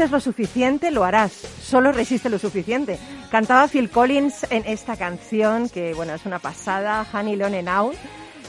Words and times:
Resistes 0.00 0.12
lo 0.12 0.20
suficiente, 0.20 0.90
lo 0.90 1.04
harás. 1.04 1.32
Solo 1.32 1.92
resiste 1.92 2.30
lo 2.30 2.38
suficiente. 2.38 2.98
Cantaba 3.30 3.68
Phil 3.68 3.90
Collins 3.90 4.46
en 4.50 4.64
esta 4.66 4.96
canción, 4.96 5.68
que 5.68 5.92
bueno, 5.92 6.14
es 6.14 6.24
una 6.24 6.38
pasada, 6.38 7.06
Honey 7.12 7.36
Lone 7.36 7.68
Out. 7.68 7.96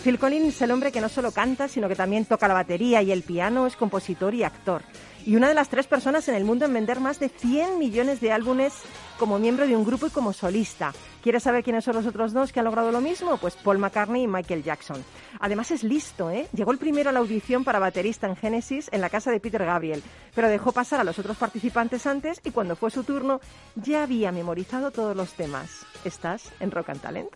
Phil 0.04 0.18
Collins 0.20 0.56
es 0.56 0.62
el 0.62 0.72
hombre 0.72 0.92
que 0.92 1.02
no 1.02 1.10
solo 1.10 1.32
canta, 1.32 1.68
sino 1.68 1.88
que 1.88 1.96
también 1.96 2.26
toca 2.26 2.48
la 2.48 2.54
batería 2.54 3.02
y 3.02 3.12
el 3.12 3.24
piano, 3.24 3.68
es 3.68 3.76
compositor 3.76 4.34
y 4.34 4.44
actor 4.44 4.84
y 5.26 5.36
una 5.36 5.48
de 5.48 5.54
las 5.54 5.70
tres 5.70 5.88
personas 5.88 6.28
en 6.30 6.36
el 6.36 6.44
mundo 6.44 6.66
en 6.66 6.74
vender 6.74 7.00
más 7.00 7.20
de 7.20 7.30
100 7.30 7.78
millones 7.78 8.22
de 8.22 8.32
álbumes 8.32 8.74
como 9.20 9.38
miembro 9.38 9.68
de 9.68 9.76
un 9.76 9.86
grupo 9.86 10.08
y 10.08 10.10
como 10.10 10.34
solista. 10.34 10.94
¿Quieres 11.22 11.44
saber 11.44 11.64
quiénes 11.64 11.84
son 11.84 11.96
los 11.96 12.08
otros 12.08 12.34
dos 12.34 12.52
que 12.52 12.60
han 12.60 12.66
logrado 12.66 12.92
lo 12.92 13.02
mismo? 13.02 13.38
Pues 13.38 13.56
Paul 13.56 13.78
McCartney 13.78 14.24
y 14.24 14.28
Michael 14.28 14.64
Jackson. 14.64 15.04
Además 15.40 15.70
es 15.70 15.84
listo, 15.84 16.32
¿eh? 16.32 16.48
Llegó 16.54 16.72
el 16.72 16.80
primero 16.80 17.10
a 17.10 17.14
la 17.14 17.20
audición 17.20 17.64
para 17.64 17.78
baterista 17.78 18.28
en 18.28 18.36
Genesis 18.36 18.90
en 18.92 19.02
la 19.02 19.10
casa 19.10 19.30
de 19.30 19.40
Peter 19.40 19.64
Gabriel, 19.64 20.02
pero 20.34 20.48
dejó 20.48 20.72
pasar 20.72 21.00
a 21.00 21.04
los 21.04 21.20
otros 21.20 21.38
participantes 21.38 22.08
antes 22.08 22.42
y 22.44 22.52
cuando 22.52 22.76
fue 22.76 22.90
su 22.90 23.04
turno 23.04 23.40
ya 23.76 24.04
había 24.04 24.32
memorizado 24.32 24.90
todos 24.90 25.16
los 25.16 25.34
temas. 25.34 25.86
¿Estás 26.04 26.52
en 26.60 26.72
Rock 26.72 26.90
and 26.90 27.02
Talent? 27.02 27.30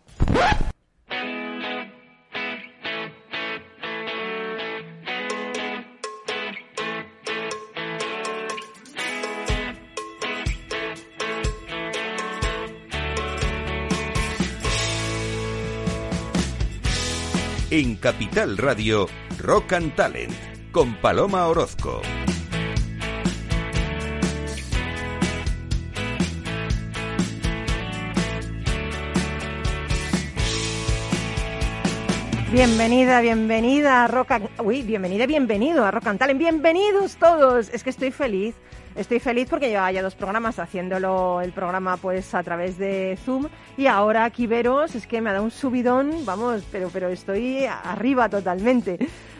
En 17.77 17.97
Capital 17.97 18.57
Radio, 18.57 19.09
Rock 19.39 19.73
and 19.73 19.93
Talent, 19.95 20.31
con 20.71 20.95
Paloma 21.01 21.45
Orozco. 21.47 22.01
Bienvenida, 32.49 33.19
bienvenida 33.19 34.05
a 34.05 34.07
Rock 34.07 34.31
and... 34.31 34.49
Uy, 34.63 34.81
bienvenida, 34.83 35.25
bienvenido 35.25 35.83
a 35.83 35.91
Rock 35.91 36.07
and 36.07 36.19
Talent. 36.19 36.39
Bienvenidos 36.39 37.17
todos. 37.17 37.67
Es 37.73 37.83
que 37.83 37.89
estoy 37.89 38.11
feliz. 38.11 38.55
Estoy 38.95 39.19
feliz 39.19 39.49
porque 39.49 39.67
llevaba 39.67 39.91
ya 39.91 40.01
dos 40.01 40.15
programas 40.15 40.57
haciéndolo 40.57 41.41
el 41.41 41.51
programa 41.51 41.97
pues 41.97 42.33
a 42.33 42.41
través 42.43 42.77
de 42.77 43.17
Zoom 43.25 43.47
y 43.75 43.87
ahora 43.87 44.23
aquí 44.23 44.47
veros 44.47 44.95
es 44.95 45.05
que 45.05 45.19
me 45.19 45.29
ha 45.29 45.33
dado 45.33 45.43
un 45.43 45.51
subidón, 45.51 46.25
vamos, 46.25 46.63
pero 46.71 46.89
pero 46.93 47.09
estoy 47.09 47.65
arriba 47.65 48.29
totalmente. 48.29 48.97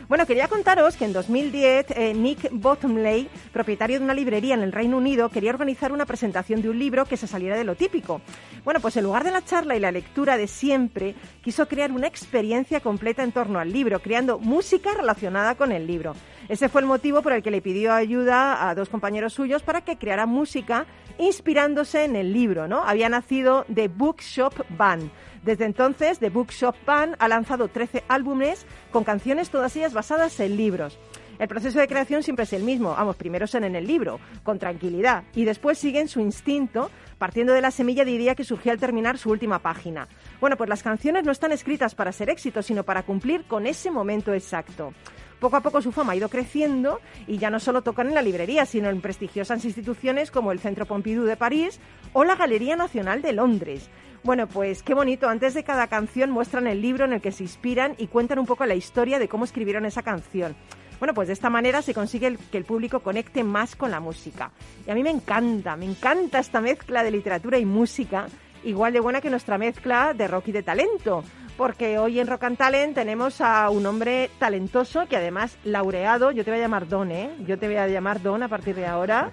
Bueno, 0.08 0.24
quería 0.24 0.46
contaros 0.46 0.94
que 0.94 1.04
en 1.04 1.12
2010 1.12 1.86
eh, 1.90 2.14
Nick 2.14 2.48
Bottomley, 2.52 3.28
propietario 3.52 3.98
de 3.98 4.04
una 4.04 4.14
librería 4.14 4.54
en 4.54 4.62
el 4.62 4.70
Reino 4.70 4.98
Unido, 4.98 5.30
quería 5.30 5.50
organizar 5.50 5.90
una 5.90 6.06
presentación 6.06 6.62
de 6.62 6.70
un 6.70 6.78
libro 6.78 7.06
que 7.06 7.16
se 7.16 7.26
saliera 7.26 7.56
de 7.56 7.64
lo 7.64 7.74
típico. 7.74 8.20
Bueno, 8.64 8.78
pues 8.78 8.96
en 8.96 9.02
lugar 9.02 9.24
de 9.24 9.32
la 9.32 9.44
charla 9.44 9.74
y 9.74 9.80
la 9.80 9.90
lectura 9.90 10.36
de 10.36 10.46
siempre, 10.46 11.16
quiso 11.42 11.66
crear 11.66 11.90
una 11.90 12.06
experiencia 12.06 12.78
completa 12.78 13.24
en 13.24 13.32
torno 13.32 13.58
al 13.58 13.72
libro, 13.72 13.98
creando 13.98 14.38
música 14.38 14.94
relacionada 14.94 15.56
con 15.56 15.72
el 15.72 15.88
libro. 15.88 16.14
Ese 16.48 16.68
fue 16.68 16.82
el 16.82 16.86
motivo 16.86 17.20
por 17.20 17.32
el 17.32 17.42
que 17.42 17.50
le 17.50 17.60
pidió 17.60 17.92
ayuda 17.92 18.68
a 18.68 18.76
dos 18.76 18.88
compañeros 18.88 19.32
suyos 19.32 19.64
para 19.64 19.80
que 19.80 19.98
creara 19.98 20.24
música 20.24 20.86
inspirándose 21.18 22.04
en 22.04 22.14
el 22.14 22.32
libro, 22.32 22.68
¿no? 22.68 22.84
Había 22.84 23.08
nacido 23.08 23.66
The 23.74 23.88
Bookshop 23.88 24.54
Band 24.68 25.10
desde 25.46 25.64
entonces, 25.64 26.18
The 26.18 26.28
Bookshop 26.28 26.74
Band 26.84 27.14
ha 27.20 27.28
lanzado 27.28 27.68
13 27.68 28.02
álbumes 28.08 28.66
con 28.90 29.04
canciones 29.04 29.48
todas 29.48 29.76
ellas 29.76 29.94
basadas 29.94 30.40
en 30.40 30.56
libros. 30.56 30.98
El 31.38 31.46
proceso 31.46 31.78
de 31.78 31.86
creación 31.86 32.24
siempre 32.24 32.42
es 32.42 32.52
el 32.52 32.64
mismo. 32.64 32.90
Vamos, 32.90 33.14
primero 33.14 33.46
son 33.46 33.62
en 33.62 33.76
el 33.76 33.86
libro, 33.86 34.18
con 34.42 34.58
tranquilidad, 34.58 35.22
y 35.36 35.44
después 35.44 35.78
siguen 35.78 36.08
su 36.08 36.18
instinto, 36.18 36.90
partiendo 37.16 37.52
de 37.52 37.60
la 37.60 37.70
semilla 37.70 38.04
de 38.04 38.10
idea 38.10 38.34
que 38.34 38.42
surgió 38.42 38.72
al 38.72 38.80
terminar 38.80 39.18
su 39.18 39.30
última 39.30 39.60
página. 39.60 40.08
Bueno, 40.40 40.56
pues 40.56 40.68
las 40.68 40.82
canciones 40.82 41.24
no 41.24 41.30
están 41.30 41.52
escritas 41.52 41.94
para 41.94 42.10
ser 42.10 42.28
éxito, 42.28 42.60
sino 42.60 42.82
para 42.82 43.04
cumplir 43.04 43.44
con 43.44 43.68
ese 43.68 43.92
momento 43.92 44.34
exacto. 44.34 44.94
Poco 45.38 45.56
a 45.56 45.60
poco 45.60 45.82
su 45.82 45.92
fama 45.92 46.14
ha 46.14 46.16
ido 46.16 46.30
creciendo 46.30 47.00
y 47.28 47.38
ya 47.38 47.50
no 47.50 47.60
solo 47.60 47.82
tocan 47.82 48.08
en 48.08 48.14
la 48.14 48.22
librería, 48.22 48.64
sino 48.66 48.88
en 48.88 49.00
prestigiosas 49.00 49.64
instituciones 49.64 50.32
como 50.32 50.50
el 50.50 50.58
Centro 50.58 50.86
Pompidou 50.86 51.24
de 51.24 51.36
París 51.36 51.78
o 52.14 52.24
la 52.24 52.34
Galería 52.34 52.74
Nacional 52.74 53.20
de 53.22 53.34
Londres. 53.34 53.90
Bueno, 54.26 54.48
pues 54.48 54.82
qué 54.82 54.92
bonito. 54.92 55.28
Antes 55.28 55.54
de 55.54 55.62
cada 55.62 55.86
canción 55.86 56.32
muestran 56.32 56.66
el 56.66 56.82
libro 56.82 57.04
en 57.04 57.12
el 57.12 57.20
que 57.20 57.30
se 57.30 57.44
inspiran 57.44 57.94
y 57.96 58.08
cuentan 58.08 58.40
un 58.40 58.46
poco 58.46 58.66
la 58.66 58.74
historia 58.74 59.20
de 59.20 59.28
cómo 59.28 59.44
escribieron 59.44 59.86
esa 59.86 60.02
canción. 60.02 60.56
Bueno, 60.98 61.14
pues 61.14 61.28
de 61.28 61.32
esta 61.32 61.48
manera 61.48 61.80
se 61.80 61.94
consigue 61.94 62.36
que 62.50 62.58
el 62.58 62.64
público 62.64 62.98
conecte 62.98 63.44
más 63.44 63.76
con 63.76 63.92
la 63.92 64.00
música. 64.00 64.50
Y 64.84 64.90
a 64.90 64.96
mí 64.96 65.04
me 65.04 65.10
encanta, 65.10 65.76
me 65.76 65.84
encanta 65.84 66.40
esta 66.40 66.60
mezcla 66.60 67.04
de 67.04 67.12
literatura 67.12 67.56
y 67.60 67.64
música, 67.64 68.26
igual 68.64 68.94
de 68.94 68.98
buena 68.98 69.20
que 69.20 69.30
nuestra 69.30 69.58
mezcla 69.58 70.12
de 70.12 70.26
rock 70.26 70.48
y 70.48 70.52
de 70.52 70.64
talento. 70.64 71.22
Porque 71.56 71.96
hoy 72.00 72.18
en 72.18 72.26
Rock 72.26 72.42
and 72.42 72.56
Talent 72.56 72.96
tenemos 72.96 73.40
a 73.40 73.70
un 73.70 73.86
hombre 73.86 74.30
talentoso 74.40 75.06
que 75.06 75.18
además 75.18 75.56
laureado, 75.62 76.32
yo 76.32 76.44
te 76.44 76.50
voy 76.50 76.58
a 76.58 76.64
llamar 76.64 76.88
Don, 76.88 77.12
¿eh? 77.12 77.30
Yo 77.46 77.60
te 77.60 77.68
voy 77.68 77.76
a 77.76 77.86
llamar 77.86 78.20
Don 78.20 78.42
a 78.42 78.48
partir 78.48 78.74
de 78.74 78.86
ahora, 78.86 79.30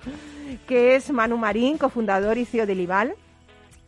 que 0.68 0.96
es 0.96 1.12
Manu 1.12 1.38
Marín, 1.38 1.80
cofundador 1.80 2.38
y 2.38 2.46
CEO 2.46 2.68
de 2.68 2.76
Lival 2.76 3.16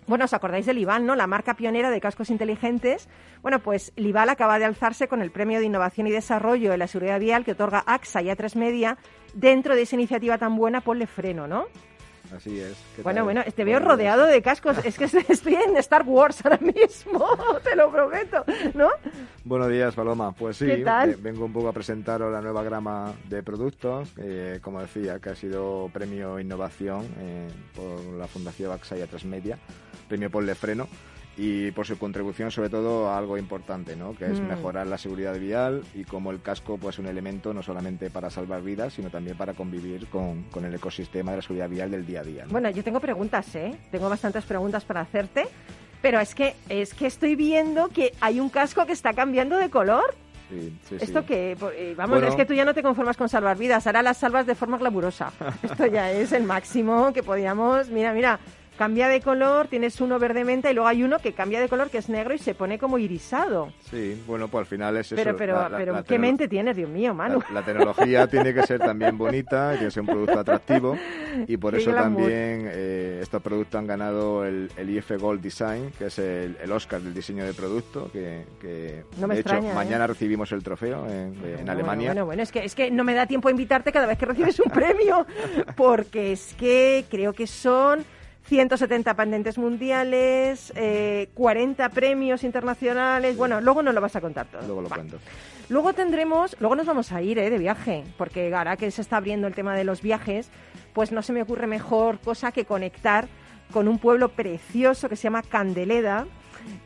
bueno, 0.08 0.26
os 0.26 0.34
acordáis 0.34 0.66
de 0.66 0.74
Lival, 0.74 1.06
¿no? 1.06 1.16
La 1.16 1.28
marca 1.28 1.56
pionera 1.56 1.90
de 1.90 2.02
cascos 2.02 2.30
inteligentes. 2.30 3.08
Bueno, 3.42 3.60
pues 3.60 3.92
Lival 3.96 4.30
acaba 4.30 4.60
de 4.60 4.66
alzarse 4.66 5.08
con 5.08 5.22
el 5.22 5.32
Premio 5.32 5.60
de 5.60 5.66
Innovación 5.66 6.08
y 6.08 6.12
Desarrollo 6.12 6.74
en 6.74 6.80
la 6.80 6.88
Seguridad 6.88 7.20
Vial 7.20 7.46
que 7.46 7.54
otorga 7.54 7.84
AXA 7.86 8.22
y 8.22 8.28
A3 8.28 8.56
Media 8.56 8.98
dentro 9.34 9.76
de 9.76 9.84
esa 9.84 9.96
iniciativa 9.96 10.38
tan 10.38 10.56
buena, 10.56 10.82
ponle 10.82 11.08
freno, 11.08 11.48
¿no? 11.48 11.66
Así 12.34 12.60
es. 12.60 12.76
Bueno, 13.04 13.24
bueno, 13.24 13.44
te 13.56 13.64
veo 13.64 13.80
rodeado 13.80 14.26
de 14.26 14.42
cascos. 14.42 14.84
Es 14.84 14.98
que 14.98 15.06
estoy 15.06 15.56
en 15.56 15.78
Star 15.78 16.04
Wars 16.06 16.44
ahora 16.44 16.58
mismo, 16.58 17.26
te 17.64 17.76
lo 17.76 17.92
prometo, 17.92 18.44
¿no? 18.74 18.90
Buenos 19.44 19.70
días, 19.70 19.94
Paloma. 19.96 20.32
Pues 20.32 20.58
sí, 20.58 20.66
eh, 20.70 21.18
vengo 21.20 21.46
un 21.46 21.54
poco 21.54 21.70
a 21.70 21.74
presentaros 21.74 22.32
la 22.32 22.42
nueva 22.42 22.64
grama 22.64 23.14
de 23.30 23.44
productos, 23.44 24.12
eh, 24.18 24.60
como 24.62 24.82
decía, 24.82 25.20
que 25.20 25.30
ha 25.30 25.36
sido 25.36 25.90
premio 25.94 26.40
innovación 26.40 27.06
eh, 27.20 27.48
por 27.76 28.02
la 28.18 28.28
Fundación 28.28 28.72
AXA 28.72 28.98
y 28.98 29.02
A3 29.02 29.24
Media, 29.26 29.60
premio 30.08 30.30
por 30.30 30.46
Freno 30.56 30.88
y 31.38 31.72
por 31.72 31.86
su 31.86 31.98
contribución 31.98 32.50
sobre 32.50 32.70
todo 32.70 33.10
a 33.10 33.18
algo 33.18 33.38
importante, 33.38 33.96
¿no? 33.96 34.16
que 34.16 34.26
es 34.26 34.40
mm. 34.40 34.48
mejorar 34.48 34.88
la 34.88 34.98
seguridad 34.98 35.38
vial 35.38 35.84
y 35.94 36.06
como 36.06 36.32
el 36.32 36.42
casco 36.42 36.78
pues 36.78 36.98
un 37.00 37.08
elemento 37.08 37.54
no 37.54 37.62
solamente 37.62 38.10
para 38.10 38.30
salvar 38.30 38.62
vidas, 38.62 38.94
sino 38.94 39.10
también 39.10 39.36
para 39.36 39.54
convivir 39.54 40.08
con, 40.08 40.44
con 40.44 40.64
el 40.66 40.74
ecosistema 40.74 41.32
de 41.32 41.38
la 41.38 41.42
seguridad 41.42 41.70
vial 41.70 41.92
del 41.92 42.06
día 42.06 42.22
a 42.22 42.24
día. 42.24 42.46
Bueno, 42.50 42.70
yo 42.70 42.84
tengo 42.84 43.00
preguntas, 43.00 43.54
¿eh? 43.56 43.76
Tengo 43.92 44.10
bastantes 44.10 44.46
preguntas 44.46 44.86
para 44.86 45.02
hacerte, 45.02 45.46
pero 46.02 46.20
es 46.20 46.36
que, 46.36 46.56
es 46.70 46.94
que 46.94 47.08
estoy 47.08 47.36
viendo 47.36 47.90
que 47.90 48.14
hay 48.22 48.40
un 48.40 48.50
casco 48.50 48.86
que 48.86 48.94
está 48.94 49.14
cambiando 49.14 49.58
de 49.58 49.70
color. 49.70 50.16
Sí, 50.50 50.78
sí, 50.88 50.98
Esto 51.02 51.26
que, 51.26 51.58
eh, 51.76 51.96
vamos, 51.98 52.22
es 52.22 52.36
que 52.36 52.46
tú 52.46 52.54
ya 52.54 52.64
no 52.64 52.76
te 52.76 52.84
conformas 52.84 53.18
con 53.18 53.28
salvar 53.28 53.58
vidas, 53.58 53.88
ahora 53.88 54.04
las 54.04 54.18
salvas 54.18 54.46
de 54.46 54.54
forma 54.54 54.78
glamurosa. 54.78 55.34
Esto 55.64 55.88
ya 55.88 56.12
es 56.12 56.32
el 56.32 56.44
máximo 56.44 57.12
que 57.12 57.24
podíamos, 57.24 57.90
mira, 57.90 58.14
mira, 58.14 58.40
cambia 58.78 59.08
de 59.08 59.22
color, 59.22 59.68
tienes 59.68 60.00
uno 60.02 60.20
verde 60.20 60.44
menta 60.44 60.72
y 60.72 60.74
luego 60.74 60.88
hay 60.88 61.04
uno 61.04 61.20
que 61.20 61.34
cambia 61.34 61.60
de 61.60 61.68
color 61.68 61.90
que 61.90 61.98
es 61.98 62.10
negro 62.10 62.34
y 62.34 62.38
se 62.38 62.54
pone 62.54 62.78
como 62.78 62.98
irisado. 62.98 63.72
Sí, 63.90 64.22
bueno, 64.28 64.48
pues 64.48 64.62
al 64.62 64.66
final 64.66 64.98
es 64.98 65.12
eso. 65.12 65.16
Pero, 65.16 65.36
pero, 65.36 65.68
pero 65.76 66.04
¿qué 66.04 66.20
mente 66.20 66.48
tienes, 66.48 66.76
Dios 66.76 66.90
mío, 66.90 67.14
Manu? 67.14 67.42
La, 67.54 67.64
tecnología 67.64 68.28
tiene 68.30 68.54
que 68.54 68.64
ser 68.64 68.80
también 68.80 69.18
bonita, 69.18 69.72
tiene 69.72 69.86
que 69.86 69.92
ser 69.92 70.02
un 70.02 70.08
producto 70.08 70.40
atractivo 70.40 70.98
y 71.48 71.58
por 71.58 71.76
eso 71.76 71.92
también 71.92 72.70
eh, 72.72 73.20
estos 73.22 73.42
productos 73.42 73.80
han 73.80 73.88
ganado 73.88 74.46
el, 74.46 74.70
IF 74.78 75.12
Gold 75.20 75.42
Design, 75.42 75.92
que 75.98 76.06
es 76.06 76.20
el, 76.20 76.56
Oscar 76.72 77.02
del 77.02 77.14
diseño 77.14 77.46
de 77.46 77.54
producto, 77.54 78.10
que, 78.12 78.46
de 78.62 79.40
hecho 79.40 79.56
¿eh? 79.56 79.74
mañana 79.74 80.08
recibimos 80.08 80.52
el 80.52 80.62
trofeo 80.62 81.08
en, 81.08 81.70
Alemania. 81.70 82.10
Bueno, 82.10 82.26
bueno, 82.26 82.44
es 82.44 82.52
que, 82.52 82.66
es 82.66 82.76
que 82.76 82.92
no 82.92 83.04
me 83.04 83.14
da 83.14 83.26
tiempo 83.26 83.48
a 83.48 83.52
invitarte 83.52 83.92
cada 83.92 84.06
vez 84.06 84.18
que 84.18 84.26
recibes 84.26 84.60
un 84.60 84.72
premio, 84.74 85.26
porque 85.76 86.34
es 86.34 86.54
que 86.58 87.06
creo 87.10 87.34
que 87.34 87.48
son 87.48 88.04
170 88.48 89.16
patentes 89.16 89.58
mundiales, 89.58 90.72
40 91.34 91.86
eh, 91.86 91.90
premios 91.90 92.44
internacionales. 92.44 93.36
Bueno, 93.38 93.60
luego 93.60 93.82
nos 93.82 93.94
lo 93.94 94.02
vas 94.02 94.16
a 94.16 94.22
contar 94.22 94.46
todo. 94.48 94.62
Luego 94.62 94.82
lo 94.84 94.90
cuento. 94.90 95.18
Luego 95.68 95.94
tendremos, 95.94 96.56
luego 96.60 96.76
nos 96.76 96.86
vamos 96.86 97.12
a 97.12 97.22
ir 97.22 97.40
eh, 97.40 97.50
de 97.50 97.58
viaje, 97.58 98.04
porque 98.18 98.54
ahora 98.54 98.78
que 98.78 98.92
se 98.92 99.02
está 99.02 99.18
abriendo 99.18 99.48
el 99.48 99.56
tema 99.56 99.76
de 99.76 99.84
los 99.84 100.02
viajes, 100.02 100.50
pues 100.94 101.12
no 101.12 101.24
se 101.24 101.34
me 101.34 101.42
ocurre 101.42 101.66
mejor 101.66 102.20
cosa 102.20 102.52
que 102.52 102.66
conectar 102.66 103.28
con 103.72 103.88
un 103.88 103.98
pueblo 103.98 104.30
precioso 104.30 105.10
que 105.10 105.16
se 105.16 105.24
llama 105.24 105.42
Candeleda. 105.42 106.26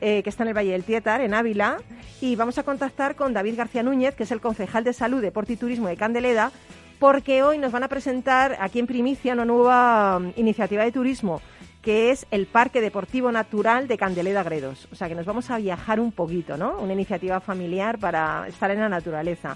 Eh, 0.02 0.24
que 0.24 0.30
está 0.30 0.44
en 0.44 0.50
el 0.50 0.58
Valle 0.58 0.74
del 0.74 0.84
Tietar, 0.84 1.22
en 1.22 1.34
Ávila, 1.34 1.78
y 2.20 2.36
vamos 2.36 2.58
a 2.58 2.64
contactar 2.64 3.16
con 3.16 3.32
David 3.32 3.56
García 3.56 3.82
Núñez, 3.82 4.14
que 4.14 4.24
es 4.24 4.32
el 4.32 4.42
concejal 4.42 4.84
de 4.84 4.92
Salud, 4.92 5.22
Deporte 5.22 5.54
y 5.54 5.56
Turismo 5.56 5.88
de 5.88 5.96
Candeleda, 5.96 6.52
porque 7.00 7.44
hoy 7.44 7.58
nos 7.58 7.72
van 7.72 7.84
a 7.84 7.88
presentar 7.88 8.58
aquí 8.60 8.80
en 8.80 8.88
Primicia 8.88 9.34
una 9.34 9.46
nueva 9.46 10.18
um, 10.18 10.32
iniciativa 10.36 10.84
de 10.84 10.92
turismo 10.92 11.42
que 11.82 12.12
es 12.12 12.28
el 12.30 12.46
Parque 12.46 12.82
Deportivo 12.82 13.32
Natural 13.32 13.88
de 13.88 13.98
Candeleda 13.98 14.44
Gredos. 14.44 14.90
O 14.92 14.96
sea 14.96 15.08
que 15.08 15.16
nos 15.16 15.26
vamos 15.26 15.50
a 15.50 15.58
viajar 15.58 16.02
un 16.02 16.12
poquito, 16.12 16.58
¿no? 16.58 16.78
Una 16.78 16.92
iniciativa 16.92 17.40
familiar 17.40 17.98
para 17.98 18.46
estar 18.50 18.70
en 18.72 18.82
la 18.82 18.90
naturaleza. 18.90 19.56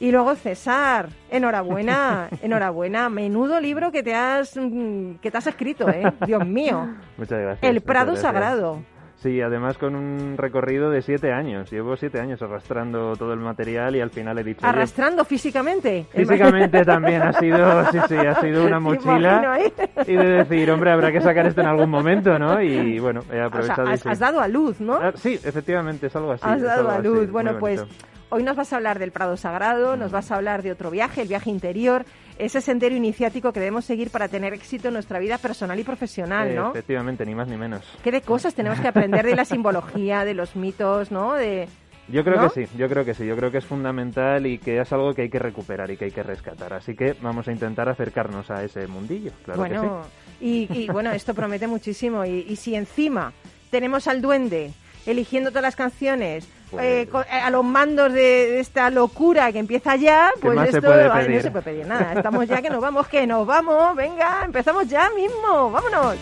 Y 0.00 0.10
luego 0.10 0.34
César, 0.34 1.10
enhorabuena, 1.30 2.30
enhorabuena, 2.42 3.10
menudo 3.10 3.60
libro 3.60 3.92
que 3.92 4.02
te 4.02 4.14
has 4.14 4.56
mm, 4.56 5.16
que 5.16 5.30
te 5.30 5.36
has 5.36 5.46
escrito, 5.46 5.88
¿eh? 5.90 6.10
Dios 6.26 6.46
mío. 6.46 6.88
Muchas 7.18 7.38
gracias. 7.38 7.70
El 7.70 7.82
Prado 7.82 8.16
Sagrado. 8.16 8.82
Sí, 9.22 9.40
además 9.40 9.76
con 9.78 9.96
un 9.96 10.36
recorrido 10.36 10.90
de 10.90 11.02
siete 11.02 11.32
años. 11.32 11.68
Llevo 11.72 11.96
siete 11.96 12.20
años 12.20 12.40
arrastrando 12.40 13.16
todo 13.16 13.32
el 13.32 13.40
material 13.40 13.96
y 13.96 14.00
al 14.00 14.10
final 14.10 14.38
he 14.38 14.44
dicho... 14.44 14.64
¿Arrastrando 14.64 15.24
físicamente? 15.24 16.06
Físicamente 16.10 16.84
también 16.84 17.22
ha 17.22 17.32
sido, 17.32 17.84
sí, 17.90 17.98
sí, 18.08 18.14
ha 18.14 18.40
sido 18.40 18.64
una 18.64 18.78
mochila. 18.78 19.58
¿eh? 19.58 19.72
Y 20.06 20.14
de 20.14 20.24
decir, 20.24 20.70
hombre, 20.70 20.92
habrá 20.92 21.10
que 21.10 21.20
sacar 21.20 21.46
esto 21.46 21.60
en 21.62 21.66
algún 21.66 21.90
momento, 21.90 22.38
¿no? 22.38 22.62
Y 22.62 23.00
bueno, 23.00 23.22
he 23.32 23.40
aprovechado... 23.40 23.88
has, 23.88 24.18
dado 24.20 24.40
a 24.40 24.46
luz, 24.46 24.80
¿no? 24.80 24.94
Ah, 24.94 25.10
sí, 25.16 25.34
efectivamente, 25.34 26.06
es 26.06 26.14
algo 26.14 26.32
así. 26.32 26.44
Has 26.46 26.62
dado 26.62 26.88
a 26.88 27.00
luz. 27.00 27.28
bueno, 27.28 27.58
pues 27.58 27.82
hoy 28.30 28.44
nos 28.44 28.54
vas 28.54 28.72
a 28.72 28.76
hablar 28.76 29.00
del 29.00 29.10
Prado 29.10 29.36
Sagrado, 29.36 29.96
nos 29.96 30.12
vas 30.12 30.30
a 30.30 30.36
hablar 30.36 30.62
de 30.62 30.70
otro 30.70 30.92
viaje, 30.92 31.22
el 31.22 31.28
viaje 31.28 31.50
interior 31.50 32.04
ese 32.38 32.60
sendero 32.60 32.94
iniciático 32.94 33.52
que 33.52 33.60
debemos 33.60 33.84
seguir 33.84 34.10
para 34.10 34.28
tener 34.28 34.54
éxito 34.54 34.88
en 34.88 34.94
nuestra 34.94 35.18
vida 35.18 35.38
personal 35.38 35.78
y 35.78 35.84
profesional, 35.84 36.54
¿no? 36.54 36.70
efectivamente, 36.70 37.24
ni 37.26 37.34
más 37.34 37.48
ni 37.48 37.56
menos. 37.56 37.84
¿Qué 38.02 38.10
de 38.10 38.20
cosas 38.20 38.54
tenemos 38.54 38.80
que 38.80 38.88
aprender 38.88 39.26
de 39.26 39.36
la 39.36 39.44
simbología, 39.44 40.24
de 40.24 40.34
los 40.34 40.56
mitos, 40.56 41.10
¿no? 41.10 41.34
De, 41.34 41.68
yo 42.10 42.24
creo 42.24 42.48
que 42.48 42.66
sí, 42.66 42.76
yo 42.78 42.88
creo 42.88 43.04
que 43.04 43.12
sí, 43.12 43.26
yo 43.26 43.36
creo 43.36 43.50
que 43.50 43.58
es 43.58 43.66
fundamental 43.66 44.46
y 44.46 44.58
que 44.58 44.80
es 44.80 44.92
algo 44.92 45.12
que 45.12 45.22
hay 45.22 45.28
que 45.28 45.38
recuperar 45.38 45.90
y 45.90 45.96
que 45.96 46.06
hay 46.06 46.10
que 46.10 46.22
rescatar. 46.22 46.72
Así 46.72 46.94
que 46.94 47.14
vamos 47.20 47.48
a 47.48 47.52
intentar 47.52 47.88
acercarnos 47.88 48.50
a 48.50 48.64
ese 48.64 48.86
mundillo, 48.86 49.32
claro 49.44 49.60
bueno, 49.60 50.02
Y, 50.40 50.90
bueno, 50.90 51.12
esto 51.12 51.34
promete 51.34 51.66
muchísimo. 51.66 52.24
y 52.24 52.56
si 52.56 52.74
encima 52.74 53.32
tenemos 53.70 54.08
al 54.08 54.22
duende 54.22 54.72
eligiendo 55.06 55.50
todas 55.50 55.62
las 55.62 55.76
canciones, 55.76 56.46
pues 56.70 56.84
eh, 56.84 57.08
eh, 57.12 57.40
a 57.40 57.50
los 57.50 57.64
mandos 57.64 58.12
de, 58.12 58.60
esta 58.60 58.90
locura 58.90 59.50
que 59.52 59.58
empieza 59.58 59.96
ya, 59.96 60.30
pues 60.40 60.58
esto 60.58 60.80
no 60.80 61.40
se 61.40 61.50
puede 61.50 61.62
pedir 61.62 61.86
nada. 61.86 62.12
Estamos 62.14 62.46
ya 62.46 62.60
que 62.60 62.70
nos 62.70 62.80
vamos, 62.80 63.08
que 63.08 63.26
nos 63.26 63.46
vamos, 63.46 63.96
venga, 63.96 64.42
empezamos 64.44 64.86
ya 64.88 65.08
mismo, 65.10 65.70
vámonos. 65.70 66.16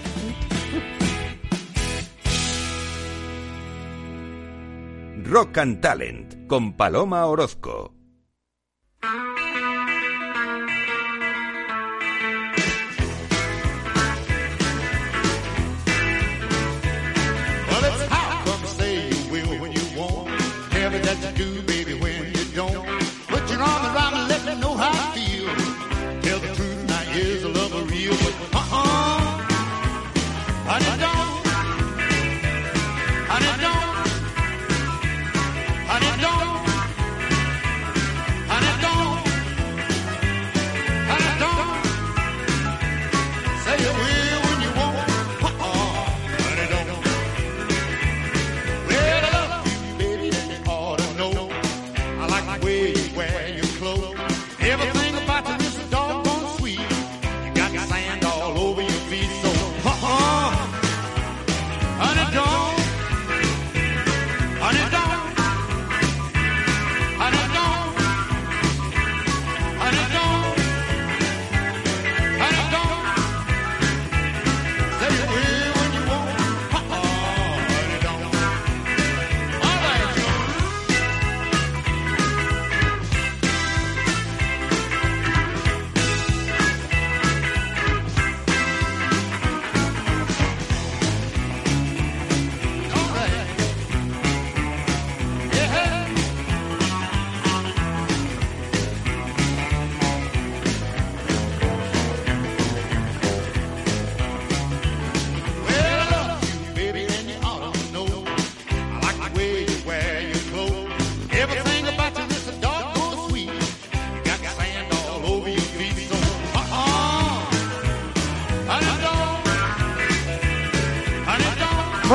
Rock 5.25 5.58
and 5.58 5.81
Talent 5.81 6.46
con 6.46 6.75
Paloma 6.75 7.26
Orozco. 7.26 7.95
Underdog. 30.76 31.15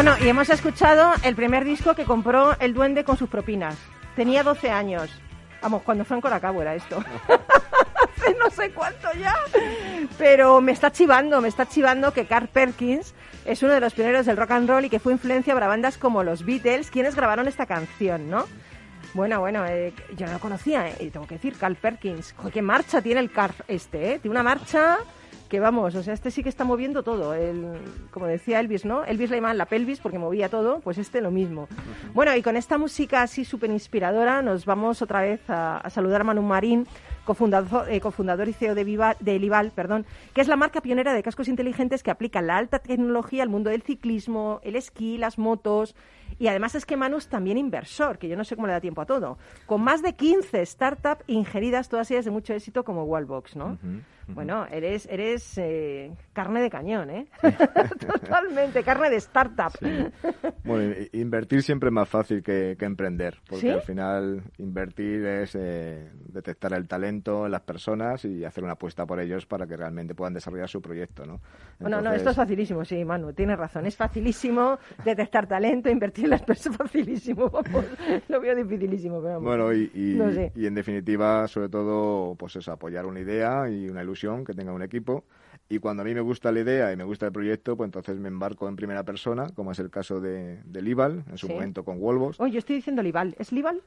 Bueno, 0.03 0.17
y 0.19 0.27
hemos 0.29 0.49
escuchado 0.49 1.13
el 1.21 1.35
primer 1.35 1.63
disco 1.63 1.93
que 1.93 2.05
compró 2.05 2.59
el 2.59 2.73
duende 2.73 3.03
con 3.03 3.17
sus 3.17 3.29
propinas. 3.29 3.77
Tenía 4.15 4.41
12 4.41 4.71
años. 4.71 5.11
Vamos, 5.61 5.83
cuando 5.83 6.05
Franco 6.05 6.27
la 6.27 6.39
cabo 6.39 6.63
era 6.63 6.73
esto. 6.73 6.97
Hace 7.27 8.35
no 8.43 8.49
sé 8.49 8.71
cuánto 8.71 9.13
ya. 9.13 9.35
Pero 10.17 10.59
me 10.59 10.71
está 10.71 10.91
chivando, 10.91 11.39
me 11.39 11.49
está 11.49 11.67
chivando 11.67 12.13
que 12.13 12.25
Carl 12.25 12.47
Perkins 12.47 13.13
es 13.45 13.61
uno 13.61 13.73
de 13.73 13.79
los 13.79 13.93
pioneros 13.93 14.25
del 14.25 14.37
rock 14.37 14.49
and 14.49 14.67
roll 14.67 14.85
y 14.85 14.89
que 14.89 14.97
fue 14.97 15.13
influencia 15.13 15.53
para 15.53 15.67
bandas 15.67 15.99
como 15.99 16.23
los 16.23 16.45
Beatles, 16.45 16.89
quienes 16.89 17.13
grabaron 17.15 17.47
esta 17.47 17.67
canción, 17.67 18.27
¿no? 18.27 18.47
Bueno, 19.13 19.39
bueno, 19.39 19.67
eh, 19.67 19.93
yo 20.17 20.25
no 20.25 20.33
lo 20.33 20.39
conocía, 20.39 20.87
¿eh? 20.87 21.11
tengo 21.13 21.27
que 21.27 21.35
decir, 21.35 21.55
Carl 21.59 21.75
Perkins. 21.75 22.33
¿Qué 22.51 22.63
marcha 22.63 23.03
tiene 23.03 23.19
el 23.19 23.31
Carl 23.31 23.53
este, 23.67 24.13
eh? 24.13 24.19
Tiene 24.19 24.31
una 24.31 24.41
marcha 24.41 24.97
que 25.51 25.59
vamos, 25.59 25.95
o 25.95 26.01
sea, 26.01 26.13
este 26.13 26.31
sí 26.31 26.43
que 26.43 26.49
está 26.49 26.63
moviendo 26.63 27.03
todo. 27.03 27.33
El, 27.33 27.77
como 28.09 28.25
decía 28.25 28.61
Elvis, 28.61 28.85
¿no? 28.85 29.03
Elvis 29.03 29.29
le 29.29 29.35
llamaban 29.35 29.57
la 29.57 29.65
pelvis 29.65 29.99
porque 29.99 30.17
movía 30.17 30.47
todo, 30.47 30.79
pues 30.79 30.97
este 30.97 31.19
lo 31.19 31.29
mismo. 31.29 31.67
Bueno, 32.13 32.33
y 32.37 32.41
con 32.41 32.55
esta 32.55 32.77
música 32.77 33.21
así 33.21 33.43
súper 33.43 33.69
inspiradora 33.69 34.41
nos 34.41 34.65
vamos 34.65 35.01
otra 35.01 35.19
vez 35.19 35.41
a, 35.49 35.83
saludar 35.89 36.21
a 36.21 36.23
Manu 36.23 36.41
Marín, 36.41 36.87
cofundador, 37.25 37.91
eh, 37.91 37.99
cofundador 37.99 38.47
y 38.47 38.53
CEO 38.53 38.75
de, 38.75 38.85
Viva, 38.85 39.17
de 39.19 39.39
Lival, 39.39 39.73
perdón, 39.75 40.05
que 40.33 40.39
es 40.39 40.47
la 40.47 40.55
marca 40.55 40.79
pionera 40.79 41.13
de 41.13 41.21
cascos 41.21 41.49
inteligentes 41.49 42.01
que 42.01 42.11
aplican 42.11 42.47
la 42.47 42.55
alta 42.55 42.79
tecnología 42.79 43.43
al 43.43 43.49
mundo 43.49 43.71
del 43.71 43.81
ciclismo, 43.81 44.61
el 44.63 44.77
esquí, 44.77 45.17
las 45.17 45.37
motos. 45.37 45.97
Y 46.39 46.47
además 46.47 46.75
es 46.75 46.85
que 46.85 46.95
Manu 46.95 47.17
es 47.17 47.27
también 47.27 47.57
inversor, 47.57 48.17
que 48.17 48.29
yo 48.29 48.37
no 48.37 48.45
sé 48.45 48.55
cómo 48.55 48.67
le 48.67 48.73
da 48.73 48.79
tiempo 48.79 49.01
a 49.01 49.05
todo. 49.05 49.37
Con 49.65 49.81
más 49.81 50.01
de 50.01 50.13
15 50.13 50.65
startups 50.65 51.25
ingeridas, 51.27 51.89
todas 51.89 52.09
ellas 52.09 52.23
de 52.23 52.31
mucho 52.31 52.53
éxito, 52.53 52.85
como 52.85 53.03
Wallbox, 53.03 53.57
¿no? 53.57 53.77
Bueno, 54.33 54.65
eres, 54.71 55.07
eres 55.09 55.57
eh, 55.57 56.11
carne 56.33 56.61
de 56.61 56.69
cañón, 56.69 57.09
¿eh? 57.09 57.27
Totalmente, 58.07 58.83
carne 58.83 59.09
de 59.09 59.17
startup. 59.17 59.71
Bueno, 60.63 60.95
invertir 61.13 61.63
siempre 61.63 61.89
es 61.89 61.93
más 61.93 62.09
fácil 62.09 62.43
que, 62.43 62.75
emprender, 62.79 63.37
porque 63.47 63.71
al 63.71 63.81
final 63.81 64.43
invertir 64.57 65.25
es 65.25 65.55
eh, 65.55 66.09
detectar 66.25 66.73
el 66.73 66.87
talento 66.87 67.45
en 67.45 67.51
las 67.51 67.61
personas 67.61 68.25
y 68.25 68.43
hacer 68.43 68.63
una 68.63 68.73
apuesta 68.73 69.05
por 69.05 69.19
ellos 69.19 69.45
para 69.45 69.67
que 69.67 69.75
realmente 69.77 70.15
puedan 70.15 70.33
desarrollar 70.33 70.69
su 70.69 70.81
proyecto, 70.81 71.25
¿no? 71.25 71.41
Bueno, 71.79 72.01
no, 72.01 72.13
esto 72.13 72.29
es 72.29 72.35
facilísimo, 72.35 72.85
sí, 72.85 73.03
Manu, 73.03 73.33
tienes 73.33 73.57
razón. 73.57 73.85
Es 73.85 73.95
facilísimo 73.95 74.79
detectar 75.03 75.47
talento, 75.47 75.89
invertir 75.89 76.25
en 76.25 76.31
las 76.31 76.43
personas, 76.43 76.77
facilísimo, 76.77 77.49
vamos. 77.49 77.85
Lo 78.27 78.39
veo 78.39 78.55
dificilísimo, 78.55 79.21
pero 79.21 79.41
Bueno, 79.41 79.73
y, 79.73 79.91
y, 79.93 80.65
en 80.65 80.73
definitiva, 80.73 81.47
sobre 81.47 81.69
todo, 81.69 82.35
pues 82.35 82.55
es 82.55 82.67
apoyar 82.67 83.05
una 83.05 83.19
idea 83.19 83.69
y 83.69 83.89
una 83.89 84.03
ilusión 84.03 84.20
que 84.45 84.53
tenga 84.53 84.71
un 84.71 84.81
equipo. 84.81 85.23
Y 85.69 85.79
cuando 85.79 86.01
a 86.01 86.05
mí 86.05 86.13
me 86.13 86.21
gusta 86.21 86.51
la 86.51 86.59
idea 86.59 86.91
y 86.91 86.95
me 86.95 87.03
gusta 87.03 87.25
el 87.25 87.31
proyecto, 87.31 87.75
pues 87.75 87.87
entonces 87.87 88.17
me 88.17 88.27
embarco 88.27 88.67
en 88.67 88.75
primera 88.75 89.03
persona, 89.03 89.47
como 89.55 89.71
es 89.71 89.79
el 89.79 89.89
caso 89.89 90.19
de, 90.19 90.61
de 90.63 90.81
Lival, 90.81 91.23
en 91.29 91.37
su 91.37 91.47
momento 91.47 91.83
con 91.83 91.99
Wolvos. 91.99 92.39
Oye, 92.39 92.53
yo 92.53 92.59
estoy 92.59 92.75
diciendo 92.75 93.01
Lival. 93.01 93.35
¿Es 93.39 93.51
Lival? 93.51 93.81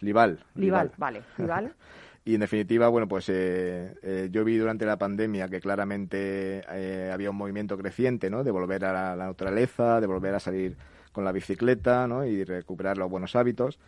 Lival. 0.00 0.44
Lival, 0.54 0.92
vale. 0.96 1.22
Lival. 1.38 1.74
y 2.24 2.34
en 2.34 2.40
definitiva, 2.40 2.88
bueno, 2.88 3.08
pues 3.08 3.28
eh, 3.28 3.94
eh, 4.02 4.28
yo 4.30 4.44
vi 4.44 4.56
durante 4.56 4.84
la 4.84 4.98
pandemia 4.98 5.48
que 5.48 5.60
claramente 5.60 6.62
eh, 6.70 7.10
había 7.12 7.30
un 7.30 7.36
movimiento 7.36 7.78
creciente, 7.78 8.30
¿no? 8.30 8.44
De 8.44 8.50
volver 8.50 8.84
a 8.84 8.92
la, 8.92 9.16
la, 9.16 9.26
naturaleza, 9.26 10.00
de 10.00 10.06
volver 10.06 10.34
a 10.34 10.40
salir 10.40 10.76
con 11.12 11.24
la 11.24 11.32
bicicleta, 11.32 12.06
¿no? 12.06 12.26
Y 12.26 12.44
recuperar 12.44 12.98
los 12.98 13.08
buenos 13.08 13.34
hábitos 13.36 13.78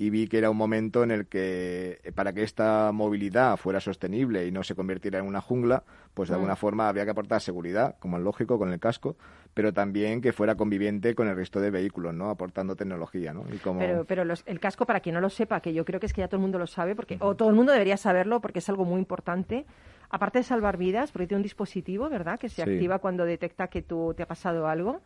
y 0.00 0.08
vi 0.08 0.28
que 0.28 0.38
era 0.38 0.48
un 0.48 0.56
momento 0.56 1.04
en 1.04 1.10
el 1.10 1.26
que 1.26 2.00
eh, 2.02 2.12
para 2.12 2.32
que 2.32 2.42
esta 2.42 2.90
movilidad 2.90 3.58
fuera 3.58 3.80
sostenible 3.80 4.46
y 4.46 4.50
no 4.50 4.62
se 4.62 4.74
convirtiera 4.74 5.18
en 5.18 5.26
una 5.26 5.42
jungla, 5.42 5.82
pues 6.14 6.30
de 6.30 6.36
alguna 6.36 6.54
mm. 6.54 6.56
forma 6.56 6.88
había 6.88 7.04
que 7.04 7.10
aportar 7.10 7.42
seguridad, 7.42 7.96
como 7.98 8.16
es 8.16 8.22
lógico, 8.22 8.58
con 8.58 8.72
el 8.72 8.80
casco, 8.80 9.16
pero 9.52 9.74
también 9.74 10.22
que 10.22 10.32
fuera 10.32 10.54
conviviente 10.54 11.14
con 11.14 11.28
el 11.28 11.36
resto 11.36 11.60
de 11.60 11.70
vehículos, 11.70 12.14
¿no? 12.14 12.30
Aportando 12.30 12.76
tecnología, 12.76 13.34
¿no? 13.34 13.44
Y 13.52 13.58
como... 13.58 13.80
Pero, 13.80 14.06
pero 14.06 14.22
el 14.22 14.58
casco, 14.58 14.86
para 14.86 15.00
quien 15.00 15.16
no 15.16 15.20
lo 15.20 15.28
sepa, 15.28 15.60
que 15.60 15.74
yo 15.74 15.84
creo 15.84 16.00
que 16.00 16.06
es 16.06 16.14
que 16.14 16.22
ya 16.22 16.28
todo 16.28 16.38
el 16.38 16.42
mundo 16.42 16.58
lo 16.58 16.66
sabe, 16.66 16.96
porque, 16.96 17.18
o 17.20 17.36
todo 17.36 17.50
el 17.50 17.54
mundo 17.54 17.70
debería 17.72 17.98
saberlo 17.98 18.40
porque 18.40 18.60
es 18.60 18.68
algo 18.70 18.86
muy 18.86 19.00
importante, 19.00 19.66
aparte 20.08 20.38
de 20.38 20.44
salvar 20.44 20.78
vidas, 20.78 21.12
porque 21.12 21.26
tiene 21.26 21.40
un 21.40 21.42
dispositivo, 21.42 22.08
¿verdad?, 22.08 22.40
que 22.40 22.48
se 22.48 22.62
activa 22.62 23.00
cuando 23.00 23.26
detecta 23.26 23.68
que 23.68 23.82
tú 23.82 24.14
te 24.16 24.22
ha 24.22 24.26
pasado 24.26 24.66
algo. 24.66 25.02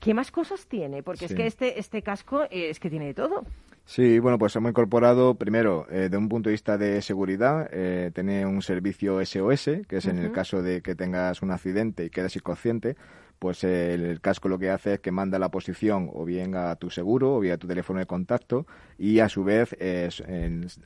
¿Qué 0.00 0.14
más 0.14 0.30
cosas 0.30 0.66
tiene? 0.68 1.02
Porque 1.02 1.26
es 1.26 1.34
que 1.34 1.46
este, 1.46 1.78
este 1.78 2.00
casco 2.00 2.44
eh, 2.44 2.70
es 2.70 2.80
que 2.80 2.88
tiene 2.88 3.04
de 3.04 3.14
todo. 3.14 3.44
Sí, 3.88 4.18
bueno, 4.18 4.38
pues 4.38 4.54
hemos 4.54 4.68
incorporado 4.68 5.36
primero, 5.36 5.86
eh, 5.90 6.10
de 6.10 6.16
un 6.18 6.28
punto 6.28 6.50
de 6.50 6.52
vista 6.52 6.76
de 6.76 7.00
seguridad, 7.00 7.70
eh, 7.72 8.10
tiene 8.14 8.44
un 8.44 8.60
servicio 8.60 9.24
SOS, 9.24 9.86
que 9.88 9.96
es 9.96 10.04
en 10.04 10.18
el 10.18 10.30
caso 10.30 10.60
de 10.60 10.82
que 10.82 10.94
tengas 10.94 11.40
un 11.40 11.52
accidente 11.52 12.04
y 12.04 12.10
quedes 12.10 12.36
inconsciente, 12.36 12.96
pues 13.38 13.64
el 13.64 14.20
casco 14.20 14.50
lo 14.50 14.58
que 14.58 14.68
hace 14.68 14.94
es 14.94 15.00
que 15.00 15.10
manda 15.10 15.38
la 15.38 15.50
posición 15.50 16.10
o 16.12 16.26
bien 16.26 16.54
a 16.54 16.76
tu 16.76 16.90
seguro 16.90 17.34
o 17.34 17.40
bien 17.40 17.54
a 17.54 17.56
tu 17.56 17.66
teléfono 17.66 17.98
de 17.98 18.04
contacto 18.04 18.66
y 18.98 19.20
a 19.20 19.30
su 19.30 19.42
vez 19.42 19.74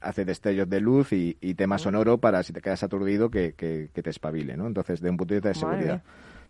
hace 0.00 0.24
destellos 0.24 0.70
de 0.70 0.80
luz 0.80 1.12
y, 1.12 1.34
tema 1.54 1.78
sonoro 1.78 2.18
para 2.18 2.44
si 2.44 2.52
te 2.52 2.60
quedas 2.60 2.84
aturdido 2.84 3.32
que, 3.32 3.52
te 3.92 4.10
espabile, 4.10 4.56
¿no? 4.56 4.68
Entonces, 4.68 5.00
de 5.00 5.10
un 5.10 5.16
punto 5.16 5.34
de 5.34 5.40
vista 5.40 5.48
de 5.48 5.54
seguridad. 5.56 6.02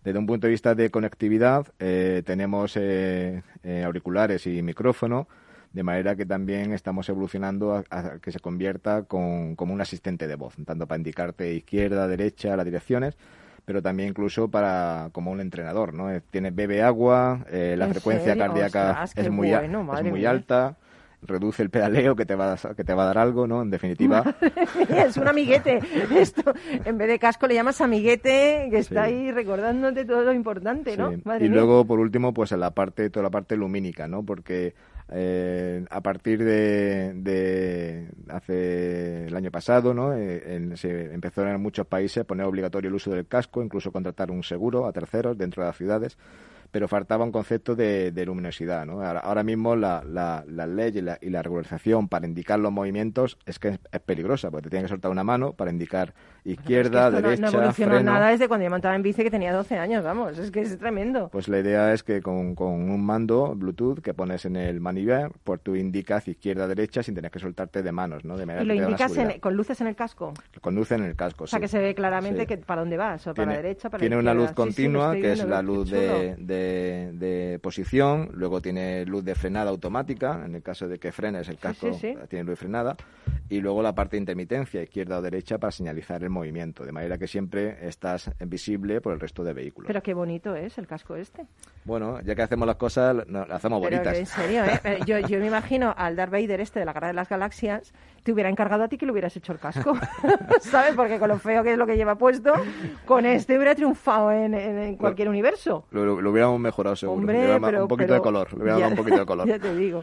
Desde 0.05 0.19
un 0.19 0.27
punto 0.27 0.49
de 0.49 0.51
vista 0.51 0.75
de 0.75 0.91
conectividad, 0.91 1.67
eh, 1.79 2.23
tenemos 2.27 2.77
auriculares 3.65 4.47
y 4.47 4.61
micrófono 4.61 5.29
de 5.73 5.83
manera 5.83 6.17
que 6.17 6.27
también 6.27 6.73
estamos 6.73 7.09
evolucionando 7.09 7.85
a, 7.91 8.19
que 8.19 8.33
se 8.33 8.41
convierta 8.41 9.05
con, 9.05 9.57
como 9.57 9.73
un 9.73 9.81
asistente 9.81 10.27
de 10.27 10.37
voz, 10.37 10.55
tanto 10.65 10.87
para 10.87 10.99
indicarte 10.99 11.55
izquierda, 11.55 12.07
derecha, 12.09 12.57
las 12.57 12.67
direcciones, 12.67 13.17
pero 13.65 13.81
también 13.81 14.11
incluso 14.11 14.51
para 14.51 15.09
como 15.13 15.31
un 15.31 15.41
entrenador, 15.41 15.95
¿no? 15.95 16.11
Eh, 16.11 16.21
tiene 16.31 16.51
bebe 16.51 16.83
agua, 16.83 17.45
eh, 17.51 17.75
la 17.79 17.89
frecuencia 17.89 18.37
cardíaca 18.37 19.05
es 19.15 19.31
muy, 19.31 19.53
es 19.53 20.05
muy 20.05 20.27
alta 20.27 20.77
reduce 21.23 21.63
el 21.63 21.71
pedaleo 21.71 22.17
que 22.17 22.27
te 22.27 22.35
va 22.35 22.53
a, 22.53 22.75
que 22.75 22.85
te 22.85 22.95
va 22.95 23.05
a 23.05 23.07
dar 23.07 23.19
algo, 23.19 23.47
¿no? 23.47 23.63
En 23.63 23.71
definitiva. 23.71 24.35
es 24.89 25.17
un 25.17 25.29
amiguete. 25.29 25.81
Esto, 26.15 26.53
en 26.85 26.99
vez 26.99 27.09
de 27.09 27.19
casco 27.19 27.47
le 27.47 27.55
llamas 27.55 27.81
amiguete 27.81 28.69
que 28.71 28.79
está 28.79 29.05
ahí 29.05 29.31
recordándote 29.31 30.05
todo 30.05 30.23
lo 30.23 30.33
importante, 30.33 30.97
¿no? 30.97 31.13
y 31.13 31.49
luego, 31.49 31.85
por 31.85 32.01
último, 32.01 32.35
pues 32.35 32.53
en 32.53 32.61
la 32.61 32.73
parte, 32.73 33.11
toda 33.11 33.25
la 33.25 33.31
parte 33.31 33.57
lumínica, 33.57 34.09
¿no? 34.09 34.25
Porque 34.25 34.75
eh, 35.15 35.85
a 35.91 36.01
partir 36.01 36.43
de, 36.45 38.09
hace 38.29 39.27
el 39.27 39.37
año 39.37 39.51
pasado, 39.51 39.95
¿no? 39.95 40.15
Eh, 40.15 40.71
se 40.77 41.13
empezó 41.13 41.47
en 41.47 41.61
muchos 41.61 41.87
países 41.87 42.23
a 42.23 42.25
poner 42.25 42.47
obligatorio 42.47 42.89
el 42.89 42.95
uso 42.95 43.11
del 43.11 43.27
casco, 43.27 43.63
incluso 43.63 43.93
contratar 43.93 44.31
un 44.31 44.43
seguro 44.43 44.87
a 44.87 44.93
terceros 44.93 45.37
dentro 45.37 45.63
de 45.63 45.69
las 45.69 45.77
ciudades 45.77 46.17
pero 46.73 46.89
faltaba 46.89 47.25
un 47.25 47.31
concepto 47.31 47.77
de, 47.77 48.13
luminosidad. 48.27 48.85
¿no? 48.87 49.03
Ahora, 49.03 49.45
mismo 49.45 49.77
la, 49.77 50.03
la, 50.05 50.67
ley 50.67 50.93
y 50.95 51.01
la, 51.03 51.19
y 51.21 51.31
la, 51.31 51.43
regularización 51.43 52.09
para 52.09 52.27
indicar 52.27 52.59
los 52.59 52.73
movimientos 52.73 53.39
es 53.47 53.59
que 53.59 53.69
es, 53.69 54.01
peligrosa, 54.01 54.51
porque 54.51 54.65
te 54.65 54.71
tienen 54.71 54.87
que 54.87 54.91
soltar 54.91 55.11
una 55.11 55.23
mano 55.23 55.53
para 55.53 55.71
indicar 55.71 56.15
izquierda, 56.45 57.11
derecha, 57.11 57.43
no, 57.43 57.51
no 57.53 57.59
evolucionó 57.59 58.01
nada 58.01 58.31
desde 58.31 58.49
cuando 58.49 58.65
yo 58.65 58.71
montaba 58.71 58.97
en 58.97 59.03
bici 59.03 59.23
que 59.23 59.31
tenía 59.31 59.53
12 59.53 59.79
años, 59.79 60.03
vamos, 60.03 60.39
es 60.39 60.51
que 60.51 60.63
es 60.63 60.79
tremendo. 60.79 61.29
Pues 61.31 61.49
la 61.49 61.61
idea 61.61 61.93
es 61.93 62.03
que 62.03 62.21
con, 62.23 62.57
un 62.59 63.05
mando 63.05 63.55
Bluetooth 63.55 64.01
que 64.01 64.15
pones 64.15 64.45
en 64.47 64.57
el 64.57 64.81
maniver, 64.81 65.31
pues 65.45 65.61
tú 65.61 65.77
indicas 65.77 66.27
izquierda, 66.27 66.67
derecha 66.67 67.03
sin 67.03 67.15
tener 67.15 67.31
que 67.31 67.39
soltarte 67.39 67.83
de 67.83 67.93
manos, 67.93 68.25
¿no? 68.25 68.37
De 68.37 68.45
¿Y 68.45 68.65
lo 68.65 68.75
indicas 68.75 69.13
con 69.41 69.57
luces 69.57 69.81
en 69.83 69.89
el 69.89 69.95
casco? 69.95 70.33
Conduce 70.61 70.95
en 70.95 71.05
el 71.05 71.17
casco, 71.17 71.45
O 71.45 71.47
sea, 71.47 71.61
que 71.61 71.69
se 71.69 71.79
ve 71.79 71.95
claramente 71.95 72.47
que 72.47 72.57
para 72.57 72.81
dónde 72.81 72.97
vas, 72.97 73.27
o 73.27 73.35
para 73.35 73.53
la 73.53 73.57
derecha, 73.59 73.91
para 73.91 74.01
Tiene 74.01 74.17
una 74.17 74.33
luz 74.33 74.53
continua, 74.53 75.13
que 75.13 75.33
es 75.33 75.45
la 75.45 75.63
luz 75.63 75.91
de 75.91 76.23
de, 76.39 76.62
posición, 77.63 78.31
luego 78.35 78.61
tiene 78.61 79.05
luz 79.07 79.25
de 79.25 79.35
frenada 79.35 79.71
automática, 79.71 80.43
en 80.45 80.55
el 80.55 80.63
caso 80.63 80.89
de 80.89 80.99
que 80.99 81.13
frenes 81.13 81.49
el 81.49 81.59
casco 81.59 81.91
tiene 82.29 82.45
luz 82.45 82.53
de 82.53 82.57
frenada, 82.57 82.97
y 83.49 83.61
luego 83.61 83.83
la 83.83 83.95
parte 83.95 84.17
de 84.17 84.21
intermitencia, 84.21 84.83
izquierda 84.83 85.19
o 85.19 85.23
derecha, 85.23 85.59
para 85.59 85.71
señalizar 85.71 86.23
el 86.23 86.31
movimiento, 86.31 86.85
de 86.85 86.93
manera 86.93 87.19
que 87.19 87.27
siempre 87.27 87.87
estás 87.87 88.31
visible 88.47 89.01
por 89.01 89.13
el 89.13 89.21
resto 89.21 89.45
de 89.45 89.53
vehículos. 89.53 89.87
Pero 89.87 90.03
qué 90.03 90.15
bonito 90.15 90.55
es 90.55 90.79
el 90.79 90.87
casco 90.87 91.17
este. 91.17 91.47
Bueno, 91.85 92.21
ya 92.23 92.35
que 92.35 92.43
hacemos 92.43 92.67
las 92.67 92.77
cosas, 92.77 93.27
las 93.29 93.51
hacemos 93.51 93.81
bonitas. 93.81 94.17
en 94.17 94.27
serio, 94.27 94.65
¿eh? 94.65 95.01
yo, 95.07 95.19
yo 95.19 95.39
me 95.39 95.47
imagino 95.47 95.95
al 95.97 96.17
Darth 96.17 96.33
Vader 96.33 96.61
este 96.61 96.79
de 96.81 96.87
la 96.87 96.93
Guerra 96.93 97.09
de 97.09 97.15
las 97.15 97.29
Galaxias, 97.29 97.93
te 98.23 98.33
hubiera 98.33 98.49
encargado 98.49 98.85
a 98.85 98.89
ti 98.89 98.99
que 98.99 99.07
le 99.07 99.13
hubieras 99.13 99.37
hecho 99.37 99.53
el 99.53 99.59
casco, 99.59 99.97
¿sabes? 100.61 100.95
Porque 100.95 101.19
con 101.19 101.29
lo 101.29 101.39
feo 101.39 101.63
que 101.63 101.73
es 101.73 101.79
lo 101.79 101.87
que 101.87 101.97
lleva 101.97 102.15
puesto, 102.15 102.53
con 103.05 103.27
este 103.27 103.57
hubiera 103.57 103.75
triunfado 103.75 104.31
en, 104.31 104.97
cualquier 104.97 105.29
universo. 105.29 105.85
Lo, 105.91 106.33
hubiéramos 106.53 106.61
mejorado 106.61 106.97
seguro. 106.97 107.21
Hombre, 107.21 107.83
un 107.83 107.89
poquito 107.89 108.15
de 108.15 108.21
color, 108.21 108.53
le 108.53 108.63
hubiera 108.63 108.79
dado 108.79 108.91
un 108.91 108.97
poquito 108.97 109.19
de 109.19 109.27
color. 109.27 109.49
ya 109.49 109.59
te 109.59 109.75
digo. 109.77 110.03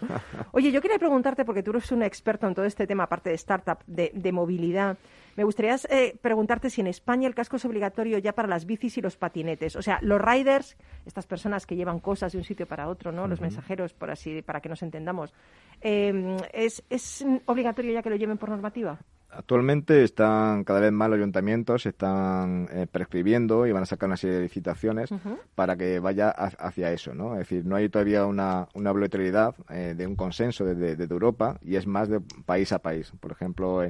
Oye, 0.51 0.71
yo 0.71 0.81
quería 0.81 0.99
preguntarte, 0.99 1.45
porque 1.45 1.63
tú 1.63 1.71
eres 1.71 1.91
un 1.91 2.03
experto 2.03 2.47
en 2.47 2.55
todo 2.55 2.65
este 2.65 2.87
tema, 2.87 3.03
aparte 3.03 3.29
de 3.29 3.35
startup, 3.35 3.79
de, 3.87 4.11
de 4.13 4.31
movilidad, 4.31 4.97
me 5.39 5.45
gustaría 5.45 5.77
eh, 5.89 6.17
preguntarte 6.21 6.69
si 6.69 6.81
en 6.81 6.87
España 6.87 7.25
el 7.25 7.33
casco 7.33 7.55
es 7.55 7.63
obligatorio 7.63 8.17
ya 8.17 8.33
para 8.33 8.49
las 8.49 8.65
bicis 8.65 8.97
y 8.97 9.01
los 9.01 9.15
patinetes. 9.15 9.77
O 9.77 9.81
sea, 9.81 9.97
los 10.01 10.19
riders, 10.19 10.75
estas 11.05 11.25
personas 11.27 11.65
que 11.65 11.77
llevan 11.77 11.99
cosas 11.99 12.33
de 12.33 12.39
un 12.39 12.43
sitio 12.43 12.67
para 12.67 12.89
otro, 12.89 13.13
¿no? 13.13 13.25
Los 13.25 13.39
mensajeros, 13.39 13.93
por 13.93 14.11
así, 14.11 14.41
para 14.41 14.59
que 14.59 14.67
nos 14.67 14.83
entendamos. 14.83 15.33
Eh, 15.79 16.35
¿es, 16.51 16.83
¿Es 16.89 17.25
obligatorio 17.45 17.93
ya 17.93 18.01
que 18.01 18.09
lo 18.09 18.17
lleven 18.17 18.37
por 18.37 18.49
normativa? 18.49 18.99
Actualmente 19.31 20.03
están 20.03 20.63
cada 20.63 20.79
vez 20.79 20.91
más 20.91 21.09
los 21.09 21.17
ayuntamientos 21.17 21.85
están 21.85 22.67
eh, 22.71 22.87
prescribiendo 22.91 23.67
y 23.67 23.71
van 23.71 23.83
a 23.83 23.85
sacar 23.85 24.07
una 24.07 24.17
serie 24.17 24.37
de 24.37 24.43
licitaciones 24.43 25.11
para 25.55 25.77
que 25.77 25.99
vaya 25.99 26.29
hacia 26.29 26.91
eso, 26.91 27.13
¿no? 27.13 27.33
Es 27.33 27.39
decir, 27.39 27.65
no 27.65 27.75
hay 27.75 27.89
todavía 27.89 28.25
una, 28.25 28.67
una 28.73 28.91
obligatoriedad 28.91 29.55
de 29.67 30.07
un 30.07 30.15
consenso 30.15 30.65
desde, 30.65 30.95
desde, 30.95 31.13
Europa 31.13 31.59
y 31.61 31.75
es 31.75 31.85
más 31.85 32.09
de 32.09 32.21
país 32.45 32.71
a 32.71 32.79
país. 32.79 33.11
Por 33.19 33.31
ejemplo, 33.31 33.83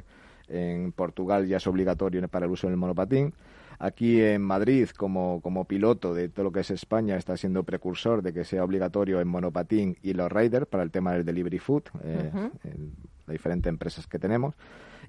en 0.49 0.91
Portugal 0.91 1.47
ya 1.47 1.57
es 1.57 1.67
obligatorio 1.67 2.27
para 2.27 2.45
el 2.45 2.51
uso 2.51 2.67
del 2.67 2.77
monopatín. 2.77 3.33
Aquí 3.77 4.21
en 4.21 4.41
Madrid, 4.41 4.89
como, 4.89 5.39
como 5.41 5.63
piloto 5.63 6.13
de 6.13 6.27
todo 6.27 6.43
lo 6.43 6.51
que 6.51 6.59
es 6.59 6.71
España, 6.71 7.15
está 7.15 7.37
siendo 7.37 7.63
precursor 7.63 8.21
de 8.21 8.33
que 8.33 8.43
sea 8.43 8.65
obligatorio 8.65 9.21
en 9.21 9.27
monopatín 9.29 9.97
y 10.01 10.13
los 10.13 10.29
riders 10.29 10.65
para 10.65 10.83
el 10.83 10.91
tema 10.91 11.13
del 11.13 11.23
delivery 11.23 11.59
food, 11.59 11.83
eh, 12.03 12.29
en 12.65 12.91
las 13.25 13.33
diferentes 13.33 13.69
empresas 13.69 14.05
que 14.05 14.19
tenemos. 14.19 14.55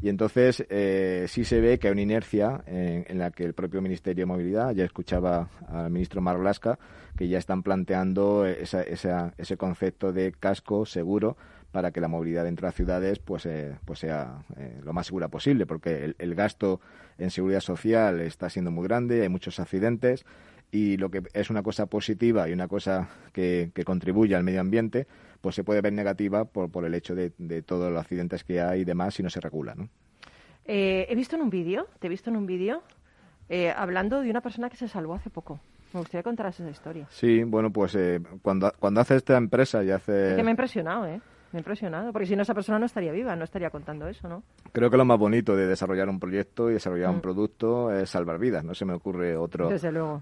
Y 0.02 0.08
entonces 0.08 0.64
eh, 0.70 1.26
sí 1.28 1.44
se 1.44 1.60
ve 1.60 1.78
que 1.78 1.88
hay 1.88 1.92
una 1.92 2.02
inercia 2.02 2.62
en, 2.66 3.18
la 3.18 3.30
que 3.30 3.44
el 3.44 3.52
propio 3.52 3.82
Ministerio 3.82 4.22
de 4.22 4.26
Movilidad, 4.26 4.74
ya 4.74 4.84
escuchaba 4.84 5.50
al 5.68 5.90
ministro 5.90 6.22
Marlasca, 6.22 6.78
que 7.16 7.28
ya 7.28 7.38
están 7.38 7.62
planteando 7.62 8.46
esa, 8.46 8.82
ese 8.82 9.56
concepto 9.58 10.12
de 10.12 10.32
casco 10.32 10.86
seguro 10.86 11.36
para 11.72 11.92
que 11.92 12.00
la 12.00 12.08
movilidad 12.08 12.44
dentro 12.44 12.66
de 12.66 12.68
las 12.68 12.74
ciudades 12.74 13.18
pues, 13.18 13.46
eh, 13.46 13.76
pues 13.84 14.00
sea 14.00 14.44
eh, 14.56 14.80
lo 14.82 14.92
más 14.92 15.06
segura 15.06 15.28
posible, 15.28 15.66
porque 15.66 16.14
el, 16.18 16.34
gasto 16.34 16.80
en 17.18 17.30
seguridad 17.30 17.60
social 17.60 18.20
está 18.20 18.50
siendo 18.50 18.70
muy 18.70 18.84
grande, 18.84 19.22
hay 19.22 19.28
muchos 19.28 19.60
accidentes 19.60 20.24
y 20.72 20.96
lo 20.96 21.10
que 21.10 21.22
es 21.32 21.50
una 21.50 21.62
cosa 21.62 21.86
positiva 21.86 22.48
y 22.48 22.52
una 22.52 22.68
cosa 22.68 23.08
que, 23.32 23.72
contribuye 23.84 24.34
al 24.34 24.44
medio 24.44 24.60
ambiente, 24.60 25.06
pues 25.40 25.54
se 25.54 25.64
puede 25.64 25.80
ver 25.80 25.92
negativa 25.92 26.44
por, 26.44 26.70
por 26.70 26.84
el 26.84 26.94
hecho 26.94 27.14
de, 27.14 27.30
todos 27.62 27.90
los 27.92 28.00
accidentes 28.00 28.44
que 28.44 28.60
hay 28.60 28.80
y 28.80 28.84
demás 28.84 29.14
si 29.14 29.22
no 29.22 29.30
se 29.30 29.40
regula. 29.40 29.74
¿no? 29.74 29.88
Eh, 30.64 31.06
he 31.08 31.14
visto 31.14 31.36
en 31.36 31.42
un 31.42 31.50
vídeo, 31.50 31.88
te 31.98 32.06
he 32.06 32.10
visto 32.10 32.30
en 32.30 32.36
un 32.36 32.46
vídeo 32.46 32.82
hablando 33.76 34.20
de 34.20 34.30
una 34.30 34.40
persona 34.42 34.70
que 34.70 34.76
se 34.76 34.86
salvó 34.86 35.14
hace 35.14 35.28
poco. 35.28 35.58
Me 35.92 36.00
gustaría 36.00 36.22
contar 36.22 36.46
esa 36.46 36.68
historia. 36.70 37.06
Sí, 37.10 37.42
bueno, 37.42 37.72
pues 37.72 37.94
eh, 37.96 38.20
cuando, 38.42 38.72
cuando 38.78 39.00
hace 39.00 39.16
esta 39.16 39.36
empresa 39.36 39.82
y 39.82 39.90
hace... 39.90 40.30
Es 40.30 40.36
que 40.36 40.42
me 40.42 40.50
ha 40.50 40.52
impresionado, 40.52 41.06
¿eh? 41.06 41.20
Me 41.52 41.58
ha 41.58 41.60
impresionado, 41.60 42.12
porque 42.12 42.26
si 42.26 42.36
no 42.36 42.42
esa 42.42 42.54
persona 42.54 42.78
no 42.78 42.86
estaría 42.86 43.10
viva, 43.10 43.34
no 43.34 43.42
estaría 43.42 43.70
contando 43.70 44.06
eso, 44.06 44.28
¿no? 44.28 44.44
Creo 44.72 44.88
que 44.88 44.96
lo 44.96 45.04
más 45.04 45.18
bonito 45.18 45.56
de 45.56 45.66
desarrollar 45.66 46.08
un 46.08 46.20
proyecto 46.20 46.70
y 46.70 46.74
desarrollar 46.74 47.10
un 47.10 47.16
mm. 47.16 47.22
producto 47.22 47.92
es 47.92 48.10
salvar 48.10 48.38
vidas. 48.38 48.64
No 48.64 48.74
se 48.74 48.84
me 48.84 48.92
ocurre 48.92 49.36
otro, 49.36 49.68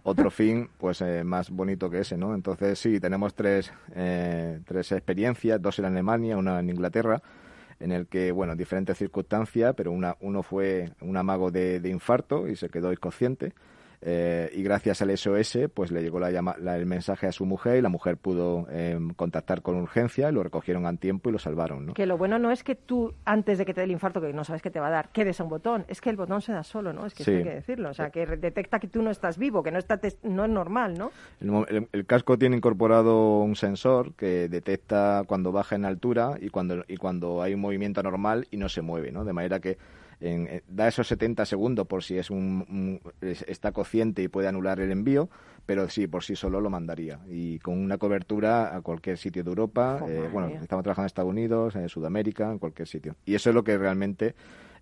otro 0.04 0.30
fin 0.30 0.70
pues 0.78 1.02
eh, 1.02 1.24
más 1.24 1.50
bonito 1.50 1.90
que 1.90 2.00
ese, 2.00 2.16
¿no? 2.16 2.34
Entonces 2.34 2.78
sí, 2.78 2.98
tenemos 2.98 3.34
tres, 3.34 3.70
eh, 3.94 4.60
tres 4.66 4.92
experiencias, 4.92 5.60
dos 5.60 5.78
en 5.78 5.84
Alemania, 5.84 6.38
una 6.38 6.60
en 6.60 6.70
Inglaterra, 6.70 7.20
en 7.78 7.92
el 7.92 8.06
que, 8.06 8.32
bueno, 8.32 8.56
diferentes 8.56 8.96
circunstancias, 8.96 9.74
pero 9.76 9.92
una, 9.92 10.16
uno 10.20 10.42
fue 10.42 10.92
un 11.02 11.16
amago 11.18 11.50
de, 11.50 11.80
de 11.80 11.90
infarto 11.90 12.48
y 12.48 12.56
se 12.56 12.70
quedó 12.70 12.90
inconsciente 12.90 13.52
eh, 14.00 14.50
y 14.54 14.62
gracias 14.62 15.02
al 15.02 15.16
SOS 15.16 15.58
pues 15.74 15.90
le 15.90 16.02
llegó 16.02 16.20
la 16.20 16.28
el 16.28 16.86
mensaje 16.86 17.26
a 17.26 17.32
su 17.32 17.44
mujer 17.46 17.78
y 17.78 17.82
la 17.82 17.88
mujer 17.88 18.16
pudo 18.16 18.66
em, 18.70 19.10
contactar 19.10 19.62
con 19.62 19.76
urgencia, 19.76 20.30
lo 20.30 20.42
recogieron 20.42 20.86
a 20.86 20.96
tiempo 20.96 21.30
y 21.30 21.32
lo 21.32 21.38
salvaron. 21.38 21.86
¿no? 21.86 21.94
Que 21.94 22.06
lo 22.06 22.16
bueno 22.16 22.38
no 22.38 22.50
es 22.50 22.62
que 22.62 22.74
tú, 22.74 23.14
antes 23.24 23.58
de 23.58 23.66
que 23.66 23.74
te 23.74 23.80
dé 23.80 23.86
el 23.86 23.90
infarto, 23.90 24.20
que 24.20 24.32
no 24.32 24.44
sabes 24.44 24.62
qué 24.62 24.70
te 24.70 24.80
va 24.80 24.88
a 24.88 24.90
dar, 24.90 25.08
quedes 25.10 25.40
a 25.40 25.44
un 25.44 25.50
botón, 25.50 25.84
es 25.88 26.00
que 26.00 26.10
el 26.10 26.16
botón 26.16 26.40
se 26.40 26.52
da 26.52 26.62
solo, 26.62 26.92
¿no? 26.92 27.06
Es 27.06 27.14
que 27.14 27.28
hay 27.28 27.42
que 27.42 27.54
decirlo, 27.54 27.90
o 27.90 27.94
sea, 27.94 28.10
que 28.10 28.26
detecta 28.26 28.78
que 28.78 28.88
tú 28.88 29.02
no 29.02 29.10
estás 29.10 29.38
vivo, 29.38 29.62
que 29.62 29.70
no, 29.70 29.78
está 29.78 30.00
no 30.22 30.44
es 30.44 30.50
normal, 30.50 30.96
¿no? 30.96 31.10
El, 31.66 32.06
casco 32.06 32.38
tiene 32.38 32.56
incorporado 32.56 33.40
un 33.40 33.56
sensor 33.56 34.14
que 34.14 34.48
detecta 34.48 35.24
cuando 35.26 35.52
baja 35.52 35.76
en 35.76 35.84
altura 35.84 36.36
y 36.40 36.48
cuando, 36.48 36.84
y 36.88 36.96
cuando 36.96 37.42
hay 37.42 37.54
un 37.54 37.60
movimiento 37.60 38.00
anormal 38.00 38.46
y 38.50 38.56
no 38.56 38.68
se 38.68 38.80
mueve, 38.80 39.12
¿no? 39.12 39.24
De 39.24 39.32
manera 39.32 39.60
que 39.60 39.76
eh, 40.20 40.62
da 40.68 40.88
esos 40.88 41.06
70 41.08 41.46
segundos 41.46 41.86
por 41.86 42.02
si 42.02 42.18
es 42.18 42.30
un, 42.30 43.00
está 43.20 43.72
cociente 43.72 44.22
y 44.22 44.28
puede 44.28 44.48
anular 44.48 44.80
el 44.80 44.90
envío, 44.90 45.28
pero 45.66 45.88
sí, 45.88 46.06
por 46.06 46.24
sí 46.24 46.34
solo 46.34 46.60
lo 46.60 46.70
mandaría. 46.70 47.20
Y 47.28 47.58
con 47.60 47.78
una 47.78 47.98
cobertura 47.98 48.74
a 48.74 48.80
cualquier 48.80 49.18
sitio 49.18 49.44
de 49.44 49.50
Europa, 49.50 50.00
eh, 50.08 50.28
bueno, 50.32 50.48
estamos 50.48 50.82
trabajando 50.82 51.04
en 51.04 51.06
Estados 51.06 51.30
Unidos, 51.30 51.76
en 51.76 51.88
Sudamérica, 51.88 52.50
en 52.50 52.58
cualquier 52.58 52.88
sitio. 52.88 53.16
Y 53.26 53.34
eso 53.34 53.50
es 53.50 53.54
lo 53.54 53.62
que 53.62 53.78
realmente 53.78 54.34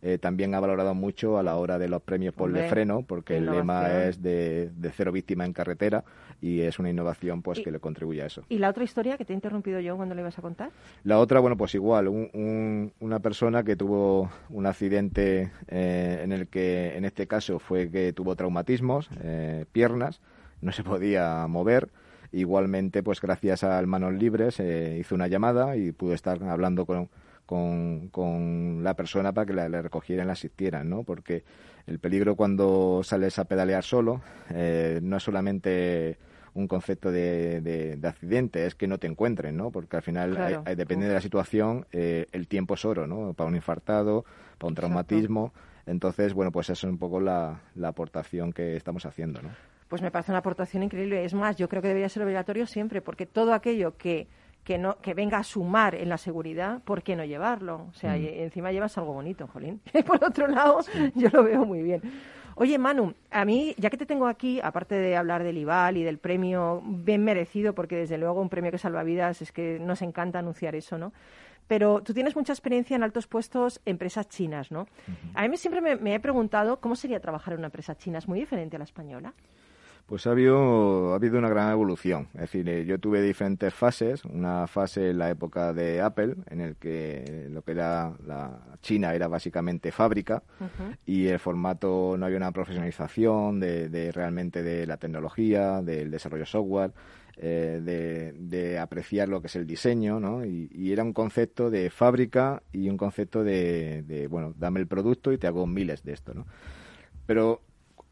eh, 0.06 0.18
también 0.18 0.54
ha 0.54 0.60
valorado 0.60 0.94
mucho 0.94 1.36
a 1.36 1.42
la 1.42 1.56
hora 1.56 1.80
de 1.80 1.88
los 1.88 2.00
premios 2.00 2.32
por 2.32 2.52
de 2.52 2.68
freno, 2.68 3.02
porque 3.02 3.38
el 3.38 3.46
lema 3.46 4.04
es 4.04 4.22
de, 4.22 4.70
cero 4.94 5.10
víctima 5.10 5.44
en 5.44 5.52
carretera 5.52 6.04
y 6.40 6.60
es 6.60 6.78
una 6.78 6.90
innovación 6.90 7.42
pues 7.42 7.58
que 7.58 7.72
le 7.72 7.80
contribuye 7.80 8.22
a 8.22 8.26
eso. 8.26 8.44
¿Y 8.48 8.58
la 8.58 8.68
otra 8.68 8.84
historia 8.84 9.18
que 9.18 9.24
te 9.24 9.32
he 9.32 9.34
interrumpido 9.34 9.80
yo 9.80 9.96
cuando 9.96 10.14
le 10.14 10.20
ibas 10.20 10.38
a 10.38 10.42
contar? 10.42 10.70
La 11.02 11.18
otra, 11.18 11.40
bueno, 11.40 11.56
pues 11.56 11.74
igual, 11.74 12.06
una 12.06 13.18
persona 13.18 13.64
que 13.64 13.74
tuvo 13.74 14.30
un 14.48 14.66
accidente 14.66 15.50
eh, 15.66 16.20
en 16.22 16.30
el 16.30 16.46
que, 16.46 16.96
en 16.96 17.04
este 17.04 17.26
caso, 17.26 17.58
fue 17.58 17.90
que 17.90 18.12
tuvo 18.12 18.36
traumatismos, 18.36 19.10
eh, 19.24 19.64
piernas, 19.72 20.20
no 20.60 20.70
se 20.70 20.84
podía 20.84 21.44
mover. 21.48 21.88
Igualmente, 22.30 23.02
pues 23.02 23.20
gracias 23.20 23.64
al 23.64 23.88
Manos 23.88 24.14
Libres 24.14 24.60
hizo 24.60 25.16
una 25.16 25.26
llamada 25.26 25.76
y 25.76 25.90
pudo 25.90 26.14
estar 26.14 26.40
hablando 26.44 26.86
con, 26.86 27.08
con, 27.46 28.08
con 28.08 28.82
la 28.82 28.94
persona 28.94 29.32
para 29.32 29.46
que 29.46 29.52
la, 29.54 29.68
le 29.68 29.80
recogieran, 29.80 30.26
la 30.26 30.34
asistieran, 30.34 30.90
¿no? 30.90 31.04
Porque 31.04 31.44
el 31.86 32.00
peligro 32.00 32.34
cuando 32.34 33.02
sales 33.04 33.38
a 33.38 33.44
pedalear 33.44 33.84
solo 33.84 34.20
eh, 34.50 35.00
no 35.02 35.16
es 35.16 35.22
solamente 35.22 36.18
un 36.54 36.66
concepto 36.68 37.12
de, 37.12 37.60
de, 37.60 38.08
accidente, 38.08 38.66
es 38.66 38.74
que 38.74 38.86
no 38.86 38.98
te 38.98 39.06
encuentren, 39.06 39.56
¿no? 39.56 39.70
Porque 39.70 39.96
al 39.96 40.02
final, 40.02 40.64
depende 40.74 41.06
de 41.06 41.12
la 41.12 41.20
situación, 41.20 41.86
eh, 41.92 42.26
el 42.32 42.48
tiempo 42.48 42.74
es 42.74 42.84
oro, 42.86 43.06
¿no? 43.06 43.34
Para 43.34 43.48
un 43.48 43.56
infartado, 43.56 44.24
para 44.56 44.68
un 44.68 44.74
traumatismo. 44.74 45.52
Entonces, 45.84 46.32
bueno, 46.32 46.50
pues 46.50 46.70
eso 46.70 46.86
es 46.86 46.90
un 46.90 46.98
poco 46.98 47.20
la, 47.20 47.60
la 47.74 47.88
aportación 47.88 48.54
que 48.54 48.74
estamos 48.74 49.04
haciendo, 49.04 49.42
¿no? 49.42 49.50
Pues 49.88 50.00
me 50.00 50.10
parece 50.10 50.32
una 50.32 50.38
aportación 50.38 50.82
increíble. 50.82 51.24
Es 51.24 51.34
más, 51.34 51.56
yo 51.56 51.68
creo 51.68 51.82
que 51.82 51.88
debería 51.88 52.08
ser 52.08 52.22
obligatorio 52.22 52.66
siempre, 52.66 53.02
porque 53.02 53.26
todo 53.26 53.52
aquello 53.52 53.98
que 53.98 54.26
que 54.66 54.78
no 54.78 54.98
que 54.98 55.14
venga 55.14 55.38
a 55.38 55.44
sumar 55.44 55.94
en 55.94 56.08
la 56.08 56.18
seguridad, 56.18 56.82
¿por 56.82 57.04
qué 57.04 57.14
no 57.14 57.24
llevarlo? 57.24 57.86
O 57.88 57.94
sea, 57.94 58.16
mm. 58.16 58.42
encima 58.46 58.72
llevas 58.72 58.98
algo 58.98 59.12
bonito, 59.12 59.46
Jolín. 59.46 59.80
Y 59.94 60.02
por 60.02 60.22
otro 60.22 60.48
lado, 60.48 60.80
yo 61.14 61.28
lo 61.32 61.44
veo 61.44 61.64
muy 61.64 61.82
bien. 61.82 62.02
Oye, 62.56 62.76
Manu, 62.76 63.14
a 63.30 63.44
mí, 63.44 63.76
ya 63.78 63.90
que 63.90 63.96
te 63.96 64.06
tengo 64.06 64.26
aquí, 64.26 64.58
aparte 64.60 64.96
de 64.96 65.16
hablar 65.16 65.44
del 65.44 65.56
IBAL 65.58 65.98
y 65.98 66.02
del 66.02 66.18
premio 66.18 66.82
bien 66.84 67.22
merecido, 67.22 67.74
porque 67.74 67.96
desde 67.96 68.18
luego 68.18 68.40
un 68.40 68.48
premio 68.48 68.72
que 68.72 68.78
salva 68.78 69.04
vidas 69.04 69.40
es 69.40 69.52
que 69.52 69.78
nos 69.78 70.02
encanta 70.02 70.40
anunciar 70.40 70.74
eso, 70.74 70.98
¿no? 70.98 71.12
Pero 71.68 72.02
tú 72.02 72.12
tienes 72.12 72.34
mucha 72.34 72.52
experiencia 72.52 72.96
en 72.96 73.04
altos 73.04 73.28
puestos, 73.28 73.80
empresas 73.84 74.28
chinas, 74.28 74.72
¿no? 74.72 74.88
A 75.34 75.46
mí 75.46 75.56
siempre 75.58 75.80
me, 75.80 75.94
me, 75.94 76.14
he 76.14 76.20
preguntado 76.20 76.80
cómo 76.80 76.96
sería 76.96 77.20
trabajar 77.20 77.54
en 77.54 77.60
una 77.60 77.66
empresa 77.66 77.96
china. 77.96 78.18
¿Es 78.18 78.26
muy 78.26 78.40
diferente 78.40 78.74
a 78.76 78.78
la 78.80 78.84
española? 78.84 79.32
Pues 80.06 80.24
ha 80.28 80.30
habido, 80.30 81.12
ha 81.12 81.16
habido 81.16 81.36
una 81.36 81.48
gran 81.48 81.72
evolución. 81.72 82.28
Es 82.34 82.42
decir, 82.42 82.68
eh, 82.68 82.86
yo 82.86 83.00
tuve 83.00 83.20
diferentes 83.20 83.74
fases. 83.74 84.24
Una 84.24 84.68
fase 84.68 85.10
en 85.10 85.18
la 85.18 85.30
época 85.30 85.72
de 85.72 86.00
Apple, 86.00 86.36
en 86.48 86.60
el 86.60 86.76
que 86.76 87.48
lo 87.50 87.62
que 87.62 87.72
era 87.72 88.14
la 88.24 88.78
China 88.82 89.14
era 89.14 89.26
básicamente 89.26 89.90
fábrica 89.90 90.44
y 91.04 91.26
el 91.26 91.40
formato 91.40 92.14
no 92.16 92.24
había 92.24 92.36
una 92.36 92.52
profesionalización 92.52 93.58
de, 93.58 94.12
realmente 94.14 94.62
de 94.62 94.86
la 94.86 94.96
tecnología, 94.96 95.82
del 95.82 96.10
desarrollo 96.12 96.46
software. 96.46 96.92
Eh, 97.38 98.32
de, 98.38 98.78
apreciar 98.78 99.28
lo 99.28 99.42
que 99.42 99.48
es 99.48 99.56
el 99.56 99.66
diseño, 99.66 100.18
¿no? 100.18 100.46
Y, 100.46 100.70
y, 100.72 100.92
era 100.92 101.02
un 101.02 101.12
concepto 101.12 101.68
de 101.68 101.90
fábrica 101.90 102.62
y 102.72 102.88
un 102.88 102.96
concepto 102.96 103.44
de, 103.44 104.02
de, 104.04 104.26
bueno, 104.26 104.54
dame 104.56 104.80
el 104.80 104.86
producto 104.86 105.32
y 105.32 105.38
te 105.38 105.46
hago 105.46 105.66
miles 105.66 106.02
de 106.02 106.14
esto, 106.14 106.32
¿no? 106.32 106.46
Pero 107.26 107.60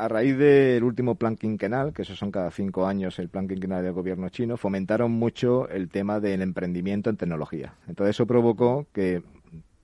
a 0.05 0.09
raíz 0.09 0.37
del 0.37 0.85
último 0.85 1.15
plan 1.15 1.37
quinquenal, 1.37 1.95
que 1.95 2.03
eso 2.03 2.15
son 2.15 2.31
cada 2.31 2.51
cinco 2.51 2.87
años 2.87 3.19
el 3.19 3.31
plan 3.31 3.49
quinquenal 3.49 3.83
del 3.83 3.93
gobierno 3.93 4.29
chino, 4.29 4.57
fomentaron 4.59 5.11
mucho 5.11 5.69
el 5.71 5.89
tema 5.89 6.21
del 6.21 6.43
emprendimiento 6.43 7.09
en 7.09 7.17
tecnología. 7.17 7.75
Entonces 7.89 8.17
eso 8.17 8.27
provocó 8.27 8.87
que 8.93 9.23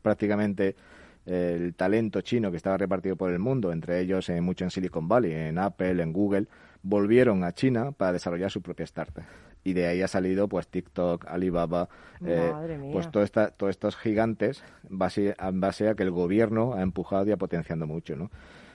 prácticamente 0.03 0.77
eh, 1.25 1.57
el 1.59 1.75
talento 1.75 2.21
chino 2.21 2.51
que 2.51 2.59
estaba 2.59 2.77
repartido 2.77 3.17
por 3.17 3.31
el 3.31 3.39
mundo, 3.39 3.73
entre 3.73 4.01
ellos 4.01 4.29
eh, 4.29 4.41
mucho 4.43 4.65
en 4.65 4.71
Silicon 4.71 5.09
Valley, 5.09 5.33
en 5.33 5.59
Apple, 5.59 6.03
en 6.03 6.13
Google, 6.13 6.49
volvieron 6.83 7.43
a 7.45 7.53
China 7.53 7.93
para 7.93 8.13
desarrollar 8.13 8.51
su 8.51 8.61
propia 8.61 8.85
startup. 8.85 9.25
Y 9.65 9.73
de 9.73 9.87
ahí 9.87 10.03
ha 10.03 10.09
salido 10.09 10.49
pues 10.49 10.69
TikTok, 10.69 11.27
Alibaba, 11.29 11.89
eh, 12.25 12.53
pues 12.93 13.11
todo 13.11 13.23
esta, 13.23 13.51
todos 13.51 13.71
estos 13.71 13.97
gigantes 13.97 14.65
base, 14.89 15.35
en 15.39 15.61
base 15.61 15.89
a 15.89 15.95
que 15.95 16.03
el 16.03 16.11
gobierno 16.11 16.75
ha 16.75 16.83
empujado 16.83 17.27
y 17.27 17.33
ha 17.33 17.37
potenciando 17.37 17.87
mucho, 17.87 18.17
¿no? 18.17 18.31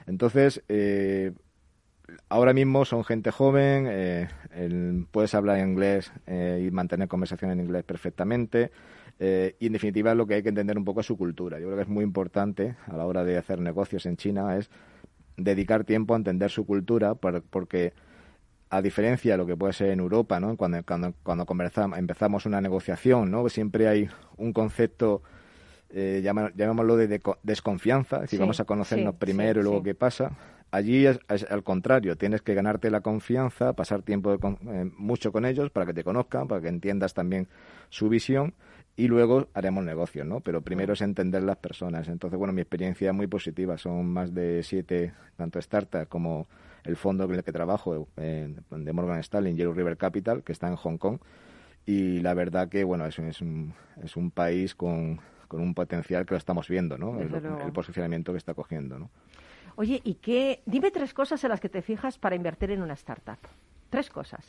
Entonces, 0.07 0.63
eh, 0.69 1.33
ahora 2.29 2.53
mismo 2.53 2.85
son 2.85 3.03
gente 3.03 3.31
joven, 3.31 3.87
eh, 3.89 4.27
puedes 5.11 5.33
hablar 5.33 5.59
inglés 5.59 6.11
eh, 6.27 6.63
y 6.67 6.71
mantener 6.71 7.07
conversación 7.07 7.51
en 7.51 7.59
inglés 7.59 7.83
perfectamente. 7.83 8.71
y 9.17 9.67
en 9.67 9.73
definitiva 9.73 10.13
lo 10.13 10.27
que 10.27 10.35
hay 10.35 10.43
que 10.43 10.49
entender 10.49 10.77
un 10.77 10.85
poco 10.85 10.99
es 11.01 11.05
su 11.05 11.17
cultura. 11.17 11.59
Yo 11.59 11.67
creo 11.67 11.77
que 11.77 11.83
es 11.83 11.89
muy 11.89 12.03
importante 12.03 12.75
a 12.87 12.97
la 12.97 13.05
hora 13.05 13.23
de 13.23 13.37
hacer 13.37 13.59
negocios 13.61 14.05
en 14.05 14.17
China 14.17 14.57
es 14.57 14.69
dedicar 15.37 15.83
tiempo 15.85 16.13
a 16.13 16.17
entender 16.17 16.49
su 16.51 16.65
cultura 16.65 17.15
porque 17.15 17.93
a 18.69 18.81
diferencia 18.81 19.33
de 19.33 19.37
lo 19.37 19.45
que 19.45 19.55
puede 19.55 19.73
ser 19.73 19.91
en 19.91 19.99
Europa, 19.99 20.39
¿no? 20.39 20.57
cuando, 20.57 20.83
cuando, 20.83 21.13
cuando 21.23 21.45
empezamos 21.97 22.45
una 22.45 22.61
negociación, 22.61 23.31
¿no? 23.31 23.47
siempre 23.49 23.87
hay 23.87 24.09
un 24.37 24.53
concepto 24.53 25.21
eh, 25.89 26.21
llamémoslo 26.23 26.97
de, 26.97 27.21
desconfianza, 27.43 28.17
es 28.17 28.21
decir, 28.23 28.39
vamos 28.39 28.59
a 28.59 28.65
conocernos 28.65 29.15
primero 29.15 29.61
y 29.61 29.63
luego 29.63 29.83
qué 29.83 29.95
pasa. 29.95 30.31
Allí 30.71 31.05
es, 31.05 31.19
al 31.49 31.63
contrario, 31.63 32.17
tienes 32.17 32.41
que 32.41 32.53
ganarte 32.53 32.89
la 32.91 33.01
confianza, 33.01 33.73
pasar 33.73 34.01
tiempo 34.01 34.33
eh, 34.33 34.91
mucho 34.97 35.31
con 35.31 35.45
ellos 35.45 35.69
para 35.69 35.85
que 35.85 35.93
te 35.93 36.03
conozcan, 36.03 36.47
para 36.47 36.59
que 36.61 36.67
entiendas 36.67 37.13
también 37.13 37.47
su 37.89 38.09
visión 38.09 38.53
y 38.97 39.07
luego 39.07 39.47
haremos 39.53 39.83
negocios, 39.83 40.25
¿no? 40.25 40.39
Pero 40.41 40.61
primero 40.61 40.93
es 40.93 41.01
entender 41.01 41.43
las 41.43 41.57
personas. 41.57 42.07
Entonces, 42.07 42.37
bueno, 42.37 42.53
mi 42.53 42.61
experiencia 42.61 43.09
es 43.09 43.15
muy 43.15 43.27
positiva. 43.27 43.77
Son 43.77 44.05
más 44.05 44.33
de 44.33 44.63
siete, 44.63 45.13
tanto 45.37 45.61
startups 45.61 46.07
como 46.07 46.47
el 46.83 46.95
fondo 46.95 47.25
en 47.25 47.35
el 47.35 47.43
que 47.43 47.51
trabajo, 47.51 48.07
eh, 48.17 48.53
de 48.69 48.93
Morgan 48.93 49.19
Stanley, 49.19 49.55
Yellow 49.55 49.73
River 49.73 49.97
Capital, 49.97 50.43
que 50.43 50.51
está 50.51 50.67
en 50.67 50.75
Hong 50.75 50.97
Kong. 50.97 51.19
Y 51.85 52.19
la 52.19 52.33
verdad 52.33 52.69
que, 52.69 52.83
bueno, 52.83 53.05
es, 53.05 53.17
es, 53.19 53.41
un, 53.41 53.73
es 54.03 54.15
un 54.17 54.31
país 54.31 54.75
con, 54.75 55.19
con 55.55 55.63
un 55.63 55.73
potencial 55.73 56.25
que 56.25 56.33
lo 56.33 56.37
estamos 56.37 56.67
viendo, 56.67 56.97
¿no? 56.97 57.19
El, 57.19 57.71
posicionamiento 57.71 58.33
que 58.33 58.37
está 58.37 58.53
cogiendo, 58.53 58.99
¿no? 58.99 59.09
Oye, 59.77 60.01
¿y 60.03 60.15
qué? 60.15 60.61
Dime 60.65 60.91
tres 60.91 61.13
cosas 61.13 61.43
en 61.43 61.49
las 61.49 61.59
que 61.59 61.69
te 61.69 61.81
fijas 61.81 62.17
para 62.17 62.35
invertir 62.35 62.71
en 62.71 62.81
una 62.81 62.93
startup. 62.93 63.37
Tres 63.89 64.09
cosas. 64.09 64.45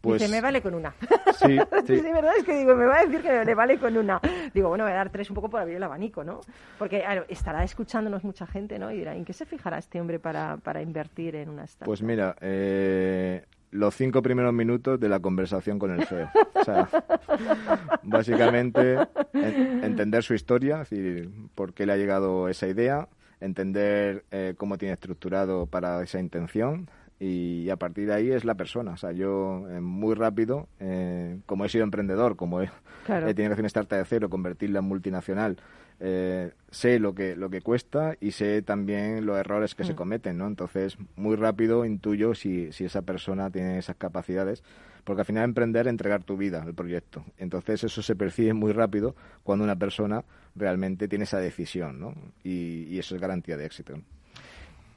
Pues... 0.00 0.20
Dice, 0.20 0.30
me 0.32 0.40
vale 0.40 0.62
con 0.62 0.74
una. 0.74 0.94
Sí, 1.38 1.56
sí. 1.86 2.00
sí, 2.00 2.02
verdad 2.02 2.32
es 2.36 2.44
que 2.44 2.56
digo, 2.56 2.74
me 2.74 2.86
va 2.86 2.98
a 2.98 3.04
decir 3.04 3.22
que 3.22 3.44
le 3.44 3.54
vale 3.54 3.78
con 3.78 3.96
una. 3.96 4.20
Digo, 4.52 4.68
bueno, 4.68 4.84
voy 4.84 4.92
a 4.92 4.96
dar 4.96 5.10
tres 5.10 5.30
un 5.30 5.34
poco 5.34 5.48
por 5.48 5.60
abrir 5.60 5.76
el 5.76 5.82
abanico, 5.82 6.24
¿no? 6.24 6.40
Porque 6.78 7.04
estará 7.28 7.62
escuchándonos 7.62 8.24
mucha 8.24 8.46
gente, 8.46 8.78
¿no? 8.78 8.90
Y 8.90 8.96
dirá, 8.96 9.14
¿en 9.14 9.24
qué 9.24 9.32
se 9.32 9.46
fijará 9.46 9.78
este 9.78 10.00
hombre 10.00 10.18
para, 10.18 10.56
para 10.56 10.82
invertir 10.82 11.36
en 11.36 11.48
una 11.48 11.64
startup? 11.64 11.86
Pues 11.86 12.02
mira, 12.02 12.34
eh, 12.40 13.44
los 13.70 13.94
cinco 13.94 14.22
primeros 14.22 14.52
minutos 14.52 14.98
de 14.98 15.08
la 15.08 15.20
conversación 15.20 15.78
con 15.78 15.90
el 15.90 16.04
CEO. 16.06 16.28
O 16.54 16.64
sea, 16.64 16.88
básicamente 18.02 18.96
entender 19.32 20.22
su 20.22 20.34
historia, 20.34 20.82
es 20.82 20.90
decir, 20.90 21.30
por 21.54 21.74
qué 21.74 21.86
le 21.86 21.92
ha 21.92 21.96
llegado 21.96 22.48
esa 22.48 22.66
idea, 22.66 23.08
entender 23.40 24.24
eh, 24.30 24.54
cómo 24.56 24.78
tiene 24.78 24.94
estructurado 24.94 25.66
para 25.66 26.02
esa 26.02 26.18
intención, 26.18 26.88
y 27.20 27.68
a 27.70 27.76
partir 27.76 28.06
de 28.06 28.14
ahí 28.14 28.30
es 28.30 28.44
la 28.44 28.54
persona. 28.54 28.92
O 28.92 28.96
sea, 28.96 29.12
yo 29.12 29.68
eh, 29.70 29.80
muy 29.80 30.14
rápido, 30.14 30.68
eh, 30.78 31.40
como 31.46 31.64
he 31.64 31.68
sido 31.68 31.84
emprendedor, 31.84 32.36
como 32.36 32.62
he, 32.62 32.70
tenido 33.06 33.34
que 33.34 33.44
hacer 33.44 33.60
una 33.60 33.66
startup 33.66 33.98
de 33.98 34.04
cero, 34.04 34.30
convertirla 34.30 34.78
en 34.78 34.84
multinacional, 34.84 35.58
eh, 36.00 36.52
sé 36.70 36.98
lo 36.98 37.14
que, 37.14 37.34
lo 37.34 37.50
que 37.50 37.60
cuesta 37.60 38.14
y 38.20 38.32
sé 38.32 38.62
también 38.62 39.26
los 39.26 39.38
errores 39.38 39.74
que 39.74 39.84
se 39.84 39.94
mm. 39.94 39.96
cometen, 39.96 40.38
¿no? 40.38 40.46
Entonces, 40.46 40.96
muy 41.16 41.36
rápido 41.36 41.84
intuyo 41.84 42.34
si, 42.34 42.72
si 42.72 42.84
esa 42.84 43.02
persona 43.02 43.50
tiene 43.50 43.78
esas 43.78 43.96
capacidades, 43.96 44.62
porque 45.04 45.22
al 45.22 45.26
final 45.26 45.44
emprender 45.44 45.86
es 45.86 45.90
entregar 45.90 46.22
tu 46.22 46.36
vida 46.36 46.62
al 46.62 46.74
proyecto. 46.74 47.24
Entonces, 47.38 47.82
eso 47.84 48.02
se 48.02 48.14
percibe 48.14 48.52
muy 48.52 48.72
rápido 48.72 49.16
cuando 49.42 49.64
una 49.64 49.76
persona 49.76 50.24
realmente 50.54 51.08
tiene 51.08 51.24
esa 51.24 51.38
decisión, 51.38 51.98
¿no? 51.98 52.14
Y, 52.44 52.84
y 52.88 52.98
eso 52.98 53.14
es 53.14 53.20
garantía 53.20 53.56
de 53.56 53.66
éxito. 53.66 53.94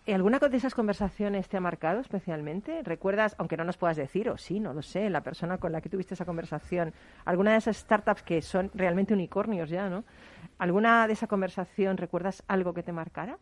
¿Alguna 0.08 0.40
de 0.40 0.58
esas 0.58 0.74
conversaciones 0.74 1.48
te 1.48 1.58
ha 1.58 1.62
marcado 1.62 2.00
especialmente? 2.00 2.82
¿Recuerdas, 2.84 3.36
aunque 3.38 3.56
no 3.56 3.64
nos 3.64 3.78
puedas 3.78 3.96
decir, 3.98 4.30
o 4.30 4.38
sí, 4.38 4.60
no 4.60 4.74
lo 4.74 4.82
sé, 4.82 5.10
la 5.12 5.22
persona 5.22 5.60
con 5.60 5.72
la 5.72 5.80
que 5.80 5.90
tuviste 5.90 6.16
esa 6.16 6.26
conversación, 6.26 6.92
alguna 7.24 7.52
de 7.52 7.58
esas 7.58 7.78
startups 7.78 8.24
que 8.24 8.42
son 8.42 8.72
realmente 8.74 9.14
unicornios 9.14 9.70
ya, 9.70 9.90
¿no? 9.90 10.04
¿Alguna 10.62 11.08
de 11.08 11.14
esa 11.14 11.26
conversación 11.26 11.98
recuerdas 11.98 12.44
algo 12.48 12.76
que 12.76 12.84
te 12.84 12.92
marcara? 12.92 13.40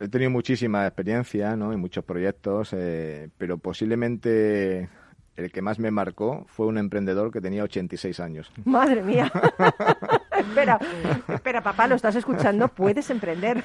He 0.00 0.08
tenido 0.08 0.30
muchísima 0.30 0.86
experiencia, 0.86 1.56
¿no? 1.56 1.74
En 1.74 1.78
muchos 1.78 2.02
proyectos, 2.06 2.70
eh, 2.72 3.28
pero 3.36 3.58
posiblemente 3.58 4.88
el 5.36 5.52
que 5.52 5.60
más 5.60 5.78
me 5.78 5.90
marcó 5.90 6.46
fue 6.48 6.68
un 6.68 6.78
emprendedor 6.78 7.30
que 7.30 7.42
tenía 7.42 7.64
86 7.64 8.18
años. 8.20 8.50
Madre 8.64 9.02
mía. 9.02 9.30
espera, 10.38 10.80
espera, 11.28 11.60
papá, 11.62 11.86
lo 11.86 11.96
estás 11.96 12.16
escuchando, 12.16 12.68
puedes 12.68 13.10
emprender. 13.10 13.62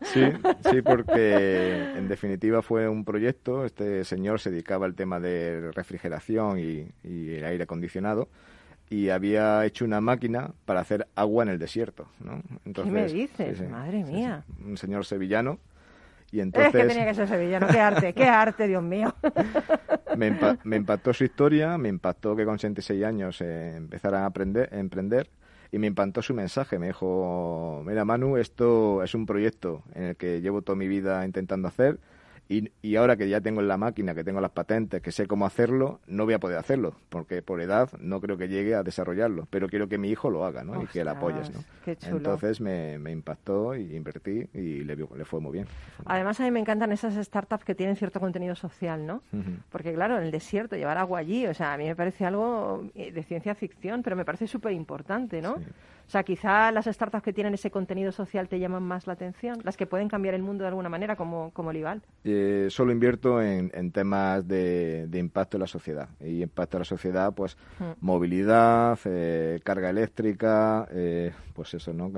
sí, 0.00 0.24
sí, 0.70 0.80
porque 0.80 1.98
en 1.98 2.08
definitiva 2.08 2.62
fue 2.62 2.88
un 2.88 3.04
proyecto. 3.04 3.66
Este 3.66 4.06
señor 4.06 4.40
se 4.40 4.50
dedicaba 4.50 4.86
al 4.86 4.94
tema 4.94 5.20
de 5.20 5.70
refrigeración 5.72 6.58
y, 6.58 6.88
el 7.04 7.44
aire 7.44 7.64
acondicionado 7.64 8.30
y 8.90 9.08
había 9.08 9.64
hecho 9.64 9.84
una 9.84 10.00
máquina 10.00 10.50
para 10.66 10.80
hacer 10.80 11.06
agua 11.14 11.44
en 11.44 11.50
el 11.50 11.58
desierto. 11.58 12.08
¿no? 12.18 12.42
¿Qué 12.74 12.90
me 12.90 13.06
dices? 13.06 13.68
Madre 13.70 14.04
mía. 14.04 14.44
un 14.66 14.76
señor 14.76 15.06
sevillano 15.06 15.60
y 16.32 16.40
entonces... 16.40 16.74
Es 16.74 16.82
que 16.82 16.88
tenía 16.88 17.06
que 17.06 17.14
ser 17.14 17.28
sevillano, 17.28 17.68
qué 17.68 17.78
arte, 17.78 18.12
qué 18.12 18.24
arte, 18.24 18.66
Dios 18.66 18.82
mío. 18.82 19.14
me, 20.16 20.76
impactó 20.76 21.14
su 21.14 21.24
historia, 21.24 21.78
me 21.78 21.88
impactó 21.88 22.34
que 22.34 22.44
con 22.44 22.58
66 22.58 23.04
años 23.04 23.40
eh, 23.40 23.76
empezara 23.76 24.24
a 24.24 24.26
aprender, 24.26 24.68
a 24.72 24.78
emprender 24.80 25.30
y 25.70 25.78
me 25.78 25.86
impactó 25.86 26.20
su 26.20 26.34
mensaje. 26.34 26.80
Me 26.80 26.88
dijo, 26.88 27.82
mira 27.86 28.04
Manu, 28.04 28.38
esto 28.38 29.04
es 29.04 29.14
un 29.14 29.24
proyecto 29.24 29.84
en 29.94 30.02
el 30.04 30.16
que 30.16 30.40
llevo 30.40 30.62
toda 30.62 30.76
mi 30.76 30.88
vida 30.88 31.24
intentando 31.24 31.68
hacer 31.68 31.98
y, 32.50 32.96
ahora 32.96 33.16
que 33.16 33.28
ya 33.28 33.40
tengo 33.40 33.62
la 33.62 33.76
máquina, 33.76 34.12
que 34.12 34.24
tengo 34.24 34.40
las 34.40 34.50
patentes, 34.50 35.00
que 35.00 35.12
sé 35.12 35.28
cómo 35.28 35.46
hacerlo, 35.46 36.00
no 36.08 36.24
voy 36.24 36.34
a 36.34 36.40
poder 36.40 36.58
hacerlo, 36.58 36.96
porque 37.08 37.42
por 37.42 37.60
edad 37.60 37.88
no 38.00 38.20
creo 38.20 38.36
que 38.36 38.48
llegue 38.48 38.74
a 38.74 38.82
desarrollarlo, 38.82 39.46
pero 39.50 39.68
quiero 39.68 39.88
que 39.88 39.98
mi 39.98 40.08
hijo 40.10 40.30
lo 40.30 40.44
haga, 40.44 40.64
¿no? 40.64 40.82
y 40.82 40.86
que 40.88 41.04
le 41.04 41.10
apoyes, 41.10 41.52
¿no? 41.52 41.60
Entonces 41.86 42.60
me, 42.60 42.98
impactó 43.10 43.76
y 43.76 43.94
invertí 43.94 44.48
y 44.52 44.82
le, 44.82 44.96
le 44.96 45.24
fue 45.24 45.40
muy 45.40 45.52
bien. 45.52 45.66
Además 46.06 46.40
a 46.40 46.42
mí 46.42 46.50
me 46.50 46.58
encantan 46.58 46.90
esas 46.90 47.14
startups 47.24 47.64
que 47.64 47.76
tienen 47.76 47.94
cierto 47.94 48.18
contenido 48.18 48.56
social, 48.56 49.06
¿no? 49.06 49.22
Porque 49.70 49.94
claro, 49.94 50.18
en 50.18 50.24
el 50.24 50.32
desierto 50.32 50.74
llevar 50.74 50.98
agua 50.98 51.20
allí, 51.20 51.46
o 51.46 51.54
sea, 51.54 51.74
a 51.74 51.78
mí 51.78 51.84
me 51.84 51.94
parece 51.94 52.26
algo 52.26 52.84
eh, 52.96 53.12
de 53.12 53.22
ciencia 53.22 53.54
ficción, 53.54 54.02
pero 54.02 54.16
me 54.16 54.24
parece 54.24 54.48
súper 54.48 54.72
importante, 54.72 55.40
¿no? 55.40 55.54
O 56.10 56.12
sea, 56.12 56.24
quizá 56.24 56.72
las 56.72 56.86
startups 56.86 57.22
que 57.22 57.32
tienen 57.32 57.54
ese 57.54 57.70
contenido 57.70 58.10
social 58.10 58.48
te 58.48 58.58
llaman 58.58 58.82
más 58.82 59.06
la 59.06 59.12
atención, 59.12 59.60
las 59.62 59.76
que 59.76 59.86
pueden 59.86 60.08
cambiar 60.08 60.34
el 60.34 60.42
mundo 60.42 60.64
de 60.64 60.68
alguna 60.68 60.88
manera, 60.88 61.14
como, 61.14 61.52
como 61.52 61.72
Lival. 61.72 62.02
Eh, 62.24 62.66
solo 62.68 62.90
invierto 62.90 63.40
en, 63.40 63.92
temas 63.92 64.48
de, 64.48 65.08
impacto 65.12 65.56
en 65.56 65.60
la 65.60 65.68
sociedad. 65.68 66.08
Y 66.18 66.42
impacto 66.42 66.78
en 66.78 66.80
la 66.80 66.84
sociedad, 66.84 67.32
pues 67.32 67.56
mm. 67.78 68.04
movilidad, 68.04 68.98
eh, 69.04 69.60
carga 69.62 69.88
eléctrica, 69.88 70.88
eh, 70.90 71.30
pues 71.54 71.74
eso, 71.74 71.92
¿no? 71.92 72.10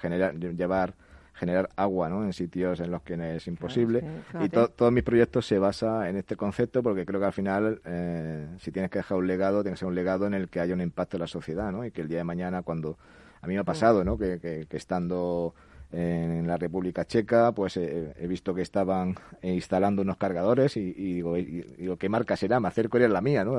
generar, 0.00 0.34
llevar 0.38 0.94
generar 1.40 1.70
agua 1.74 2.10
¿no? 2.10 2.22
en 2.22 2.34
sitios 2.34 2.80
en 2.80 2.90
los 2.90 3.00
que 3.00 3.14
es 3.36 3.48
imposible. 3.48 4.04
y 4.40 4.50
todos 4.50 4.92
mis 4.92 5.02
proyectos 5.02 5.46
se 5.46 5.58
basan 5.58 6.06
en 6.06 6.16
este 6.18 6.36
concepto 6.36 6.82
porque 6.82 7.06
creo 7.06 7.18
que 7.18 7.26
al 7.26 7.32
final, 7.32 7.80
eh, 7.86 8.46
si 8.58 8.70
tienes 8.70 8.90
que 8.90 8.98
dejar 8.98 9.16
un 9.16 9.26
legado, 9.26 9.62
tiene 9.62 9.74
que 9.74 9.78
ser 9.78 9.88
un 9.88 9.94
legado 9.94 10.26
en 10.26 10.34
el 10.34 10.50
que 10.50 10.60
haya 10.60 10.74
un 10.74 10.82
impacto 10.82 11.16
en 11.16 11.22
la 11.22 11.26
sociedad 11.26 11.72
¿no? 11.72 11.86
y 11.86 11.90
que 11.90 12.02
el 12.02 12.08
día 12.08 12.18
de 12.18 12.24
mañana, 12.24 12.60
cuando 12.60 12.98
a 13.40 13.46
mí 13.46 13.54
me 13.54 13.60
ha 13.60 13.64
pasado, 13.64 14.04
¿no? 14.04 14.18
que, 14.18 14.38
que 14.38 14.76
estando 14.76 15.54
en 15.92 16.46
la 16.46 16.56
República 16.56 17.04
Checa, 17.04 17.52
pues 17.52 17.76
eh, 17.76 18.14
he 18.18 18.26
visto 18.26 18.54
que 18.54 18.62
estaban 18.62 19.16
instalando 19.42 20.02
unos 20.02 20.16
cargadores 20.16 20.76
y, 20.76 20.92
digo, 20.92 21.36
y, 21.36 21.64
¿qué 21.98 22.08
marca 22.08 22.36
será? 22.36 22.60
Me 22.60 22.68
acerco 22.68 22.98
y 22.98 23.02
es 23.02 23.10
la 23.10 23.20
mía, 23.20 23.44
¿no? 23.44 23.56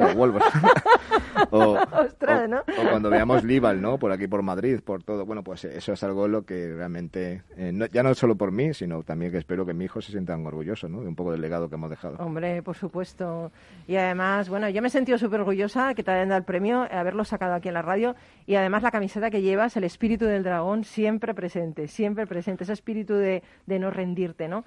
o, 1.51 1.77
cuando 2.89 3.09
veamos 3.09 3.43
Lival, 3.43 3.81
¿no? 3.81 3.97
Por 3.97 4.11
aquí, 4.11 4.27
por 4.27 4.41
Madrid, 4.43 4.79
por 4.83 5.03
todo. 5.03 5.25
Bueno, 5.25 5.43
pues 5.43 5.65
eso 5.65 5.93
es 5.93 6.03
algo 6.03 6.27
lo 6.27 6.45
que 6.45 6.73
realmente, 6.73 7.43
eh, 7.57 7.73
ya 7.91 8.03
no 8.03 8.13
solo 8.13 8.35
por 8.35 8.51
mí, 8.51 8.73
sino 8.73 9.03
también 9.03 9.31
que 9.31 9.37
espero 9.37 9.65
que 9.65 9.73
mi 9.73 9.85
hijo 9.85 10.01
se 10.01 10.11
sientan 10.11 10.45
orgulloso, 10.45 10.87
¿no? 10.87 11.01
De 11.01 11.07
un 11.07 11.15
poco 11.15 11.31
del 11.31 11.41
legado 11.41 11.69
que 11.69 11.75
hemos 11.75 11.89
dejado. 11.89 12.17
Hombre, 12.19 12.61
por 12.63 12.75
supuesto. 12.75 13.51
Y 13.87 13.95
además, 13.95 14.49
bueno, 14.49 14.69
yo 14.69 14.81
me 14.81 14.87
he 14.87 14.91
sentido 14.91 15.17
súper 15.17 15.41
orgullosa 15.41 15.93
que 15.93 16.03
te 16.03 16.11
hayan 16.11 16.29
dado 16.29 16.39
el 16.39 16.45
premio, 16.45 16.87
haberlo 16.91 17.25
sacado 17.25 17.53
aquí 17.53 17.67
en 17.67 17.73
la 17.73 17.81
radio. 17.81 18.15
Y 18.45 18.55
además 18.55 18.83
la 18.83 18.91
camiseta 18.91 19.29
que 19.29 19.41
llevas, 19.41 19.75
el 19.77 19.83
espíritu 19.83 20.25
del 20.25 20.43
dragón, 20.43 20.83
siempre 20.83 21.33
presente, 21.33 21.87
siempre 21.87 22.20
presente, 22.27 22.63
ese 22.63 22.73
espíritu 22.73 23.13
de, 23.13 23.43
de 23.65 23.79
no 23.79 23.91
rendirte, 23.91 24.47
¿no? 24.47 24.63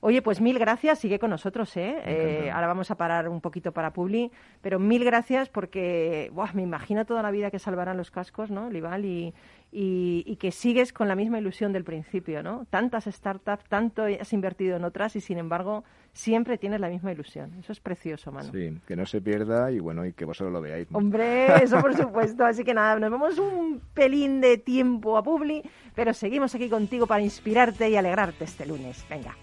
Oye, 0.00 0.22
pues 0.22 0.40
mil 0.40 0.58
gracias, 0.58 0.98
sigue 0.98 1.18
con 1.18 1.30
nosotros, 1.30 1.76
¿eh? 1.76 1.96
eh 2.04 2.50
ahora 2.52 2.66
vamos 2.66 2.90
a 2.90 2.96
parar 2.96 3.28
un 3.28 3.40
poquito 3.40 3.72
para 3.72 3.92
Publi, 3.92 4.30
pero 4.60 4.78
mil 4.78 5.04
gracias 5.04 5.48
porque, 5.48 6.30
buah, 6.32 6.52
me 6.52 6.62
imagino 6.62 7.04
toda 7.06 7.22
la 7.22 7.30
vida 7.30 7.50
que 7.50 7.58
salvarán 7.58 7.96
los 7.96 8.10
cascos, 8.10 8.50
¿no, 8.50 8.70
Lival? 8.70 9.04
Y, 9.04 9.34
y, 9.78 10.36
que 10.36 10.52
sigues 10.52 10.90
con 10.94 11.06
la 11.06 11.14
misma 11.14 11.38
ilusión 11.38 11.70
del 11.74 11.84
principio, 11.84 12.42
¿no? 12.42 12.66
Tantas 12.70 13.04
startups, 13.04 13.64
tanto 13.68 14.04
has 14.04 14.32
invertido 14.32 14.76
en 14.76 14.84
otras 14.84 15.16
y 15.16 15.20
sin 15.20 15.36
embargo 15.36 15.84
siempre 16.14 16.56
tienes 16.56 16.80
la 16.80 16.88
misma 16.88 17.12
ilusión. 17.12 17.52
Eso 17.60 17.72
es 17.72 17.80
precioso, 17.80 18.32
Manu. 18.32 18.50
Sí, 18.52 18.78
que 18.86 18.96
no 18.96 19.04
se 19.04 19.20
pierda 19.20 19.70
y 19.70 19.78
bueno, 19.78 20.06
y 20.06 20.14
que 20.14 20.24
vosotros 20.24 20.50
lo 20.50 20.62
veáis. 20.62 20.88
Hombre, 20.92 21.62
eso 21.62 21.78
por 21.82 21.94
supuesto. 21.94 22.46
Así 22.46 22.64
que 22.64 22.72
nada, 22.72 22.98
nos 22.98 23.10
vamos 23.10 23.38
un 23.38 23.82
pelín 23.92 24.40
de 24.40 24.56
tiempo 24.56 25.18
a 25.18 25.22
Publi, 25.22 25.62
pero 25.94 26.14
seguimos 26.14 26.54
aquí 26.54 26.70
contigo 26.70 27.06
para 27.06 27.22
inspirarte 27.22 27.90
y 27.90 27.96
alegrarte 27.96 28.44
este 28.44 28.64
lunes. 28.64 29.04
Venga. 29.10 29.36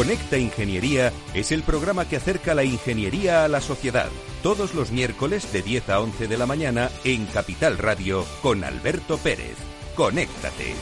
Conecta 0.00 0.38
Ingeniería 0.38 1.12
es 1.34 1.52
el 1.52 1.62
programa 1.62 2.08
que 2.08 2.16
acerca 2.16 2.54
la 2.54 2.64
ingeniería 2.64 3.44
a 3.44 3.48
la 3.48 3.60
sociedad. 3.60 4.08
Todos 4.42 4.74
los 4.74 4.92
miércoles 4.92 5.52
de 5.52 5.60
10 5.60 5.90
a 5.90 6.00
11 6.00 6.26
de 6.26 6.38
la 6.38 6.46
mañana 6.46 6.88
en 7.04 7.26
Capital 7.26 7.76
Radio 7.76 8.24
con 8.40 8.64
Alberto 8.64 9.18
Pérez. 9.18 9.58
Conéctate. 9.94 10.74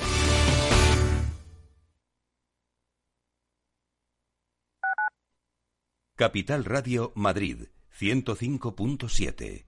Capital 6.14 6.64
Radio 6.64 7.10
Madrid 7.16 7.64
105.7. 7.98 9.66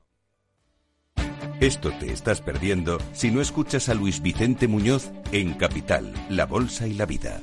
Esto 1.58 1.90
te 1.98 2.12
estás 2.12 2.40
perdiendo 2.40 2.98
si 3.12 3.32
no 3.32 3.40
escuchas 3.40 3.88
a 3.88 3.94
Luis 3.94 4.22
Vicente 4.22 4.68
Muñoz 4.68 5.10
en 5.32 5.54
Capital, 5.54 6.14
La 6.28 6.46
Bolsa 6.46 6.86
y 6.86 6.94
la 6.94 7.06
Vida. 7.06 7.42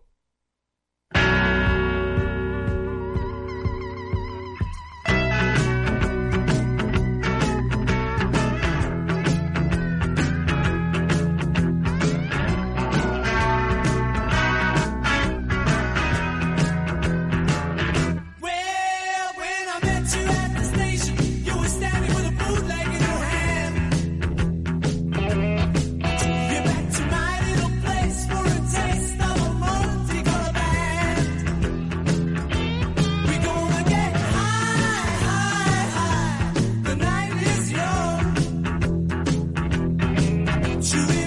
to 40.81 41.20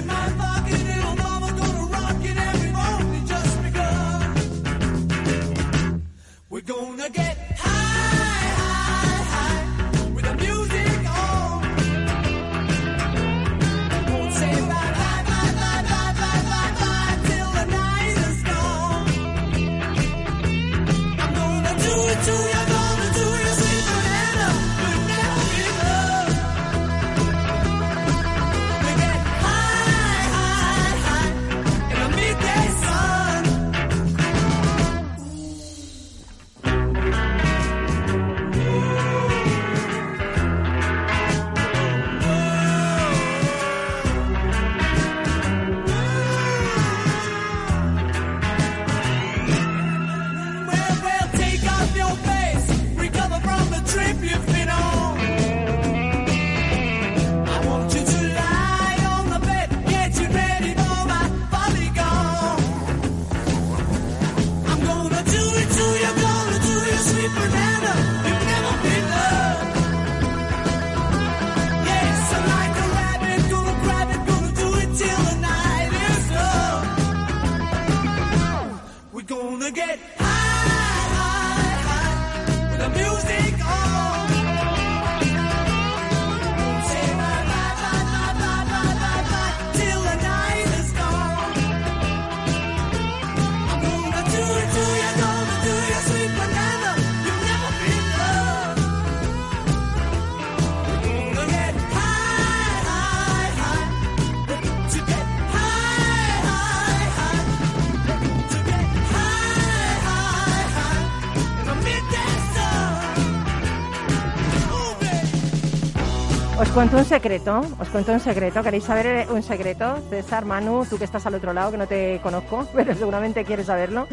cuento 116.75 116.97
un 116.97 117.05
secreto, 117.05 117.63
os 117.79 117.89
cuento 117.89 118.11
un 118.11 118.19
secreto. 118.19 118.61
¿Queréis 118.65 118.83
saber 118.83 119.31
un 119.31 119.45
secreto? 119.45 119.97
César, 120.11 120.45
Manu, 120.45 120.85
tú 120.85 120.99
que 120.99 121.05
estás 121.05 121.25
al 121.25 121.35
otro 121.35 121.53
lado, 121.53 121.71
que 121.71 121.79
no 121.79 121.87
te 121.87 122.19
conozco, 122.21 122.67
pero 122.75 122.93
seguramente 122.97 123.45
quieres 123.45 123.67
saberlo. 123.67 124.09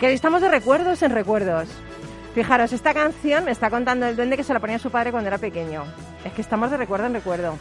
Que 0.00 0.10
estamos 0.14 0.40
de 0.40 0.48
recuerdos 0.48 1.02
en 1.02 1.10
recuerdos. 1.10 1.68
Fijaros, 2.34 2.72
esta 2.72 2.94
canción 2.94 3.44
me 3.44 3.50
está 3.50 3.68
contando 3.68 4.06
el 4.06 4.16
duende 4.16 4.38
que 4.38 4.42
se 4.42 4.54
la 4.54 4.60
ponía 4.60 4.76
a 4.76 4.78
su 4.78 4.90
padre 4.90 5.10
cuando 5.10 5.28
era 5.28 5.36
pequeño. 5.36 5.84
Es 6.24 6.32
que 6.32 6.40
estamos 6.40 6.70
de 6.70 6.78
recuerdo 6.78 7.06
en 7.06 7.12
recuerdo. 7.12 7.58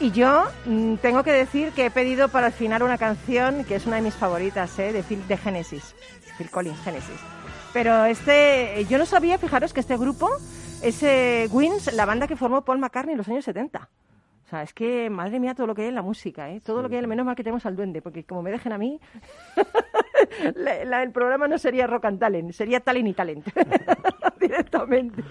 Y 0.00 0.10
yo 0.10 0.44
mm, 0.64 0.94
tengo 0.96 1.22
que 1.22 1.32
decir 1.32 1.72
que 1.72 1.86
he 1.86 1.90
pedido 1.90 2.28
para 2.28 2.46
el 2.46 2.52
final 2.54 2.82
una 2.82 2.96
canción 2.96 3.62
que 3.64 3.74
es 3.74 3.84
una 3.84 3.96
de 3.96 4.02
mis 4.02 4.14
favoritas, 4.14 4.78
¿eh? 4.78 4.94
de 4.94 5.02
Phil 5.02 5.28
de 5.28 5.36
Genesis, 5.36 5.94
Phil 6.38 6.50
Collins, 6.50 6.80
Genesis. 6.82 7.20
Pero 7.74 8.06
este, 8.06 8.86
yo 8.88 8.96
no 8.96 9.04
sabía, 9.04 9.36
fijaros, 9.36 9.74
que 9.74 9.80
este 9.80 9.98
grupo 9.98 10.30
ese 10.82 11.48
Wins, 11.50 11.92
la 11.92 12.06
banda 12.06 12.26
que 12.26 12.36
formó 12.36 12.64
Paul 12.64 12.78
McCartney 12.78 13.12
en 13.12 13.18
los 13.18 13.28
años 13.28 13.44
70. 13.44 13.88
O 14.46 14.48
sea, 14.48 14.62
es 14.62 14.72
que, 14.72 15.10
madre 15.10 15.40
mía, 15.40 15.54
todo 15.54 15.66
lo 15.66 15.74
que 15.74 15.82
hay 15.82 15.88
en 15.88 15.96
la 15.96 16.02
música, 16.02 16.48
¿eh? 16.50 16.60
Todo 16.60 16.80
lo 16.80 16.88
que 16.88 16.96
hay, 16.96 17.06
menos 17.06 17.26
mal 17.26 17.34
que 17.34 17.42
tenemos 17.42 17.66
al 17.66 17.74
duende, 17.74 18.00
porque 18.00 18.22
como 18.22 18.42
me 18.42 18.52
dejen 18.52 18.72
a 18.72 18.78
mí, 18.78 19.00
el 20.54 21.12
programa 21.12 21.48
no 21.48 21.58
sería 21.58 21.88
Rock 21.88 22.04
and 22.04 22.20
Talent, 22.20 22.52
sería 22.52 22.78
Talent 22.78 23.08
y 23.08 23.12
Talent, 23.12 23.46
directamente. 24.40 25.22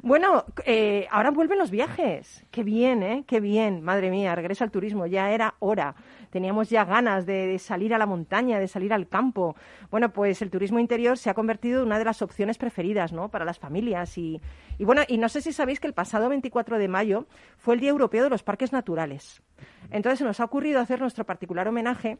Bueno, 0.00 0.44
eh, 0.64 1.06
ahora 1.10 1.30
vuelven 1.30 1.58
los 1.58 1.70
viajes. 1.70 2.46
Qué 2.50 2.62
bien, 2.62 3.02
¿eh? 3.02 3.24
Qué 3.26 3.40
bien, 3.40 3.82
madre 3.82 4.10
mía, 4.10 4.34
regresa 4.34 4.64
al 4.64 4.70
turismo, 4.70 5.06
ya 5.06 5.30
era 5.30 5.56
hora 5.58 5.94
teníamos 6.30 6.70
ya 6.70 6.84
ganas 6.84 7.26
de, 7.26 7.58
salir 7.58 7.94
a 7.94 7.98
la 7.98 8.06
montaña, 8.06 8.58
de 8.58 8.68
salir 8.68 8.92
al 8.92 9.08
campo. 9.08 9.56
Bueno, 9.90 10.12
pues 10.12 10.42
el 10.42 10.50
turismo 10.50 10.78
interior 10.78 11.18
se 11.18 11.30
ha 11.30 11.34
convertido 11.34 11.80
en 11.80 11.86
una 11.86 11.98
de 11.98 12.04
las 12.04 12.22
opciones 12.22 12.58
preferidas, 12.58 13.12
¿no? 13.12 13.30
Para 13.30 13.44
las 13.44 13.58
familias 13.58 14.16
y, 14.18 14.40
y 14.78 14.84
bueno, 14.84 15.02
y 15.08 15.18
no 15.18 15.28
sé 15.28 15.40
si 15.40 15.52
sabéis 15.52 15.80
que 15.80 15.86
el 15.86 15.94
pasado 15.94 16.28
24 16.28 16.78
de 16.78 16.88
mayo 16.88 17.26
fue 17.56 17.74
el 17.74 17.80
Día 17.80 17.90
Europeo 17.90 18.24
de 18.24 18.30
los 18.30 18.42
Parques 18.42 18.72
Naturales. 18.72 19.42
Entonces 19.90 20.18
se 20.18 20.24
nos 20.24 20.40
ha 20.40 20.44
ocurrido 20.44 20.80
hacer 20.80 21.00
nuestro 21.00 21.24
particular 21.24 21.68
homenaje 21.68 22.18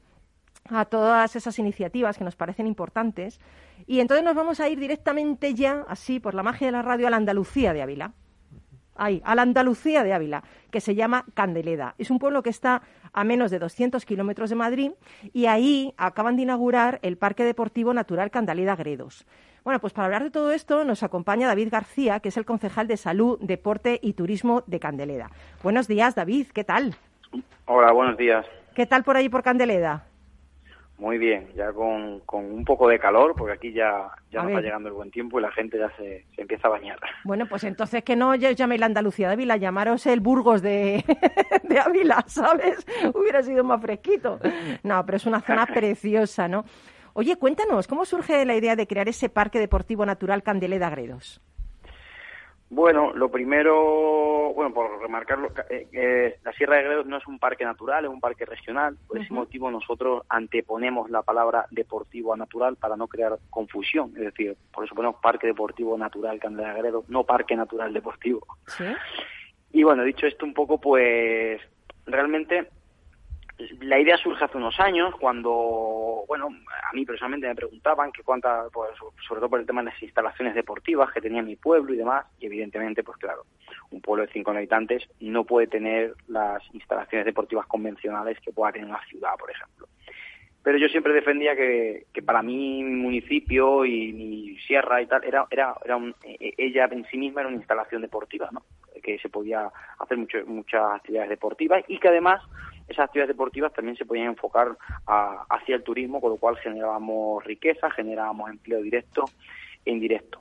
a 0.70 0.84
todas 0.84 1.36
esas 1.36 1.58
iniciativas 1.58 2.18
que 2.18 2.24
nos 2.24 2.36
parecen 2.36 2.66
importantes. 2.66 3.40
Y 3.86 4.00
entonces 4.00 4.24
nos 4.24 4.34
vamos 4.34 4.60
a 4.60 4.68
ir 4.68 4.78
directamente 4.78 5.54
ya, 5.54 5.84
así, 5.88 6.20
por 6.20 6.34
la 6.34 6.42
magia 6.42 6.68
de 6.68 6.72
la 6.72 6.82
radio, 6.82 7.06
a 7.06 7.10
la 7.10 7.16
Andalucía 7.16 7.72
de 7.72 7.82
Ávila 7.82 8.12
ahí, 8.98 9.22
a 9.24 9.34
la 9.34 9.42
Andalucía 9.42 10.02
de 10.02 10.12
Ávila, 10.12 10.42
que 10.70 10.80
se 10.80 10.94
llama 10.94 11.24
Candeleda. 11.34 11.94
Es 11.98 12.10
un 12.10 12.18
pueblo 12.18 12.42
que 12.42 12.50
está 12.50 12.82
a 13.12 13.24
menos 13.24 13.50
de 13.50 13.58
200 13.58 14.04
kilómetros 14.04 14.50
de 14.50 14.56
Madrid 14.56 14.92
y 15.32 15.46
ahí 15.46 15.94
acaban 15.96 16.36
de 16.36 16.42
inaugurar 16.42 16.98
el 17.02 17.16
Parque 17.16 17.44
Deportivo 17.44 17.94
Natural 17.94 18.30
Candeleda 18.30 18.76
Gredos. 18.76 19.26
Bueno, 19.64 19.80
pues 19.80 19.92
para 19.92 20.06
hablar 20.06 20.24
de 20.24 20.30
todo 20.30 20.52
esto 20.52 20.84
nos 20.84 21.02
acompaña 21.02 21.46
David 21.46 21.68
García, 21.70 22.20
que 22.20 22.28
es 22.28 22.36
el 22.36 22.44
concejal 22.44 22.86
de 22.86 22.96
Salud, 22.96 23.38
Deporte 23.40 23.98
y 24.02 24.14
Turismo 24.14 24.62
de 24.66 24.80
Candeleda. 24.80 25.30
Buenos 25.62 25.88
días, 25.88 26.14
David, 26.14 26.48
¿qué 26.54 26.64
tal? 26.64 26.94
Hola, 27.66 27.92
buenos 27.92 28.16
días. 28.16 28.46
¿Qué 28.74 28.86
tal 28.86 29.04
por 29.04 29.16
ahí 29.16 29.28
por 29.28 29.42
Candeleda? 29.42 30.07
Muy 30.98 31.16
bien, 31.16 31.48
ya 31.54 31.72
con, 31.72 32.20
con 32.20 32.44
un 32.44 32.64
poco 32.64 32.88
de 32.88 32.98
calor, 32.98 33.34
porque 33.36 33.52
aquí 33.52 33.72
ya, 33.72 34.10
ya 34.32 34.42
nos 34.42 34.52
va 34.52 34.60
llegando 34.60 34.88
el 34.88 34.94
buen 34.94 35.12
tiempo 35.12 35.38
y 35.38 35.42
la 35.42 35.52
gente 35.52 35.78
ya 35.78 35.88
se, 35.96 36.26
se 36.34 36.42
empieza 36.42 36.66
a 36.66 36.72
bañar. 36.72 36.98
Bueno, 37.22 37.46
pues 37.46 37.62
entonces 37.62 38.02
que 38.02 38.16
no 38.16 38.34
llaméis 38.34 38.80
la 38.80 38.86
Andalucía 38.86 39.28
de 39.28 39.34
Ávila, 39.34 39.56
llamaros 39.56 40.06
el 40.06 40.18
Burgos 40.18 40.60
de, 40.60 41.04
de 41.62 41.78
Ávila, 41.78 42.24
¿sabes? 42.26 42.84
Hubiera 43.14 43.44
sido 43.44 43.62
más 43.62 43.80
fresquito. 43.80 44.40
No, 44.82 45.06
pero 45.06 45.16
es 45.16 45.26
una 45.26 45.40
zona 45.40 45.66
preciosa, 45.72 46.48
¿no? 46.48 46.64
Oye, 47.12 47.36
cuéntanos, 47.36 47.86
¿cómo 47.86 48.04
surge 48.04 48.44
la 48.44 48.56
idea 48.56 48.74
de 48.74 48.88
crear 48.88 49.08
ese 49.08 49.28
parque 49.28 49.60
deportivo 49.60 50.04
natural 50.04 50.42
Candeleda 50.42 50.90
Gredos? 50.90 51.40
Bueno, 52.70 53.12
lo 53.14 53.30
primero, 53.30 54.52
bueno, 54.52 54.74
por 54.74 55.00
remarcarlo, 55.00 55.50
eh, 55.70 56.38
la 56.44 56.52
Sierra 56.52 56.76
de 56.76 56.82
Gredos 56.82 57.06
no 57.06 57.16
es 57.16 57.26
un 57.26 57.38
parque 57.38 57.64
natural, 57.64 58.04
es 58.04 58.10
un 58.10 58.20
parque 58.20 58.44
regional. 58.44 58.98
Por 59.06 59.18
ese 59.18 59.32
motivo 59.32 59.70
nosotros 59.70 60.24
anteponemos 60.28 61.08
la 61.08 61.22
palabra 61.22 61.66
deportivo 61.70 62.34
a 62.34 62.36
natural 62.36 62.76
para 62.76 62.96
no 62.96 63.08
crear 63.08 63.38
confusión. 63.48 64.12
Es 64.16 64.24
decir, 64.24 64.56
por 64.72 64.84
eso 64.84 64.94
ponemos 64.94 65.16
parque 65.22 65.46
deportivo 65.46 65.96
natural 65.96 66.38
Candela 66.38 66.74
Gredos, 66.74 67.08
no 67.08 67.24
parque 67.24 67.56
natural 67.56 67.92
deportivo. 67.94 68.46
¿Sí? 68.66 68.84
Y 69.72 69.82
bueno, 69.82 70.02
dicho 70.04 70.26
esto 70.26 70.44
un 70.44 70.52
poco, 70.52 70.78
pues 70.78 71.60
realmente 72.04 72.68
la 73.80 73.98
idea 73.98 74.16
surge 74.16 74.44
hace 74.44 74.56
unos 74.56 74.78
años 74.78 75.14
cuando, 75.18 76.24
bueno, 76.28 76.48
a 76.48 76.92
mí 76.94 77.04
personalmente 77.04 77.48
me 77.48 77.54
preguntaban 77.56 78.12
que 78.12 78.22
cuántas, 78.22 78.70
pues, 78.72 78.90
sobre 79.26 79.40
todo 79.40 79.50
por 79.50 79.60
el 79.60 79.66
tema 79.66 79.82
de 79.82 79.90
las 79.90 80.02
instalaciones 80.02 80.54
deportivas 80.54 81.12
que 81.12 81.20
tenía 81.20 81.42
mi 81.42 81.56
pueblo 81.56 81.92
y 81.92 81.96
demás, 81.96 82.26
y 82.38 82.46
evidentemente, 82.46 83.02
pues 83.02 83.18
claro, 83.18 83.44
un 83.90 84.00
pueblo 84.00 84.26
de 84.26 84.32
cinco 84.32 84.52
habitantes 84.52 85.08
no 85.20 85.44
puede 85.44 85.66
tener 85.66 86.14
las 86.28 86.62
instalaciones 86.72 87.26
deportivas 87.26 87.66
convencionales 87.66 88.38
que 88.40 88.52
pueda 88.52 88.72
tener 88.72 88.88
una 88.88 89.04
ciudad, 89.06 89.34
por 89.36 89.50
ejemplo. 89.50 89.88
Pero 90.62 90.78
yo 90.78 90.88
siempre 90.88 91.12
defendía 91.12 91.56
que, 91.56 92.06
que 92.12 92.22
para 92.22 92.42
mí 92.42 92.82
mi 92.84 92.96
municipio 93.02 93.84
y 93.84 94.12
mi 94.12 94.58
sierra 94.66 95.00
y 95.00 95.06
tal, 95.06 95.24
era, 95.24 95.46
era, 95.50 95.74
era 95.84 95.98
e, 96.24 96.36
e, 96.40 96.54
ella 96.58 96.88
en 96.90 97.04
sí 97.06 97.16
misma 97.16 97.40
era 97.40 97.48
una 97.48 97.58
instalación 97.58 98.02
deportiva, 98.02 98.50
¿no? 98.52 98.62
Que 99.02 99.18
se 99.18 99.28
podía 99.28 99.70
hacer 99.98 100.18
mucho, 100.18 100.38
muchas 100.46 100.82
actividades 100.94 101.30
deportivas 101.30 101.84
y 101.88 101.98
que 101.98 102.08
además 102.08 102.42
esas 102.88 103.04
actividades 103.04 103.34
deportivas 103.34 103.72
también 103.72 103.96
se 103.96 104.06
podían 104.06 104.28
enfocar 104.28 104.76
hacia 105.06 105.76
el 105.76 105.82
turismo, 105.82 106.20
con 106.20 106.30
lo 106.30 106.36
cual 106.36 106.56
generábamos 106.56 107.44
riqueza, 107.44 107.90
generábamos 107.90 108.50
empleo 108.50 108.80
directo 108.80 109.24
e 109.84 109.90
indirecto. 109.90 110.40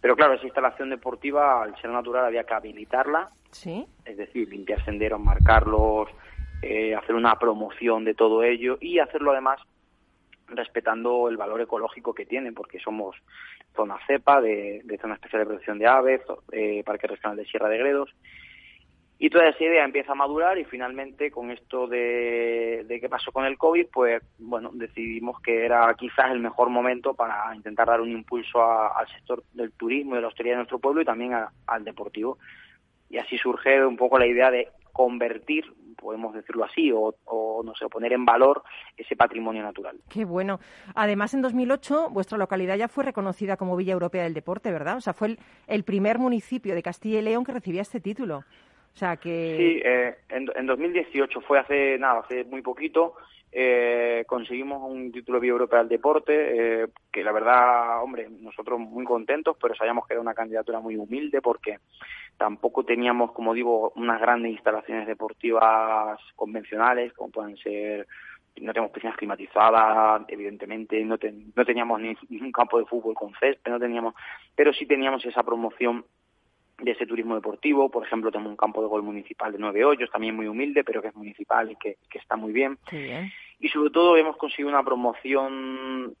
Pero 0.00 0.16
claro, 0.16 0.34
esa 0.34 0.44
instalación 0.44 0.90
deportiva, 0.90 1.62
al 1.62 1.76
ser 1.80 1.90
natural, 1.90 2.24
había 2.24 2.44
que 2.44 2.54
habilitarla, 2.54 3.28
¿Sí? 3.50 3.86
es 4.04 4.16
decir, 4.16 4.48
limpiar 4.48 4.84
senderos, 4.84 5.20
marcarlos, 5.20 6.08
eh, 6.62 6.94
hacer 6.94 7.14
una 7.14 7.36
promoción 7.36 8.04
de 8.04 8.14
todo 8.14 8.42
ello 8.42 8.78
y 8.80 8.98
hacerlo 9.00 9.32
además 9.32 9.60
respetando 10.56 11.28
el 11.28 11.36
valor 11.36 11.60
ecológico 11.60 12.14
que 12.14 12.26
tiene, 12.26 12.52
porque 12.52 12.78
somos 12.78 13.16
zona 13.74 13.98
cepa 14.06 14.40
de, 14.40 14.82
zona 15.00 15.14
especial 15.14 15.40
de 15.40 15.46
protección 15.46 15.78
de 15.78 15.86
aves, 15.86 16.20
eh, 16.52 16.82
Parque 16.84 17.06
Regional 17.06 17.36
de 17.36 17.46
Sierra 17.46 17.68
de 17.68 17.78
Gredos, 17.78 18.14
y 19.22 19.30
toda 19.30 19.48
esa 19.48 19.62
idea 19.62 19.84
empieza 19.84 20.10
a 20.10 20.16
madurar 20.16 20.58
y 20.58 20.64
finalmente 20.64 21.30
con 21.30 21.52
esto 21.52 21.86
de, 21.86 22.84
qué 23.00 23.08
pasó 23.08 23.30
con 23.30 23.44
el 23.44 23.56
COVID, 23.56 23.86
pues 23.92 24.20
bueno, 24.40 24.70
decidimos 24.72 25.40
que 25.40 25.64
era 25.64 25.94
quizás 25.94 26.32
el 26.32 26.40
mejor 26.40 26.70
momento 26.70 27.14
para 27.14 27.54
intentar 27.54 27.86
dar 27.86 28.00
un 28.00 28.10
impulso 28.10 28.60
al 28.60 29.06
sector 29.14 29.44
del 29.52 29.70
turismo 29.74 30.14
y 30.14 30.16
de 30.16 30.22
la 30.22 30.26
hostelería 30.26 30.54
de 30.54 30.62
nuestro 30.62 30.80
pueblo 30.80 31.02
y 31.02 31.04
también 31.04 31.34
al 31.68 31.84
deportivo. 31.84 32.38
Y 33.10 33.18
así 33.18 33.38
surge 33.38 33.86
un 33.86 33.96
poco 33.96 34.18
la 34.18 34.26
idea 34.26 34.50
de 34.50 34.66
convertir, 34.92 35.64
podemos 35.96 36.34
decirlo 36.34 36.64
así, 36.64 36.90
o, 36.92 37.14
o, 37.24 37.62
no 37.64 37.74
sé, 37.74 37.86
poner 37.88 38.12
en 38.12 38.24
valor 38.24 38.62
ese 38.96 39.16
patrimonio 39.16 39.62
natural. 39.62 39.98
Qué 40.08 40.24
bueno. 40.24 40.60
Además, 40.94 41.34
en 41.34 41.42
2008 41.42 42.10
vuestra 42.10 42.38
localidad 42.38 42.76
ya 42.76 42.88
fue 42.88 43.04
reconocida 43.04 43.56
como 43.56 43.76
Villa 43.76 43.92
Europea 43.92 44.24
del 44.24 44.34
Deporte, 44.34 44.70
¿verdad? 44.72 44.96
O 44.96 45.00
sea, 45.00 45.12
fue 45.12 45.28
el, 45.28 45.38
el 45.66 45.84
primer 45.84 46.18
municipio 46.18 46.74
de 46.74 46.82
Castilla 46.82 47.20
y 47.20 47.22
León 47.22 47.44
que 47.44 47.52
recibía 47.52 47.82
este 47.82 48.00
título. 48.00 48.38
O 48.94 48.96
sea 48.96 49.16
que... 49.16 49.56
Sí, 49.56 49.82
eh, 49.84 50.16
en, 50.28 50.50
en 50.54 50.66
2018 50.66 51.40
fue 51.40 51.58
hace 51.58 51.98
nada, 51.98 52.20
hace 52.20 52.44
muy 52.44 52.60
poquito. 52.62 53.14
Eh, 53.54 54.24
conseguimos 54.26 54.80
un 54.82 55.12
título 55.12 55.38
de 55.38 55.48
europeo 55.48 55.80
al 55.80 55.88
deporte, 55.88 56.82
eh, 56.82 56.88
que 57.12 57.22
la 57.22 57.32
verdad, 57.32 58.02
hombre, 58.02 58.28
nosotros 58.30 58.80
muy 58.80 59.04
contentos, 59.04 59.56
pero 59.60 59.74
sabíamos 59.74 60.06
que 60.06 60.14
era 60.14 60.22
una 60.22 60.32
candidatura 60.32 60.80
muy 60.80 60.96
humilde 60.96 61.42
porque 61.42 61.78
tampoco 62.38 62.84
teníamos, 62.84 63.32
como 63.32 63.52
digo, 63.52 63.92
unas 63.96 64.18
grandes 64.20 64.52
instalaciones 64.52 65.06
deportivas 65.06 66.18
convencionales, 66.34 67.12
como 67.12 67.30
pueden 67.30 67.56
ser 67.58 68.06
no 68.60 68.72
tenemos 68.72 68.92
piscinas 68.92 69.16
climatizadas, 69.16 70.22
evidentemente, 70.28 71.02
no, 71.04 71.16
no 71.54 71.64
teníamos 71.64 72.00
ni, 72.00 72.14
un 72.40 72.52
campo 72.52 72.78
de 72.78 72.84
fútbol 72.84 73.14
con 73.14 73.32
césped, 73.40 73.70
no 73.70 73.78
teníamos, 73.78 74.14
pero 74.54 74.72
sí 74.72 74.86
teníamos 74.86 75.24
esa 75.24 75.42
promoción 75.42 76.04
de 76.78 76.90
ese 76.90 77.06
turismo 77.06 77.34
deportivo. 77.34 77.90
Por 77.90 78.06
ejemplo, 78.06 78.30
tenemos 78.30 78.50
un 78.50 78.56
campo 78.56 78.82
de 78.82 78.88
gol 78.88 79.02
municipal 79.02 79.52
de 79.52 79.58
nueve 79.58 79.84
hoyos, 79.84 80.10
también 80.10 80.34
muy 80.34 80.46
humilde, 80.46 80.84
pero 80.84 81.02
que 81.02 81.08
es 81.08 81.14
municipal 81.14 81.70
y 81.70 81.76
que, 81.76 81.96
está 82.14 82.36
muy 82.36 82.52
bien. 82.52 82.78
Y 83.60 83.68
sobre 83.68 83.90
todo 83.90 84.16
hemos 84.16 84.36
conseguido 84.36 84.68
una 84.68 84.82
promoción 84.82 86.14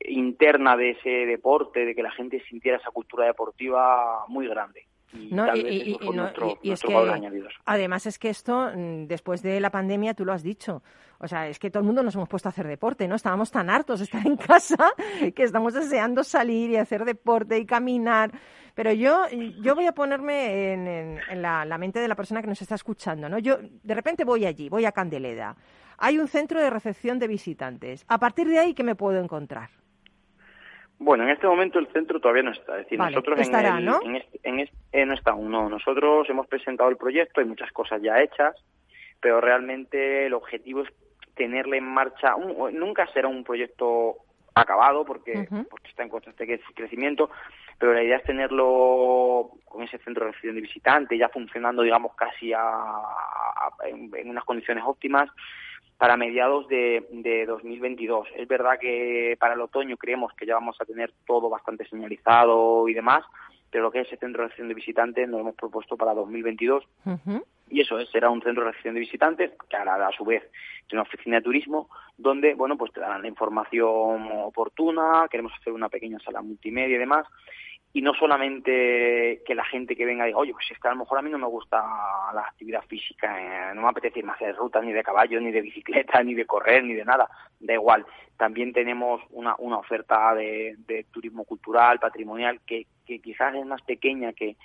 interna 0.00 0.76
de 0.76 0.90
ese 0.90 1.10
deporte, 1.26 1.84
de 1.84 1.94
que 1.94 2.02
la 2.02 2.10
gente 2.10 2.42
sintiera 2.48 2.78
esa 2.78 2.90
cultura 2.90 3.26
deportiva 3.26 4.24
muy 4.28 4.46
grande. 4.48 4.86
Y, 5.12 6.70
es 6.70 6.82
que, 6.82 7.44
además 7.64 8.06
es 8.06 8.18
que 8.18 8.28
esto, 8.28 8.70
mm, 8.74 9.06
después 9.06 9.42
de 9.42 9.60
la 9.60 9.70
pandemia, 9.70 10.14
tú 10.14 10.24
lo 10.24 10.32
has 10.32 10.42
dicho, 10.42 10.82
o 11.18 11.28
sea, 11.28 11.48
es 11.48 11.58
que 11.58 11.70
todo 11.70 11.80
el 11.80 11.86
mundo 11.86 12.02
nos 12.02 12.14
hemos 12.14 12.28
puesto 12.28 12.48
a 12.48 12.50
hacer 12.50 12.66
deporte, 12.66 13.08
¿no? 13.08 13.14
Estábamos 13.14 13.50
tan 13.50 13.70
hartos 13.70 14.00
de 14.00 14.04
estar 14.04 14.26
en 14.26 14.36
casa 14.36 14.92
que 15.34 15.42
estamos 15.42 15.74
deseando 15.74 16.24
salir 16.24 16.70
y 16.70 16.76
hacer 16.76 17.04
deporte 17.04 17.58
y 17.58 17.66
caminar. 17.66 18.32
Pero 18.74 18.92
yo, 18.92 19.26
yo 19.62 19.74
voy 19.74 19.86
a 19.86 19.92
ponerme 19.92 20.74
en, 20.74 21.42
la, 21.42 21.78
mente 21.78 21.98
de 21.98 22.08
la 22.08 22.14
persona 22.14 22.42
que 22.42 22.48
nos 22.48 22.60
está 22.60 22.74
escuchando, 22.74 23.28
¿no? 23.28 23.38
Yo 23.38 23.58
de 23.82 23.94
repente 23.94 24.24
voy 24.24 24.44
allí, 24.44 24.68
voy 24.68 24.84
a 24.84 24.92
Candeleda. 24.92 25.56
Hay 25.96 26.18
un 26.18 26.28
centro 26.28 26.60
de 26.60 26.68
recepción 26.68 27.18
de 27.18 27.26
visitantes. 27.26 28.04
A 28.06 28.18
partir 28.18 28.46
de 28.48 28.58
ahí, 28.58 28.74
¿qué 28.74 28.82
me 28.82 28.94
puedo 28.94 29.18
encontrar? 29.18 29.70
Bueno, 30.98 31.24
en 31.24 31.30
este 31.30 31.46
momento 31.46 31.78
el 31.78 31.88
centro 31.88 32.20
todavía 32.20 32.42
no 32.42 32.52
está. 32.52 32.78
Es 32.78 32.84
decir, 32.84 32.98
nosotros 32.98 33.38
en, 33.38 33.84
¿no? 33.84 34.00
En 34.02 34.16
este, 34.60 34.72
eh, 34.92 35.06
no 35.06 35.14
está 35.14 35.32
aún. 35.32 35.50
No. 35.50 35.68
Nosotros 35.68 36.28
hemos 36.30 36.46
presentado 36.46 36.88
el 36.88 36.96
proyecto, 36.96 37.40
hay 37.40 37.46
muchas 37.46 37.70
cosas 37.72 38.00
ya 38.02 38.20
hechas, 38.20 38.56
pero 39.20 39.40
realmente 39.40 40.26
el 40.26 40.34
objetivo 40.34 40.82
es 40.82 40.88
tenerle 41.34 41.78
en 41.78 41.84
marcha. 41.84 42.34
nunca 42.72 43.06
será 43.08 43.28
un 43.28 43.44
proyecto 43.44 44.16
acabado 44.54 45.04
porque, 45.04 45.46
porque 45.68 45.88
está 45.90 46.02
en 46.02 46.08
constante 46.08 46.60
crecimiento, 46.74 47.30
pero 47.78 47.92
la 47.92 48.02
idea 48.02 48.16
es 48.16 48.24
tenerlo 48.24 49.50
con 49.66 49.82
ese 49.82 49.98
centro 49.98 50.24
de 50.24 50.30
recepción 50.30 50.54
de 50.54 50.62
visitantes 50.62 51.18
ya 51.18 51.28
funcionando, 51.28 51.82
digamos, 51.82 52.14
casi 52.14 52.54
a, 52.54 53.02
en, 53.84 54.30
unas 54.30 54.44
condiciones 54.44 54.82
óptimas 54.86 55.28
para 55.98 56.16
mediados 56.16 56.68
de, 56.68 57.06
de 57.10 57.46
2022. 57.46 58.28
Es 58.36 58.48
verdad 58.48 58.78
que 58.80 59.36
para 59.38 59.54
el 59.54 59.60
otoño 59.60 59.96
creemos 59.96 60.32
que 60.34 60.46
ya 60.46 60.54
vamos 60.54 60.76
a 60.80 60.84
tener 60.84 61.12
todo 61.26 61.48
bastante 61.48 61.88
señalizado 61.88 62.88
y 62.88 62.94
demás, 62.94 63.24
pero 63.70 63.84
lo 63.84 63.90
que 63.90 64.00
es 64.00 64.06
ese 64.06 64.18
centro 64.18 64.42
de 64.42 64.48
recepción 64.48 64.68
de 64.68 64.74
visitantes 64.74 65.28
lo 65.28 65.38
hemos 65.38 65.54
propuesto 65.54 65.96
para 65.96 66.14
2022. 66.14 66.84
Y 67.68 67.80
eso 67.80 67.98
es, 67.98 68.08
será 68.10 68.30
un 68.30 68.42
centro 68.42 68.64
de 68.64 68.70
recepción 68.70 68.94
de 68.94 69.00
visitantes 69.00 69.52
que 69.68 69.76
hará 69.76 70.06
a 70.06 70.12
su 70.12 70.24
vez 70.24 70.44
una 70.92 71.02
oficina 71.02 71.36
de 71.36 71.42
turismo 71.42 71.88
donde, 72.16 72.54
bueno, 72.54 72.76
pues 72.76 72.92
te 72.92 73.00
darán 73.00 73.22
la 73.22 73.28
información 73.28 74.28
oportuna, 74.44 75.26
queremos 75.30 75.52
hacer 75.58 75.72
una 75.72 75.88
pequeña 75.88 76.18
sala 76.20 76.42
multimedia 76.42 76.96
y 76.96 76.98
demás, 76.98 77.26
y 77.96 78.02
no 78.02 78.12
solamente 78.12 79.40
que 79.46 79.54
la 79.54 79.64
gente 79.64 79.96
que 79.96 80.04
venga 80.04 80.26
diga, 80.26 80.36
oye, 80.36 80.52
pues 80.52 80.70
es 80.70 80.78
que 80.78 80.86
a 80.86 80.90
lo 80.90 80.98
mejor 80.98 81.18
a 81.18 81.22
mí 81.22 81.30
no 81.30 81.38
me 81.38 81.46
gusta 81.46 81.78
la 82.34 82.42
actividad 82.42 82.82
física, 82.82 83.40
eh, 83.40 83.74
no 83.74 83.80
me 83.80 83.88
apetece 83.88 84.18
ir 84.18 84.26
más 84.26 84.38
de 84.38 84.52
ruta, 84.52 84.82
ni 84.82 84.92
de 84.92 85.02
caballo, 85.02 85.40
ni 85.40 85.50
de 85.50 85.62
bicicleta, 85.62 86.22
ni 86.22 86.34
de 86.34 86.44
correr, 86.44 86.84
ni 86.84 86.92
de 86.92 87.06
nada, 87.06 87.26
da 87.58 87.72
igual. 87.72 88.04
También 88.36 88.74
tenemos 88.74 89.22
una, 89.30 89.54
una 89.60 89.78
oferta 89.78 90.34
de, 90.34 91.06
turismo 91.10 91.44
cultural, 91.44 91.98
patrimonial, 91.98 92.60
que, 92.66 92.86
que 93.06 93.18
quizás 93.20 93.54
es 93.54 93.64
más 93.64 93.80
pequeña 93.80 94.34
que, 94.34 94.56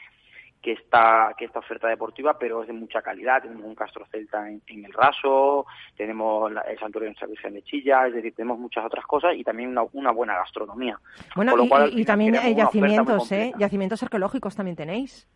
que 0.62 0.74
esta, 0.74 1.34
que 1.38 1.46
esta 1.46 1.60
oferta 1.60 1.88
deportiva, 1.88 2.38
pero 2.38 2.62
es 2.62 2.68
de 2.68 2.74
mucha 2.74 3.02
calidad. 3.02 3.42
Tenemos 3.42 3.66
un 3.66 3.76
Castro 3.76 4.06
Celta 4.12 4.48
en, 4.48 4.62
el 4.68 4.94
Raso, 4.94 5.66
tenemos 5.98 6.52
el 6.52 6.80
Santuario 6.80 7.10
de 7.10 7.16
San 7.16 7.30
Virgen 7.30 7.54
de 7.54 7.64
Chilla, 7.64 8.08
es 8.08 8.14
decir, 8.14 8.34
tenemos 8.36 8.60
muchas 8.60 8.86
otras 8.86 9.06
cosas 9.06 9.36
y 9.36 9.44
también 9.44 9.76
una, 9.94 10.12
buena 10.12 10.36
gastronomía. 10.36 11.00
Bueno, 11.36 11.54
y, 11.92 12.06
también 12.06 12.36
yacimientos, 12.56 13.32
¿eh? 13.32 13.52
Yacimientos 13.58 14.04
arqueológicos 14.04 14.56
también 14.56 14.76
tenéis. 14.76 15.28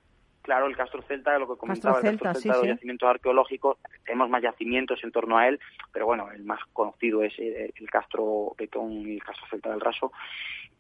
Claro, 0.44 0.68
el 0.68 0.78
Castro 0.78 1.02
Celta, 1.02 1.40
lo 1.40 1.48
que 1.48 1.58
comentaba, 1.60 1.98
el 1.98 2.20
Castro 2.20 2.40
Celta, 2.40 2.58
los 2.60 2.68
yacimientos 2.68 3.10
arqueológicos, 3.10 3.78
tenemos 4.06 4.30
más 4.30 4.44
yacimientos 4.44 5.04
en 5.04 5.12
torno 5.12 5.40
a 5.40 5.48
él, 5.48 5.60
pero 5.92 6.06
bueno, 6.06 6.30
el 6.32 6.44
más 6.44 6.60
conocido 6.72 7.24
es 7.24 7.34
el, 7.40 7.90
Castro 7.90 8.54
Betón 8.56 8.92
y 8.92 9.16
el 9.16 9.24
Castro 9.24 9.48
Celta 9.50 9.72
del 9.72 9.82
Raso 9.82 10.12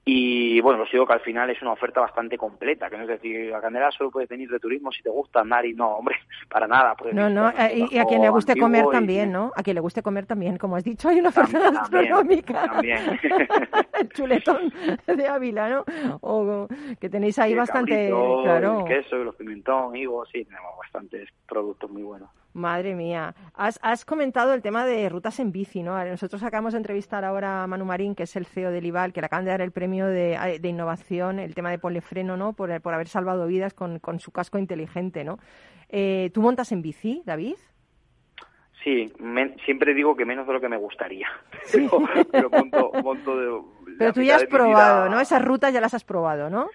Y 0.08 0.62
bueno, 0.62 0.84
os 0.84 0.92
digo 0.92 1.08
que 1.08 1.14
al 1.14 1.22
final 1.22 1.50
es 1.50 1.60
una 1.64 1.72
oferta 1.72 2.00
bastante 2.00 2.38
completa, 2.38 2.92
que 2.92 2.98
no 2.98 3.04
es 3.04 3.10
decir, 3.10 3.52
a 3.56 3.60
Candela 3.60 3.90
solo 3.90 4.12
puedes 4.12 4.30
venir 4.30 4.48
de 4.52 4.60
turismo 4.60 4.92
si 4.92 5.02
te 5.02 5.10
gusta 5.10 5.40
andar 5.40 5.66
y 5.66 5.74
no, 5.74 5.96
hombre, 5.96 6.16
para 6.50 6.68
nada. 6.68 6.96
no, 7.12 7.28
no, 7.28 7.50
eh, 7.50 7.88
y, 7.90 7.98
a 7.98 8.06
quien 8.06 8.22
le 8.22 8.30
guste 8.30 8.56
comer 8.56 8.86
también, 8.92 9.32
¿no? 9.32 9.52
A 9.56 9.64
quien 9.64 9.74
le 9.74 9.82
guste 9.82 10.04
comer 10.04 10.28
también, 10.28 10.58
como 10.58 10.76
has 10.76 10.84
dicho, 10.84 11.10
hay 11.10 11.20
una 11.20 11.30
oferta 11.30 11.72
gastronómica. 11.72 12.68
También. 12.68 13.20
el 14.00 14.10
chuletón 14.10 14.72
de 15.08 15.28
Ávila, 15.28 15.70
¿no? 15.70 15.86
O 16.22 16.68
que 17.00 17.10
tenéis 17.10 17.40
ahí 17.40 17.56
bastante, 17.56 18.12
claro. 18.44 18.82
El 18.82 18.86
queso, 18.86 19.16
los 19.18 19.36
pimentón, 19.36 19.96
higos, 19.96 20.30
sí, 20.32 20.46
tenemos 20.46 20.78
bastantes 20.78 21.30
productos 21.48 21.90
muy 21.90 22.04
buenos. 22.04 22.30
Madre 22.56 22.96
mía. 22.96 23.36
Has, 23.54 23.78
has, 23.82 24.06
comentado 24.06 24.54
el 24.54 24.62
tema 24.62 24.86
de 24.86 25.10
rutas 25.10 25.42
en 25.42 25.52
bici, 25.52 25.84
¿no? 25.84 26.02
Nosotros 26.06 26.42
acabamos 26.42 26.72
de 26.72 26.78
entrevistar 26.78 27.26
ahora 27.26 27.64
a 27.64 27.68
Manu 27.68 27.84
Marín, 27.84 28.16
que 28.16 28.24
es 28.24 28.36
el 28.38 28.46
CEO 28.46 28.72
del 28.72 28.86
IVAL, 28.86 29.12
que 29.12 29.20
le 29.20 29.26
acaban 29.26 29.44
de 29.44 29.52
dar 29.52 29.60
el 29.60 29.74
premio 29.74 30.08
de, 30.08 30.58
de 30.62 30.70
innovación, 30.70 31.40
el 31.40 31.54
tema 31.54 31.70
de 31.70 31.80
polifreno, 31.80 32.38
¿no? 32.38 32.54
Por, 32.54 32.80
por 32.80 32.94
haber 32.94 33.10
salvado 33.10 33.46
vidas 33.46 33.74
con, 33.74 34.00
con 34.00 34.22
su 34.22 34.32
casco 34.32 34.58
inteligente, 34.58 35.26
¿no? 35.26 35.38
Eh, 35.90 36.32
¿Tú 36.34 36.42
montas 36.42 36.72
en 36.72 36.82
bici, 36.82 37.24
David? 37.26 37.56
Sí, 38.86 39.12
siempre 39.66 39.94
digo 39.94 40.16
que 40.16 40.24
menos 40.24 40.48
de 40.48 40.54
lo 40.54 40.62
que 40.62 40.70
me 40.70 40.78
gustaría. 40.78 41.28
Pero, 42.32 42.50
monto, 42.50 42.92
monto 43.04 43.38
de, 43.38 43.62
Pero 44.00 44.14
tú 44.14 44.22
ya 44.22 44.38
has 44.38 44.46
probado, 44.46 45.10
¿no? 45.10 45.20
Esas 45.20 45.44
rutas 45.44 45.74
ya 45.74 45.82
las 45.82 45.94
has 45.94 46.06
probado, 46.06 46.50
¿no? 46.50 46.70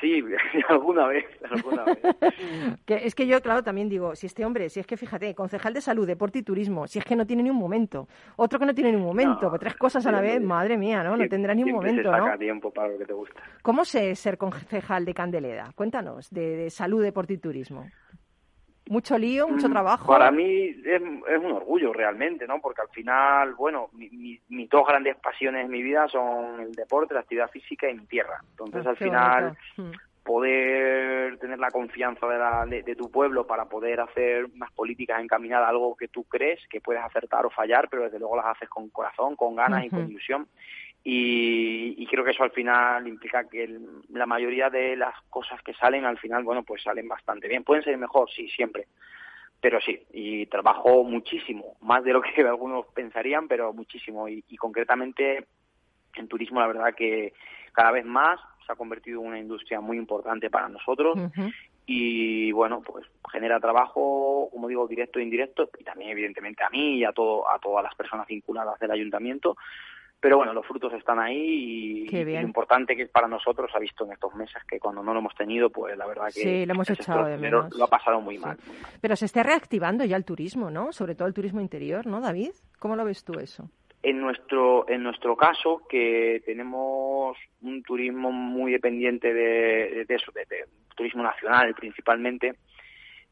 Sí, 0.00 0.22
alguna 0.68 1.06
vez, 1.08 1.24
alguna 1.50 1.84
vez. 1.84 1.98
que 2.86 2.94
es 3.06 3.14
que 3.14 3.26
yo, 3.26 3.40
claro, 3.40 3.62
también 3.62 3.88
digo, 3.88 4.14
si 4.14 4.26
este 4.26 4.44
hombre, 4.44 4.68
si 4.68 4.80
es 4.80 4.86
que 4.86 4.96
fíjate, 4.96 5.34
concejal 5.34 5.74
de 5.74 5.80
salud, 5.80 6.06
deporte 6.06 6.40
y 6.40 6.42
turismo, 6.42 6.86
si 6.86 6.98
es 6.98 7.04
que 7.04 7.16
no 7.16 7.26
tiene 7.26 7.42
ni 7.42 7.50
un 7.50 7.56
momento, 7.56 8.08
otro 8.36 8.58
que 8.58 8.66
no 8.66 8.74
tiene 8.74 8.90
ni 8.90 8.96
un 8.96 9.04
momento, 9.04 9.48
pues 9.48 9.60
tres 9.60 9.76
cosas 9.76 10.06
a 10.06 10.12
la 10.12 10.20
vez, 10.20 10.40
madre 10.40 10.76
mía, 10.76 11.02
¿no? 11.02 11.16
No 11.16 11.28
tendrá 11.28 11.54
ni 11.54 11.62
un 11.64 11.72
momento, 11.72 12.02
se 12.02 12.18
saca 12.18 12.36
tiempo 12.38 12.70
para 12.70 12.88
lo 12.88 12.98
que 12.98 13.06
te 13.06 13.12
gusta. 13.12 13.40
¿Cómo 13.62 13.84
sé 13.84 14.14
ser 14.14 14.38
concejal 14.38 15.04
de 15.04 15.14
Candeleda? 15.14 15.72
Cuéntanos, 15.74 16.30
de 16.30 16.70
salud, 16.70 17.02
deporte 17.02 17.34
y 17.34 17.38
turismo. 17.38 17.86
Mucho 18.90 19.16
lío, 19.16 19.46
mucho 19.46 19.68
mm, 19.68 19.72
trabajo. 19.72 20.06
Para 20.08 20.32
mí 20.32 20.74
es, 20.84 21.00
un 21.00 21.52
orgullo 21.52 21.92
realmente, 21.92 22.44
¿no? 22.48 22.60
Porque 22.60 22.82
al 22.82 22.88
final, 22.88 23.54
bueno, 23.54 23.88
mis 23.92 24.68
dos 24.68 24.84
grandes 24.84 25.16
pasiones 25.16 25.64
en 25.64 25.70
mi 25.70 25.80
vida 25.80 26.08
son 26.08 26.60
el 26.60 26.72
deporte, 26.72 27.14
la 27.14 27.20
actividad 27.20 27.48
física 27.50 27.88
y 27.88 27.94
mi 27.94 28.06
tierra. 28.06 28.40
Entonces, 28.50 28.84
al 28.84 28.96
final, 28.96 29.56
mm. 29.76 29.90
poder 30.24 31.38
tener 31.38 31.60
la 31.60 31.70
confianza 31.70 32.26
de, 32.26 32.36
la, 32.36 32.66
de, 32.66 32.96
tu 32.96 33.12
pueblo 33.12 33.46
para 33.46 33.66
poder 33.66 34.00
hacer 34.00 34.46
unas 34.46 34.72
políticas 34.72 35.22
encaminadas 35.22 35.66
a 35.66 35.70
algo 35.70 35.94
que 35.94 36.08
tú 36.08 36.24
crees 36.24 36.58
que 36.68 36.80
puedes 36.80 37.04
acertar 37.04 37.46
o 37.46 37.50
fallar, 37.50 37.86
pero 37.88 38.02
desde 38.02 38.18
luego 38.18 38.38
las 38.38 38.46
haces 38.46 38.68
con 38.68 38.88
corazón, 38.88 39.36
con 39.36 39.54
ganas 39.54 39.84
y 39.84 39.90
con 39.90 40.10
ilusión. 40.10 40.48
Y, 41.02 42.06
creo 42.06 42.24
que 42.24 42.32
eso 42.32 42.42
al 42.42 42.50
final 42.50 43.06
implica 43.06 43.48
que 43.48 43.78
la 44.10 44.26
mayoría 44.26 44.68
de 44.68 44.96
las 44.96 45.14
cosas 45.30 45.62
que 45.62 45.74
salen 45.74 46.04
al 46.04 46.18
final, 46.18 46.44
bueno, 46.44 46.62
pues 46.62 46.82
salen 46.82 47.08
bastante 47.08 47.48
bien. 47.48 47.64
Pueden 47.64 47.84
ser 47.84 47.96
mejor, 47.96 48.28
sí, 48.30 48.48
siempre. 48.48 48.86
Pero 49.60 49.80
sí, 49.80 50.02
y 50.12 50.46
trabajo 50.46 51.04
muchísimo, 51.04 51.76
más 51.80 52.02
de 52.04 52.12
lo 52.12 52.20
que 52.20 52.42
algunos 52.46 52.86
pensarían, 52.94 53.48
pero 53.48 53.72
muchísimo. 53.72 54.28
Y, 54.28 54.42
concretamente 54.56 55.46
en 56.16 56.28
turismo, 56.28 56.60
la 56.60 56.66
verdad 56.66 56.94
que 56.94 57.32
cada 57.72 57.92
vez 57.92 58.04
más 58.04 58.40
se 58.66 58.72
ha 58.72 58.76
convertido 58.76 59.20
en 59.20 59.28
una 59.28 59.38
industria 59.38 59.80
muy 59.80 59.96
importante 59.96 60.50
para 60.50 60.68
nosotros. 60.68 61.16
Y 61.86 62.52
bueno, 62.52 62.82
pues 62.82 63.06
genera 63.32 63.58
trabajo, 63.58 64.48
como 64.52 64.68
digo, 64.68 64.86
directo 64.86 65.18
e 65.18 65.22
indirecto, 65.22 65.70
y 65.78 65.84
también 65.84 66.10
evidentemente 66.10 66.62
a 66.62 66.70
mí 66.70 66.98
y 66.98 67.04
a, 67.04 67.12
todo, 67.12 67.50
a 67.50 67.58
todas 67.58 67.82
las 67.82 67.94
personas 67.94 68.26
vinculadas 68.26 68.78
del 68.78 68.90
ayuntamiento 68.90 69.56
pero 70.20 70.36
bueno, 70.36 70.52
los 70.52 70.66
frutos 70.66 70.92
están 70.92 71.18
ahí 71.18 72.06
y, 72.06 72.24
lo 72.24 72.40
importante 72.42 72.94
que 72.94 73.06
para 73.06 73.26
nosotros 73.26 73.70
ha 73.74 73.78
visto 73.78 74.04
en 74.04 74.12
estos 74.12 74.34
meses 74.34 74.62
que 74.68 74.78
cuando 74.78 75.02
no 75.02 75.14
lo 75.14 75.20
hemos 75.20 75.34
tenido, 75.34 75.70
pues 75.70 75.96
la 75.96 76.06
verdad 76.06 76.26
que 76.26 76.42
sí, 76.42 76.66
lo 76.66 76.74
hemos 76.74 76.90
echado 76.90 77.24
de 77.24 77.38
menos. 77.38 77.74
Lo 77.74 77.84
ha 77.84 77.88
pasado 77.88 78.20
muy, 78.20 78.38
mal, 78.38 78.58
Pero 79.00 79.16
se 79.16 79.24
está 79.24 79.42
reactivando 79.42 80.04
ya 80.04 80.16
el 80.16 80.26
turismo, 80.26 80.70
¿no? 80.70 80.92
Sobre 80.92 81.14
todo 81.14 81.26
el 81.26 81.32
turismo 81.32 81.62
interior, 81.62 82.06
¿no, 82.06 82.20
David? 82.20 82.50
¿Cómo 82.78 82.96
lo 82.96 83.04
ves 83.06 83.24
tú 83.24 83.38
eso? 83.40 83.70
En 84.02 84.20
nuestro 84.20 84.88
en 84.88 85.02
nuestro 85.02 85.36
caso, 85.36 85.82
que 85.88 86.42
tenemos 86.44 87.36
un 87.62 87.82
turismo 87.82 88.30
muy 88.30 88.72
dependiente 88.72 89.32
de, 89.32 90.02
eso, 90.08 90.32
de, 90.32 90.46
turismo 90.94 91.22
nacional 91.22 91.74
principalmente, 91.74 92.56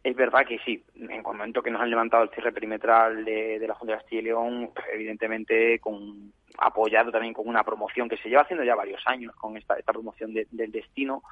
es 0.03 0.17
verdad 0.17 0.47
que 0.47 0.59
sí, 0.61 0.83
en 0.95 1.11
el 1.11 1.23
momento 1.23 1.61
que 1.63 1.71
nos 1.71 1.83
han 1.83 1.91
levantado 1.91 2.23
el 2.23 2.31
cierre 2.31 2.53
perimetral 2.53 3.25
de, 3.25 3.59
de 3.59 3.69
la 3.69 3.75
Junta 3.75 3.93
de 3.93 3.99
Castilla 3.99 4.21
y 4.21 4.25
León, 4.25 4.71
evidentemente 4.93 5.79
con 5.81 6.33
apoyado 6.59 7.11
también 7.13 7.35
con 7.35 7.49
una 7.49 7.65
promoción 7.65 8.09
que 8.09 8.17
se 8.17 8.29
lleva 8.29 8.43
haciendo 8.43 8.65
ya 8.65 8.75
varios 8.75 9.03
años 9.07 9.35
con 9.37 9.57
esta, 9.57 9.75
esta 9.75 9.93
promoción 9.93 10.35
del 10.35 10.73
destino, 10.73 11.23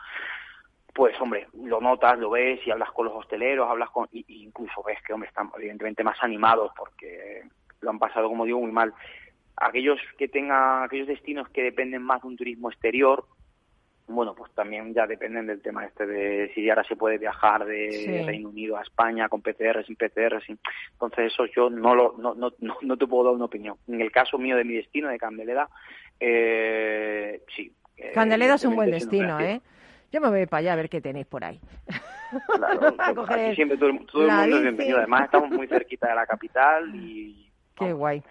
pues 0.97 1.21
hombre, 1.21 1.47
lo 1.63 1.79
notas, 1.81 2.19
lo 2.19 2.31
ves 2.31 2.67
y 2.67 2.71
hablas 2.71 2.91
con 2.91 3.05
los 3.05 3.15
hosteleros, 3.15 3.69
hablas 3.69 3.91
con, 3.91 4.09
y, 4.13 4.25
incluso 4.43 4.83
ves 4.83 4.99
que 5.03 5.13
hombre 5.13 5.29
están 5.29 5.51
evidentemente 5.59 6.03
más 6.03 6.17
animados 6.23 6.73
porque 6.75 7.43
lo 7.81 7.91
han 7.91 7.99
pasado, 7.99 8.29
como 8.29 8.47
digo, 8.47 8.61
muy 8.61 8.73
mal. 8.73 8.95
Aquellos 9.57 9.99
que 10.17 10.27
tengan, 10.27 10.85
aquellos 10.85 11.07
destinos 11.07 11.51
que 11.51 11.63
dependen 11.63 12.03
más 12.03 12.23
de 12.23 12.29
un 12.29 12.37
turismo 12.37 12.71
exterior, 12.71 13.27
bueno, 14.09 14.35
pues 14.35 14.53
también 14.53 14.95
ya 14.95 15.07
dependen 15.07 15.47
del 15.47 15.61
tema 15.61 15.85
este 15.85 16.07
de 16.07 16.53
si 16.55 16.69
ahora 16.71 16.85
se 16.85 16.97
puede 16.97 17.19
viajar 17.19 17.65
de 17.65 18.23
Reino 18.25 18.51
Unido 18.51 18.77
a 18.77 18.83
España 18.83 19.29
con 19.29 19.43
PCR, 19.43 19.85
sin 19.85 19.97
PCR, 19.97 20.43
sin... 20.45 20.59
Entonces 20.93 21.33
eso 21.33 21.47
yo 21.47 21.69
no, 21.71 21.95
lo, 21.95 22.15
no, 22.17 22.35
no, 22.35 22.53
no, 22.61 22.97
te 22.97 23.07
puedo 23.07 23.25
dar 23.25 23.35
una 23.35 23.47
opinión. 23.47 23.77
En 23.89 24.01
el 24.01 24.13
caso 24.13 24.39
mío 24.39 24.57
de 24.57 24.65
mi 24.65 24.75
destino, 24.75 25.09
de 25.09 25.19
Candeleda, 25.19 25.69
eh, 26.21 27.43
sí. 27.55 27.73
Eh, 27.97 28.13
Candeleda 28.15 28.55
es 28.55 28.65
un 28.65 28.77
buen 28.77 28.91
destino, 28.91 29.41
¿eh? 29.41 29.61
Yo 30.13 30.21
me 30.21 30.29
voy 30.29 30.47
para 30.47 30.61
allá 30.61 30.73
a 30.75 30.77
ver 30.77 30.89
qué 30.89 31.01
tenéis 31.01 31.27
por 31.27 31.45
ahí. 31.45 31.61
Claro, 32.55 33.27
siempre 33.55 33.77
todo, 33.77 33.89
el 33.89 33.95
mundo 33.95 34.57
es 34.57 34.63
bienvenido. 34.63 34.99
Además 34.99 35.25
estamos 35.25 35.51
muy 35.51 35.67
cerquita 35.67 36.09
de 36.09 36.15
la 36.15 36.27
capital 36.27 36.95
y... 36.95 37.51
Qué 37.75 37.93
guay 37.93 38.23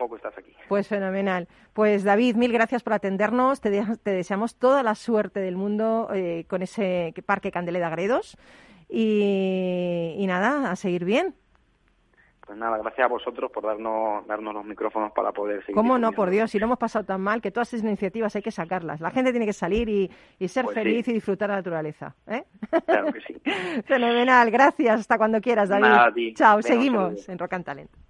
poco 0.00 0.16
estás 0.16 0.36
aquí. 0.36 0.52
Pues 0.68 0.88
fenomenal. 0.88 1.46
Pues 1.74 2.02
David, 2.02 2.34
mil 2.34 2.52
gracias 2.52 2.82
por 2.82 2.94
atendernos. 2.94 3.60
Te, 3.60 3.70
deseamos 4.04 4.56
toda 4.56 4.82
la 4.82 4.94
suerte 4.94 5.40
del 5.40 5.56
mundo 5.56 6.08
eh, 6.12 6.46
con 6.48 6.62
ese 6.62 7.14
Parque 7.26 7.52
Candeleda 7.52 7.90
Gredos. 7.90 8.36
Y, 8.88 10.24
nada, 10.26 10.70
a 10.70 10.76
seguir 10.76 11.04
bien. 11.04 11.34
Pues 12.44 12.58
nada, 12.58 12.78
gracias 12.78 13.04
a 13.04 13.08
vosotros 13.08 13.48
por 13.52 13.62
darnos, 13.62 14.26
darnos 14.26 14.52
los 14.52 14.64
micrófonos 14.64 15.12
para 15.12 15.30
poder 15.30 15.60
seguir. 15.60 15.76
¿Cómo 15.76 15.98
no, 15.98 16.10
por 16.10 16.30
Dios? 16.30 16.50
Si 16.50 16.58
no 16.58 16.64
hemos 16.64 16.78
pasado 16.78 17.04
tan 17.04 17.20
mal, 17.20 17.40
que 17.40 17.52
todas 17.52 17.72
esas 17.72 17.86
iniciativas 17.86 18.34
hay 18.34 18.42
que 18.42 18.50
sacarlas. 18.50 19.00
La 19.00 19.12
gente 19.12 19.30
tiene 19.30 19.46
que 19.46 19.52
salir 19.52 19.88
y, 19.88 20.48
ser 20.48 20.64
pues 20.64 20.74
feliz 20.74 21.06
y 21.06 21.12
disfrutar 21.12 21.48
de 21.48 21.52
la 21.52 21.58
naturaleza. 21.58 22.16
¿eh? 22.26 22.42
Claro 22.86 23.12
que 23.12 23.20
sí. 23.20 23.40
Fenomenal, 23.84 24.50
gracias. 24.50 25.00
Hasta 25.00 25.18
cuando 25.18 25.40
quieras, 25.40 25.68
David. 25.68 26.34
Chao, 26.34 26.60
seguimos 26.62 27.28
en 27.28 27.38
Rock 27.38 27.52
and 27.52 27.64
Talent. 27.64 28.09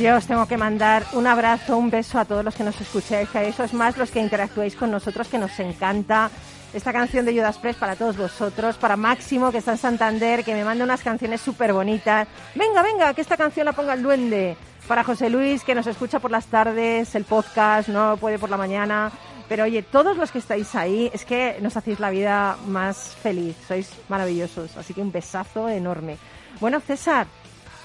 Yo 0.00 0.16
os 0.16 0.26
tengo 0.26 0.46
que 0.46 0.56
mandar 0.56 1.06
un 1.12 1.26
abrazo, 1.26 1.76
un 1.76 1.90
beso 1.90 2.18
a 2.18 2.24
todos 2.24 2.44
los 2.44 2.54
que 2.54 2.64
nos 2.64 2.80
escucháis, 2.80 3.34
a 3.34 3.42
esos 3.44 3.72
más 3.72 3.96
los 3.96 4.10
que 4.10 4.20
interactuáis 4.20 4.74
con 4.74 4.90
nosotros, 4.90 5.28
que 5.28 5.38
nos 5.38 5.58
encanta. 5.60 6.30
Esta 6.74 6.92
canción 6.92 7.24
de 7.24 7.32
Judas 7.32 7.58
Press 7.58 7.76
para 7.76 7.96
todos 7.96 8.16
vosotros, 8.16 8.76
para 8.76 8.96
Máximo, 8.96 9.50
que 9.52 9.58
está 9.58 9.72
en 9.72 9.78
Santander, 9.78 10.44
que 10.44 10.54
me 10.54 10.64
manda 10.64 10.84
unas 10.84 11.02
canciones 11.02 11.40
súper 11.40 11.72
bonitas. 11.72 12.26
Venga, 12.54 12.82
venga, 12.82 13.14
que 13.14 13.20
esta 13.20 13.36
canción 13.36 13.64
la 13.64 13.72
ponga 13.72 13.94
el 13.94 14.02
duende. 14.02 14.56
Para 14.86 15.04
José 15.04 15.30
Luis, 15.30 15.64
que 15.64 15.74
nos 15.74 15.86
escucha 15.86 16.18
por 16.18 16.30
las 16.30 16.46
tardes, 16.46 17.14
el 17.14 17.24
podcast, 17.24 17.88
no 17.88 18.16
puede 18.18 18.38
por 18.38 18.50
la 18.50 18.56
mañana. 18.56 19.10
Pero 19.48 19.64
oye, 19.64 19.82
todos 19.82 20.16
los 20.16 20.32
que 20.32 20.38
estáis 20.38 20.74
ahí, 20.74 21.10
es 21.14 21.24
que 21.24 21.58
nos 21.60 21.76
hacéis 21.76 22.00
la 22.00 22.10
vida 22.10 22.56
más 22.66 23.16
feliz, 23.22 23.56
sois 23.66 23.90
maravillosos. 24.08 24.76
Así 24.76 24.92
que 24.92 25.00
un 25.00 25.12
besazo 25.12 25.68
enorme. 25.68 26.18
Bueno, 26.60 26.80
César, 26.80 27.26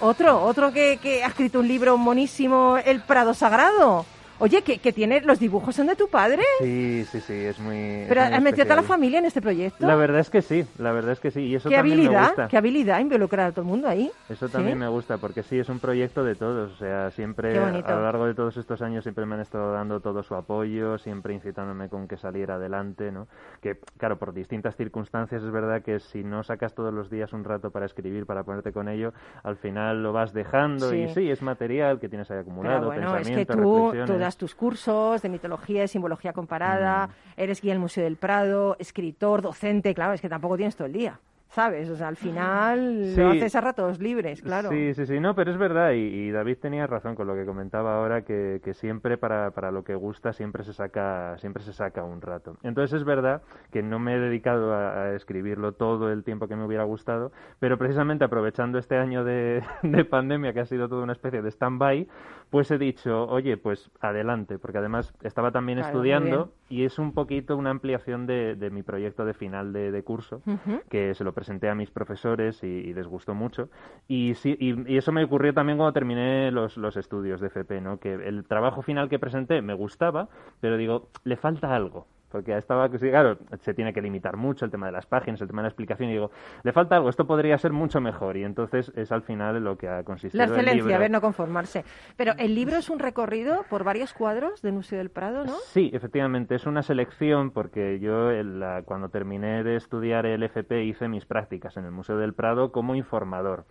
otro, 0.01 0.41
otro 0.43 0.71
que, 0.73 0.99
que 1.01 1.23
ha 1.23 1.27
escrito 1.27 1.59
un 1.59 1.67
libro 1.67 1.97
monísimo, 1.97 2.77
El 2.77 3.01
Prado 3.01 3.33
Sagrado. 3.33 4.05
Oye, 4.41 4.61
que, 4.63 4.79
que 4.79 4.91
tiene 4.91 5.21
los 5.21 5.39
dibujos 5.39 5.75
son 5.75 5.87
de 5.87 5.95
tu 5.95 6.07
padre. 6.09 6.41
Sí, 6.59 7.05
sí, 7.11 7.19
sí, 7.21 7.33
es 7.33 7.59
muy. 7.59 8.05
Pero 8.09 8.21
es 8.21 8.27
muy 8.27 8.37
has 8.37 8.43
metido 8.43 8.63
a 8.63 8.65
toda 8.65 8.75
la 8.77 8.87
familia 8.87 9.19
en 9.19 9.25
este 9.25 9.41
proyecto. 9.41 9.85
La 9.87 9.95
verdad 9.95 10.19
es 10.19 10.29
que 10.29 10.41
sí, 10.41 10.65
la 10.79 10.91
verdad 10.91 11.11
es 11.13 11.19
que 11.19 11.31
sí. 11.31 11.41
Y 11.41 11.55
eso 11.55 11.69
qué 11.69 11.75
también 11.75 11.97
me 11.97 12.03
habilidad, 12.05 12.27
gusta. 12.29 12.47
qué 12.47 12.57
habilidad 12.57 12.99
involucrar 12.99 13.47
a 13.47 13.51
todo 13.51 13.61
el 13.61 13.67
mundo 13.67 13.87
ahí. 13.87 14.11
Eso 14.29 14.47
¿Sí? 14.47 14.53
también 14.53 14.77
me 14.79 14.87
gusta, 14.87 15.17
porque 15.17 15.43
sí, 15.43 15.59
es 15.59 15.69
un 15.69 15.79
proyecto 15.79 16.23
de 16.23 16.35
todos. 16.35 16.71
O 16.73 16.77
sea, 16.77 17.11
siempre, 17.11 17.57
a 17.57 17.71
lo 17.71 18.03
largo 18.03 18.25
de 18.25 18.33
todos 18.33 18.57
estos 18.57 18.81
años, 18.81 19.03
siempre 19.03 19.25
me 19.25 19.35
han 19.35 19.41
estado 19.41 19.71
dando 19.73 19.99
todo 19.99 20.23
su 20.23 20.35
apoyo, 20.35 20.97
siempre 20.97 21.33
incitándome 21.33 21.87
con 21.89 22.07
que 22.07 22.17
saliera 22.17 22.55
adelante, 22.55 23.11
¿no? 23.11 23.27
Que, 23.61 23.77
claro, 23.97 24.17
por 24.17 24.33
distintas 24.33 24.75
circunstancias 24.75 25.43
es 25.43 25.51
verdad 25.51 25.81
que 25.83 25.99
si 25.99 26.23
no 26.23 26.43
sacas 26.43 26.73
todos 26.73 26.93
los 26.93 27.09
días 27.09 27.31
un 27.33 27.43
rato 27.43 27.71
para 27.71 27.85
escribir, 27.85 28.25
para 28.25 28.43
ponerte 28.43 28.71
con 28.71 28.89
ello, 28.89 29.13
al 29.43 29.57
final 29.57 30.01
lo 30.01 30.13
vas 30.13 30.33
dejando 30.33 30.89
Sí. 30.89 30.97
y 31.03 31.07
sí, 31.13 31.29
es 31.29 31.41
material 31.41 31.99
que 31.99 32.09
tienes 32.09 32.29
ahí 32.31 32.39
acumulado, 32.39 32.87
bueno, 32.87 33.15
es 33.17 33.29
que 33.29 33.45
tú, 33.45 33.53
reflexiones. 33.91 34.09
tú 34.11 34.17
das 34.31 34.37
tus 34.37 34.55
cursos 34.55 35.21
de 35.21 35.27
mitología 35.29 35.83
y 35.83 35.87
simbología 35.89 36.31
comparada, 36.31 37.07
Mm. 37.07 37.11
eres 37.41 37.61
guía 37.61 37.73
del 37.73 37.81
Museo 37.81 38.03
del 38.05 38.15
Prado, 38.15 38.77
escritor, 38.79 39.41
docente, 39.41 39.93
claro, 39.93 40.13
es 40.13 40.21
que 40.21 40.29
tampoco 40.29 40.55
tienes 40.55 40.75
todo 40.77 40.85
el 40.87 40.93
día, 40.93 41.19
¿sabes? 41.49 41.89
O 41.89 41.97
sea, 41.97 42.07
al 42.07 42.15
final 42.15 43.11
Sí. 43.13 43.19
lo 43.19 43.29
haces 43.31 43.55
a 43.55 43.61
ratos 43.61 43.99
libres, 43.99 44.41
claro. 44.41 44.69
Sí, 44.69 44.93
sí, 44.93 45.05
sí, 45.05 45.19
no, 45.19 45.35
pero 45.35 45.51
es 45.51 45.57
verdad 45.57 45.91
y, 45.91 45.97
y 45.97 46.31
David 46.31 46.57
tenía 46.61 46.87
razón 46.87 47.13
con 47.15 47.27
lo 47.27 47.35
que 47.35 47.45
comentaba 47.45 47.97
ahora 47.97 48.21
que, 48.23 48.61
que 48.63 48.73
siempre 48.73 49.17
para, 49.17 49.51
para 49.51 49.69
lo 49.71 49.83
que 49.83 49.95
gusta 49.95 50.31
siempre 50.31 50.63
se 50.63 50.71
saca 50.73 51.37
siempre 51.39 51.61
se 51.63 51.73
saca 51.73 52.03
un 52.05 52.21
rato. 52.21 52.55
Entonces 52.63 53.01
es 53.01 53.03
verdad 53.05 53.41
que 53.71 53.83
no 53.83 53.99
me 53.99 54.15
he 54.15 54.19
dedicado 54.19 54.73
a, 54.73 55.03
a 55.03 55.15
escribirlo 55.15 55.73
todo 55.73 56.09
el 56.11 56.23
tiempo 56.23 56.47
que 56.47 56.55
me 56.55 56.63
hubiera 56.63 56.85
gustado, 56.85 57.33
pero 57.59 57.77
precisamente 57.77 58.23
aprovechando 58.23 58.77
este 58.79 58.95
año 58.97 59.25
de, 59.25 59.61
de 59.83 60.05
pandemia 60.05 60.53
que 60.53 60.61
ha 60.61 60.65
sido 60.65 60.87
toda 60.87 61.03
una 61.03 61.13
especie 61.13 61.41
de 61.41 61.49
stand-by, 61.51 62.07
pues 62.51 62.69
he 62.69 62.77
dicho, 62.77 63.25
oye, 63.27 63.57
pues 63.57 63.89
adelante, 64.01 64.59
porque 64.59 64.77
además 64.77 65.13
estaba 65.23 65.51
también 65.51 65.79
Claro, 65.79 65.89
estudiando 65.89 66.53
y 66.69 66.83
es 66.85 66.99
un 66.99 67.13
poquito 67.13 67.57
una 67.57 67.71
ampliación 67.71 68.27
de, 68.27 68.55
de 68.55 68.69
mi 68.69 68.83
proyecto 68.83 69.25
de 69.25 69.33
final 69.33 69.73
de, 69.73 69.91
de 69.91 70.03
curso 70.03 70.43
que 70.89 71.15
se 71.15 71.23
lo 71.23 71.33
presenté 71.33 71.69
a 71.69 71.75
mis 71.75 71.89
profesores 71.91 72.61
y, 72.63 72.67
y 72.67 72.93
les 72.93 73.07
gustó 73.07 73.33
mucho. 73.33 73.69
Y, 74.07 74.35
sí, 74.35 74.55
y, 74.59 74.93
y 74.93 74.97
eso 74.97 75.11
me 75.11 75.23
ocurrió 75.23 75.53
también 75.53 75.77
cuando 75.77 75.93
terminé 75.93 76.51
los, 76.51 76.77
los 76.77 76.97
estudios 76.97 77.41
de 77.41 77.47
FP, 77.47 77.81
¿no? 77.81 77.99
que 77.99 78.13
el 78.13 78.45
trabajo 78.45 78.81
final 78.81 79.09
que 79.09 79.17
presenté 79.19 79.61
me 79.61 79.73
gustaba, 79.73 80.29
pero 80.59 80.77
digo, 80.77 81.09
le 81.23 81.37
falta 81.37 81.75
algo. 81.75 82.07
Porque 82.31 82.55
estaba, 82.57 82.87
claro, 82.89 83.37
se 83.59 83.73
tiene 83.73 83.93
que 83.93 84.01
limitar 84.01 84.37
mucho 84.37 84.65
el 84.65 84.71
tema 84.71 84.85
de 84.85 84.93
las 84.93 85.05
páginas, 85.05 85.41
el 85.41 85.47
tema 85.47 85.61
de 85.61 85.65
la 85.65 85.69
explicación, 85.69 86.09
y 86.09 86.13
digo, 86.13 86.31
le 86.63 86.71
falta 86.71 86.95
algo, 86.95 87.09
esto 87.09 87.27
podría 87.27 87.57
ser 87.57 87.71
mucho 87.73 87.99
mejor. 88.01 88.37
Y 88.37 88.43
entonces 88.43 88.91
es 88.95 89.11
al 89.11 89.21
final 89.23 89.63
lo 89.63 89.77
que 89.77 89.89
ha 89.89 90.03
consistido 90.03 90.39
La 90.39 90.45
el 90.45 90.51
excelencia, 90.51 90.81
libro. 90.83 90.95
a 90.95 90.99
ver, 90.99 91.11
no 91.11 91.21
conformarse. 91.21 91.83
Pero 92.15 92.33
el 92.37 92.55
libro 92.55 92.77
es 92.77 92.89
un 92.89 92.99
recorrido 92.99 93.65
por 93.69 93.83
varios 93.83 94.13
cuadros 94.13 94.61
del 94.61 94.73
Museo 94.73 94.97
del 94.97 95.09
Prado, 95.09 95.43
¿no? 95.45 95.53
Sí, 95.65 95.91
efectivamente, 95.93 96.55
es 96.55 96.65
una 96.65 96.81
selección 96.83 97.51
porque 97.51 97.99
yo 97.99 98.31
la- 98.31 98.83
cuando 98.83 99.09
terminé 99.09 99.63
de 99.63 99.75
estudiar 99.75 100.25
el 100.25 100.43
FP 100.43 100.83
hice 100.85 101.07
mis 101.07 101.25
prácticas 101.25 101.75
en 101.77 101.85
el 101.85 101.91
Museo 101.91 102.17
del 102.17 102.33
Prado 102.33 102.71
como 102.71 102.95
informador. 102.95 103.65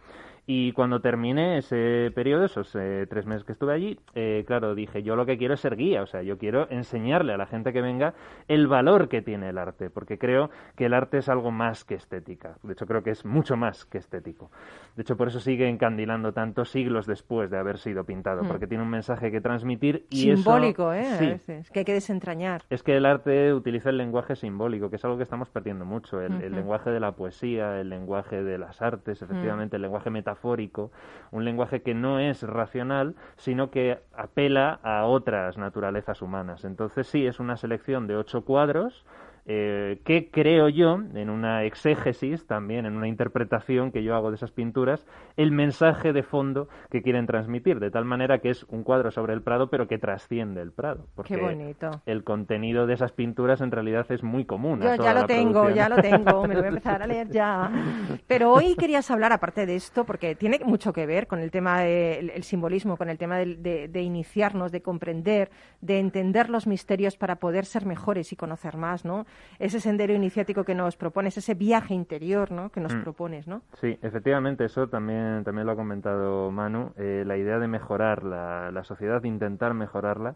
Y 0.52 0.72
cuando 0.72 1.00
terminé 1.00 1.58
ese 1.58 2.10
periodo, 2.12 2.44
esos 2.46 2.74
eh, 2.74 3.06
tres 3.08 3.24
meses 3.24 3.44
que 3.44 3.52
estuve 3.52 3.72
allí, 3.72 4.00
eh, 4.16 4.42
claro, 4.48 4.74
dije, 4.74 5.04
yo 5.04 5.14
lo 5.14 5.24
que 5.24 5.38
quiero 5.38 5.54
es 5.54 5.60
ser 5.60 5.76
guía, 5.76 6.02
o 6.02 6.06
sea, 6.06 6.22
yo 6.22 6.38
quiero 6.38 6.66
enseñarle 6.70 7.32
a 7.32 7.36
la 7.36 7.46
gente 7.46 7.72
que 7.72 7.80
venga 7.80 8.14
el 8.48 8.66
valor 8.66 9.08
que 9.08 9.22
tiene 9.22 9.50
el 9.50 9.58
arte, 9.58 9.90
porque 9.90 10.18
creo 10.18 10.50
que 10.74 10.86
el 10.86 10.94
arte 10.94 11.18
es 11.18 11.28
algo 11.28 11.52
más 11.52 11.84
que 11.84 11.94
estética. 11.94 12.56
De 12.64 12.72
hecho, 12.72 12.84
creo 12.86 13.04
que 13.04 13.10
es 13.10 13.24
mucho 13.24 13.56
más 13.56 13.84
que 13.84 13.98
estético. 13.98 14.50
De 14.96 15.02
hecho, 15.02 15.16
por 15.16 15.28
eso 15.28 15.38
sigue 15.38 15.68
encandilando 15.68 16.32
tanto 16.32 16.64
siglos 16.64 17.06
después 17.06 17.48
de 17.48 17.56
haber 17.56 17.78
sido 17.78 18.02
pintado, 18.02 18.42
Mm. 18.42 18.48
porque 18.48 18.66
tiene 18.66 18.82
un 18.82 18.90
mensaje 18.90 19.30
que 19.30 19.40
transmitir 19.40 20.04
y 20.10 20.30
eso- 20.32 20.42
Simbólico, 20.42 20.92
¿eh? 20.92 21.06
A 21.12 21.16
Sí, 21.18 21.26
veces, 21.26 21.70
que 21.70 21.78
hay 21.78 21.84
que 21.84 21.92
desentrañar. 21.94 22.62
es 22.70 22.82
que 22.82 22.96
el 22.96 23.06
arte 23.06 23.54
utiliza 23.54 23.90
el 23.90 23.98
lenguaje 23.98 24.34
simbólico, 24.34 24.90
que 24.90 24.96
es 24.96 25.04
algo 25.04 25.16
que 25.16 25.22
estamos 25.22 25.48
perdiendo 25.48 25.84
mucho. 25.84 26.20
El, 26.20 26.42
el 26.42 26.52
lenguaje 26.56 26.90
de 26.90 26.98
la 26.98 27.12
poesía, 27.12 27.80
el 27.80 27.88
lenguaje 27.88 28.42
de 28.42 28.58
las 28.58 28.82
artes, 28.82 29.22
efectivamente, 29.22 29.76
el 29.76 29.82
lenguaje 29.82 30.10
metafórico, 30.10 30.39
un 30.42 31.44
lenguaje 31.44 31.82
que 31.82 31.94
no 31.94 32.18
es 32.18 32.42
racional, 32.42 33.14
sino 33.36 33.70
que 33.70 33.98
apela 34.14 34.80
a 34.82 35.04
otras 35.04 35.58
naturalezas 35.58 36.22
humanas. 36.22 36.64
Entonces 36.64 37.06
sí, 37.06 37.26
es 37.26 37.40
una 37.40 37.56
selección 37.56 38.06
de 38.06 38.16
ocho 38.16 38.44
cuadros. 38.44 39.04
Eh, 39.46 40.00
que 40.04 40.30
creo 40.30 40.68
yo, 40.68 41.00
en 41.14 41.30
una 41.30 41.64
exégesis 41.64 42.46
también, 42.46 42.86
en 42.86 42.96
una 42.96 43.08
interpretación 43.08 43.90
que 43.90 44.02
yo 44.02 44.14
hago 44.14 44.30
de 44.30 44.36
esas 44.36 44.50
pinturas, 44.50 45.06
el 45.36 45.50
mensaje 45.50 46.12
de 46.12 46.22
fondo 46.22 46.68
que 46.90 47.02
quieren 47.02 47.26
transmitir, 47.26 47.80
de 47.80 47.90
tal 47.90 48.04
manera 48.04 48.38
que 48.38 48.50
es 48.50 48.64
un 48.64 48.82
cuadro 48.82 49.10
sobre 49.10 49.32
el 49.34 49.42
Prado, 49.42 49.70
pero 49.70 49.88
que 49.88 49.98
trasciende 49.98 50.60
el 50.60 50.72
Prado. 50.72 51.06
Porque 51.14 51.34
Qué 51.34 51.40
bonito. 51.40 51.90
el 52.06 52.24
contenido 52.24 52.86
de 52.86 52.94
esas 52.94 53.12
pinturas 53.12 53.60
en 53.60 53.70
realidad 53.70 54.06
es 54.10 54.22
muy 54.22 54.44
común. 54.44 54.82
a 54.82 54.96
Yo 54.96 55.02
ya 55.02 55.14
lo 55.14 55.26
tengo, 55.26 55.64
producción. 55.64 55.74
ya 55.74 55.88
lo 55.88 55.96
tengo, 55.96 56.46
me 56.46 56.54
lo 56.54 56.60
voy 56.60 56.66
a 56.66 56.68
empezar 56.68 57.02
a 57.02 57.06
leer 57.06 57.28
ya. 57.30 57.70
Pero 58.26 58.52
hoy 58.52 58.74
querías 58.76 59.10
hablar, 59.10 59.32
aparte 59.32 59.66
de 59.66 59.76
esto, 59.76 60.04
porque 60.04 60.34
tiene 60.34 60.60
mucho 60.64 60.92
que 60.92 61.06
ver 61.06 61.26
con 61.26 61.40
el 61.40 61.50
tema 61.50 61.80
del 61.80 62.30
el 62.30 62.42
simbolismo, 62.44 62.96
con 62.96 63.08
el 63.08 63.18
tema 63.18 63.38
de 63.38 64.00
iniciarnos, 64.02 64.72
de 64.72 64.82
comprender, 64.82 65.50
de 65.80 65.98
entender 65.98 66.50
los 66.50 66.66
misterios 66.66 67.16
para 67.16 67.36
poder 67.36 67.64
ser 67.64 67.86
mejores 67.86 68.32
y 68.32 68.36
conocer 68.36 68.76
más, 68.76 69.04
¿no? 69.04 69.26
Ese 69.58 69.78
sendero 69.78 70.14
iniciático 70.14 70.64
que 70.64 70.74
nos 70.74 70.96
propones, 70.96 71.36
ese 71.36 71.54
viaje 71.54 71.92
interior, 71.92 72.50
¿no? 72.50 72.70
Que 72.70 72.80
nos 72.80 72.94
Mm. 72.94 73.02
propones, 73.02 73.46
¿no? 73.46 73.62
Sí, 73.80 73.98
efectivamente, 74.02 74.64
eso 74.64 74.88
también, 74.88 75.44
también 75.44 75.66
lo 75.66 75.72
ha 75.72 75.76
comentado 75.76 76.50
Manu, 76.50 76.92
eh, 76.96 77.24
la 77.26 77.36
idea 77.36 77.58
de 77.58 77.68
mejorar 77.68 78.22
la, 78.24 78.70
la 78.70 78.84
sociedad, 78.84 79.20
de 79.20 79.28
intentar 79.28 79.74
mejorarla. 79.74 80.34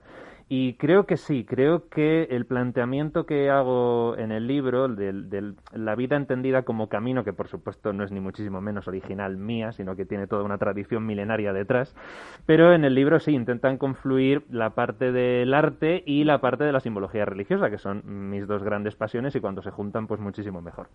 Y 0.49 0.75
creo 0.75 1.07
que 1.07 1.17
sí, 1.17 1.45
creo 1.45 1.89
que 1.89 2.25
el 2.25 2.45
planteamiento 2.45 3.25
que 3.25 3.49
hago 3.49 4.15
en 4.19 4.31
el 4.31 4.47
libro, 4.47 4.89
de 4.89 5.55
la 5.73 5.95
vida 5.95 6.17
entendida 6.17 6.65
como 6.65 6.91
camino, 6.91 7.25
que 7.25 7.33
por 7.33 7.49
supuesto 7.49 7.95
no 7.95 8.05
es 8.05 8.13
ni 8.13 8.21
muchísimo 8.21 8.61
menos 8.61 8.87
original 8.87 9.39
mía, 9.39 9.73
sino 9.73 9.97
que 9.97 10.05
tiene 10.05 10.27
toda 10.27 10.43
una 10.43 10.59
tradición 10.59 11.07
milenaria 11.07 11.55
detrás, 11.55 11.97
pero 12.45 12.75
en 12.75 12.85
el 12.85 12.95
libro 12.95 13.21
sí 13.21 13.33
intentan 13.33 13.79
confluir 13.79 14.45
la 14.51 14.71
parte 14.71 15.13
del 15.13 15.55
arte 15.55 16.03
y 16.05 16.25
la 16.25 16.43
parte 16.43 16.65
de 16.65 16.73
la 16.73 16.81
simbología 16.81 17.25
religiosa, 17.25 17.71
que 17.71 17.79
son 17.79 18.03
mis 18.31 18.47
dos 18.47 18.63
grandes 18.63 18.97
pasiones 18.97 19.35
y 19.35 19.41
cuando 19.41 19.63
se 19.63 19.71
juntan 19.71 20.07
pues 20.07 20.21
muchísimo 20.21 20.61
mejor. 20.61 20.89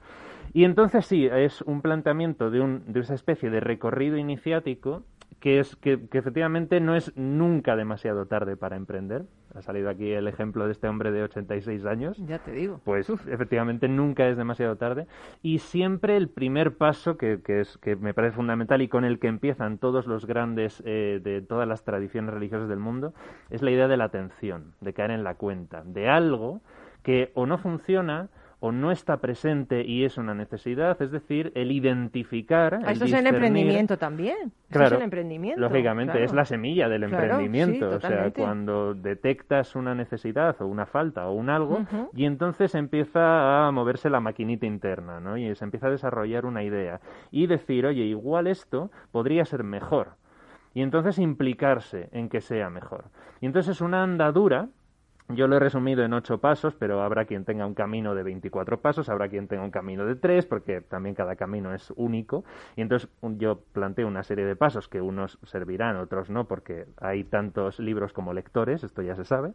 Y 0.54 0.64
entonces 0.64 1.08
sí, 1.08 1.26
es 1.26 1.64
un 1.64 1.82
planteamiento 1.82 2.52
de, 2.52 2.62
un, 2.62 2.84
de 2.86 3.00
esa 3.00 3.16
especie 3.16 3.50
de 3.50 3.62
recorrido 3.62 4.16
iniciático 4.18 5.04
que 5.40 5.60
es 5.60 5.76
que 5.78 6.00
efectivamente 6.12 6.80
no 6.80 6.96
es 6.96 7.16
nunca 7.16 7.76
demasiado 7.76 8.26
tarde 8.26 8.58
para 8.58 8.76
emprender. 8.76 9.26
Ha 9.56 9.62
salido 9.62 9.90
aquí 9.90 10.12
el 10.12 10.28
ejemplo 10.28 10.66
de 10.66 10.72
este 10.72 10.88
hombre 10.88 11.12
de 11.12 11.24
86 11.24 11.86
años. 11.86 12.18
Ya 12.28 12.40
te 12.40 12.52
digo. 12.52 12.80
Pues 12.84 13.10
efectivamente 13.10 13.88
nunca 13.88 14.28
es 14.28 14.38
demasiado 14.38 14.76
tarde 14.76 15.08
y 15.42 15.60
siempre 15.60 16.18
el 16.18 16.30
primer 16.30 16.78
paso 16.78 17.18
que, 17.18 17.42
que 17.44 17.62
es 17.62 17.78
que 17.78 17.96
me 17.96 18.14
parece 18.14 18.36
fundamental 18.36 18.82
y 18.82 18.88
con 18.88 19.06
el 19.06 19.20
que 19.20 19.28
empiezan 19.28 19.78
todos 19.78 20.06
los 20.06 20.26
grandes 20.26 20.84
eh, 20.86 21.20
de 21.24 21.42
todas 21.42 21.68
las 21.68 21.84
tradiciones 21.84 22.34
religiosas 22.34 22.70
del 22.70 22.80
mundo 22.80 23.14
es 23.50 23.62
la 23.62 23.72
idea 23.72 23.88
de 23.88 23.98
la 23.98 24.06
atención, 24.06 24.74
de 24.82 24.94
caer 24.94 25.12
en 25.12 25.24
la 25.24 25.36
cuenta 25.36 25.84
de 25.84 26.10
algo 26.10 26.62
que 27.04 27.32
o 27.34 27.46
no 27.46 27.58
funciona 27.58 28.30
o 28.62 28.74
no 28.74 28.92
está 28.92 29.18
presente 29.18 29.86
y 29.86 30.04
es 30.04 30.18
una 30.18 30.34
necesidad, 30.34 31.02
es 31.02 31.12
decir, 31.12 31.52
el 31.56 31.72
identificar, 31.72 32.74
Ah, 32.76 32.78
el 32.88 32.92
Esto 32.94 33.06
es 33.06 33.12
discernir- 33.12 33.28
emprendimiento 33.36 33.98
también. 33.98 34.52
Claro, 34.70 34.88
es 34.88 34.94
en 34.94 35.02
emprendimiento. 35.04 35.62
Lógicamente, 35.62 36.12
claro. 36.12 36.26
es 36.26 36.34
la 36.34 36.44
semilla 36.46 36.90
del 36.90 37.06
Claro, 37.08 37.24
emprendimiento. 37.24 37.90
sí, 37.92 37.96
o 37.96 38.00
sea, 38.02 38.32
cuando 38.32 38.94
detectas 38.94 39.76
una 39.76 39.96
necesidad 39.96 40.62
o 40.62 40.68
una 40.68 40.86
falta 40.86 41.28
o 41.28 41.34
un 41.34 41.50
algo, 41.50 41.86
y 42.14 42.26
entonces 42.26 42.76
empieza 42.76 43.68
a 43.68 43.72
moverse 43.72 44.10
la 44.10 44.20
maquinita 44.20 44.66
interna, 44.66 45.20
¿no? 45.22 45.38
Y 45.38 45.56
se 45.56 45.64
empieza 45.64 45.88
a 45.88 45.92
desarrollar 45.92 46.46
una 46.46 46.62
idea. 46.64 47.00
Y 47.32 47.48
decir, 47.48 47.86
oye, 47.86 48.04
igual 48.04 48.48
esto 48.48 48.92
podría 49.12 49.46
ser 49.46 49.64
mejor. 49.64 50.18
Y 50.74 50.82
entonces 50.82 51.18
implicarse 51.18 52.10
en 52.12 52.30
que 52.30 52.42
sea 52.42 52.70
mejor. 52.70 53.06
Y 53.42 53.46
entonces 53.46 53.78
es 53.78 53.82
una 53.82 54.04
andadura 54.04 54.68
Yo 55.32 55.48
lo 55.48 55.58
he 55.58 55.60
resumido 55.60 56.04
en 56.04 56.14
ocho 56.14 56.40
pasos, 56.40 56.74
pero 56.74 57.04
habrá 57.04 57.26
quien 57.26 57.46
tenga 57.46 57.68
un 57.68 57.76
camino 57.76 58.16
de 58.16 58.24
24 58.24 58.82
pasos, 58.82 59.10
habrá 59.10 59.30
quien 59.30 59.48
tenga 59.48 59.64
un 59.64 59.70
camino 59.70 60.04
de 60.08 60.16
tres, 60.16 60.48
porque 60.48 60.82
también 60.82 61.14
cada 61.14 61.36
camino 61.36 61.72
es 61.72 61.94
único. 61.96 62.44
Y 62.76 62.82
entonces 62.82 63.10
yo 63.22 63.60
planteo 63.72 64.08
una 64.08 64.24
serie 64.24 64.46
de 64.46 64.56
pasos 64.56 64.88
que 64.88 65.02
unos 65.02 65.38
servirán, 65.44 65.98
otros 65.98 66.32
no, 66.32 66.46
porque 66.46 66.88
hay 67.00 67.24
tantos 67.26 67.78
libros 67.78 68.12
como 68.12 68.34
lectores, 68.34 68.84
esto 68.84 69.04
ya 69.04 69.16
se 69.16 69.24
sabe. 69.24 69.54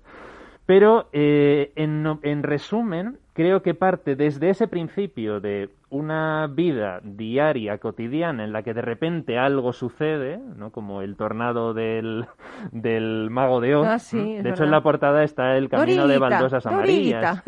Pero 0.65 1.09
eh, 1.13 1.73
en, 1.75 2.43
resumen, 2.45 3.19
creo 3.35 3.63
que 3.63 3.75
parte 3.75 4.17
desde 4.17 4.49
ese 4.49 4.69
principio 4.69 5.41
de 5.41 5.69
una 5.91 6.49
vida 6.51 7.01
diaria, 7.03 7.79
cotidiana, 7.79 8.45
en 8.45 8.53
la 8.53 8.63
que 8.63 8.73
de 8.73 8.81
repente 8.81 9.39
algo 9.39 9.73
sucede, 9.73 10.39
¿no? 10.57 10.71
como 10.71 11.03
el 11.03 11.17
tornado 11.17 11.75
del, 11.75 12.27
del 12.73 13.29
mago 13.31 13.61
de 13.61 13.77
Oz. 13.77 14.15
Ah, 14.15 14.17
de 14.17 14.49
hecho, 14.49 14.65
en 14.65 14.71
la 14.71 14.83
portada 14.83 15.23
está 15.25 15.57
el 15.57 15.69
camino 15.69 16.07
de 16.07 16.19
baldosas 16.19 16.65
amarillas. 16.67 17.43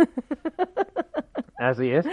Así 1.59 1.91
es. 1.91 2.07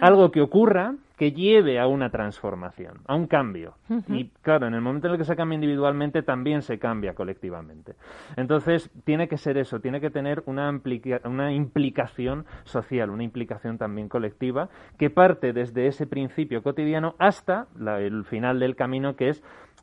Algo 0.00 0.30
que 0.30 0.40
ocurra 0.40 0.94
que 1.18 1.32
lleve 1.32 1.80
a 1.80 1.88
una 1.88 2.10
transformación, 2.10 3.00
a 3.06 3.16
un 3.16 3.26
cambio. 3.26 3.74
Y 4.06 4.26
claro, 4.40 4.68
en 4.68 4.74
el 4.74 4.80
momento 4.80 5.08
en 5.08 5.14
el 5.14 5.18
que 5.18 5.24
se 5.24 5.34
cambia 5.34 5.56
individualmente, 5.56 6.22
también 6.22 6.62
se 6.62 6.78
cambia 6.78 7.14
colectivamente. 7.14 7.94
Entonces, 8.36 8.90
tiene 9.04 9.26
que 9.26 9.36
ser 9.36 9.58
eso, 9.58 9.80
tiene 9.80 10.00
que 10.00 10.10
tener 10.10 10.44
una, 10.46 10.70
una 11.24 11.52
implicación 11.52 12.46
social, 12.62 13.10
una 13.10 13.24
implicación 13.24 13.78
también 13.78 14.08
colectiva, 14.08 14.68
que 14.96 15.10
parte 15.10 15.52
desde 15.52 15.88
ese 15.88 16.06
principio 16.06 16.62
cotidiano 16.62 17.16
hasta 17.18 17.66
el 17.98 18.24
final 18.24 18.60
del 18.60 18.76
camino, 18.76 19.16
que 19.16 19.30
es 19.30 19.42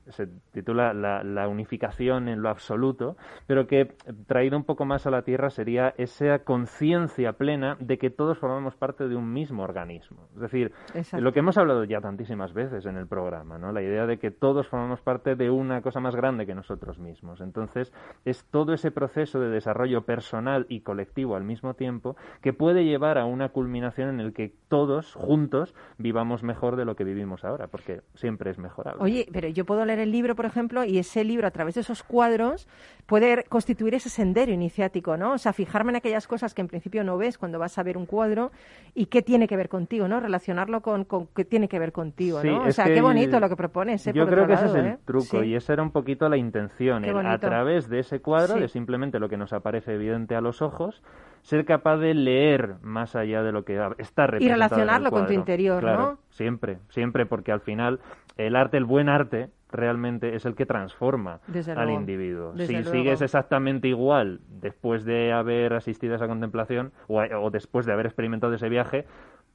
se 0.10 0.28
titula 0.52 0.94
la, 0.94 1.48
unificación 1.48 2.28
en 2.28 2.42
lo 2.42 2.50
absoluto, 2.50 3.18
pero 3.48 3.68
que 3.68 3.96
traído 4.28 4.58
un 4.58 4.64
poco 4.64 4.86
más 4.86 5.06
a 5.06 5.12
la 5.12 5.22
tierra 5.22 5.50
sería 5.50 5.94
esa 5.98 6.40
conciencia 6.40 7.34
plena 7.34 7.78
de 7.80 7.98
que 7.98 8.10
todos 8.10 8.38
formamos 8.38 8.76
parte 8.76 9.08
de 9.08 9.16
un 9.16 9.32
mismo 9.32 9.64
organismo. 9.64 10.28
Es 10.36 10.42
decir, 10.42 10.72
lo 11.14 11.34
que 11.34 11.40
hemos 11.40 11.58
hablado 11.58 11.84
ya 11.84 12.02
tantísimas 12.02 12.54
veces 12.54 12.86
en 12.86 12.98
el 12.98 13.08
programa, 13.08 13.58
¿no? 13.58 13.72
La 13.72 13.82
idea 13.82 14.06
de 14.06 14.18
que 14.18 14.32
todos 14.32 14.68
formamos 14.68 15.02
parte 15.02 15.36
de 15.36 15.50
una 15.50 15.82
cosa 15.82 16.00
más 16.00 16.16
grande 16.16 16.46
que 16.46 16.56
nosotros 16.56 17.00
mismos. 17.00 17.42
Entonces, 17.42 17.94
es 18.26 18.46
todo 18.46 18.74
ese 18.74 18.92
proceso 18.92 19.40
de 19.40 19.50
desarrollo 19.50 20.06
personal 20.06 20.66
y 20.70 20.82
colectivo 20.82 21.36
al 21.36 21.44
mismo 21.44 21.74
tiempo 21.74 22.16
que 22.42 22.54
puede 22.54 22.86
llevar 22.86 23.18
a 23.18 23.26
una 23.26 23.50
culminación 23.50 24.10
en 24.10 24.20
el 24.20 24.34
que 24.34 24.54
todos 24.68 25.14
juntos 25.14 25.74
vivamos 25.98 26.44
mejor 26.44 26.76
de 26.76 26.86
lo 26.86 26.96
que 26.96 27.04
vivimos 27.04 27.44
ahora, 27.44 27.68
porque 27.68 28.02
siempre 28.16 28.52
es 28.52 28.58
mejorable. 28.58 29.02
Oye, 29.02 29.28
pero 29.32 29.48
yo 29.50 29.66
puedo 29.66 29.86
leer 29.86 29.95
el 30.00 30.12
libro, 30.12 30.36
por 30.36 30.46
ejemplo, 30.46 30.84
y 30.84 30.98
ese 30.98 31.24
libro, 31.24 31.48
a 31.48 31.52
través 31.52 31.76
de 31.76 31.82
esos 31.82 32.04
cuadros, 32.04 32.68
puede 33.06 33.44
constituir 33.44 33.94
ese 33.94 34.10
sendero 34.10 34.52
iniciático, 34.52 35.18
¿no? 35.18 35.34
O 35.34 35.38
sea, 35.38 35.54
fijarme 35.54 35.92
en 35.92 35.98
aquellas 35.98 36.28
cosas 36.28 36.54
que 36.54 36.62
en 36.62 36.68
principio 36.68 37.04
no 37.04 37.18
ves 37.18 37.38
cuando 37.38 37.60
vas 37.60 37.78
a 37.78 37.84
ver 37.84 37.98
un 37.98 38.06
cuadro 38.06 38.52
y 38.94 39.08
qué 39.08 39.22
tiene 39.22 39.48
que 39.48 39.56
ver 39.56 39.70
contigo, 39.70 40.08
¿no? 40.08 40.20
Relacionarlo 40.20 40.82
con, 40.82 41.06
qué 41.36 41.46
tiene 41.46 41.68
que 41.68 41.80
ver 41.80 41.92
contigo, 41.92 42.44
¿no? 42.44 42.64
O 42.64 42.72
sea, 42.72 42.86
qué 42.86 43.02
bonito 43.02 43.40
lo 43.40 43.50
que 43.50 43.56
propones, 43.56 44.08
¿eh? 44.08 44.14
Yo 44.14 44.28
creo 44.28 44.48
que 44.48 44.54
ese 44.54 44.66
es 44.66 44.76
el 44.76 44.86
¿eh? 44.86 44.98
truco 45.06 45.44
y 45.44 45.56
esa 45.56 45.74
era 45.74 45.84
un 45.84 45.92
poquito 45.92 46.28
la 46.30 46.38
intención, 46.38 47.06
a 47.06 47.38
través 47.38 47.90
de 47.90 48.00
ese 48.00 48.20
cuadro, 48.22 48.56
de 48.56 48.68
simplemente 48.68 49.20
lo 49.20 49.30
que 49.30 49.38
nos 49.38 49.54
aparece 49.54 49.94
evidente 49.94 50.36
a 50.36 50.42
los 50.42 50.62
ojos, 50.62 51.04
ser 51.42 51.66
capaz 51.66 51.98
de 51.98 52.16
leer 52.16 52.76
más 52.82 53.16
allá 53.16 53.44
de 53.44 53.52
lo 53.52 53.66
que 53.66 53.74
está 54.00 54.26
representado. 54.26 54.44
Y 54.44 54.50
relacionarlo 54.50 55.12
con 55.12 55.28
tu 55.28 55.34
interior, 55.34 55.84
¿no? 55.84 56.18
Siempre, 56.30 56.80
siempre, 56.90 57.26
porque 57.26 57.52
al 57.52 57.62
final 57.62 58.00
el 58.38 58.56
arte, 58.56 58.78
el 58.78 58.86
buen 58.86 59.10
arte, 59.10 59.50
realmente 59.76 60.36
es 60.36 60.46
el 60.46 60.56
que 60.56 60.66
transforma 60.66 61.40
al 61.76 61.90
individuo. 61.90 62.54
si 62.58 62.84
sigues 62.84 63.22
exactamente 63.22 63.88
igual 63.88 64.42
después 64.50 65.06
de 65.06 65.32
haber 65.32 65.74
asistido 65.74 66.14
a 66.14 66.16
esa 66.18 66.28
contemplación 66.28 66.92
o, 67.08 67.50
después 67.50 67.86
de 67.86 67.94
haber 67.94 68.06
experimentado 68.06 68.54
ese 68.54 68.70
viaje, 68.70 69.06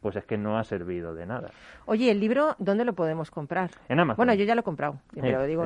pues 0.00 0.16
es 0.16 0.24
que 0.24 0.36
no 0.36 0.58
ha 0.58 0.64
servido 0.64 1.14
de 1.14 1.26
nada. 1.26 1.50
Oye, 1.86 2.10
¿el 2.10 2.20
libro 2.20 2.54
dónde 2.58 2.84
lo 2.84 2.94
podemos 2.94 3.30
comprar? 3.30 3.70
En 3.88 4.00
Amazon. 4.00 4.16
Bueno, 4.16 4.34
yo 4.34 4.44
ya 4.44 4.54
lo 4.54 4.60
he 4.60 4.64
comprado, 4.64 5.00
pero, 5.20 5.44
digo, 5.44 5.64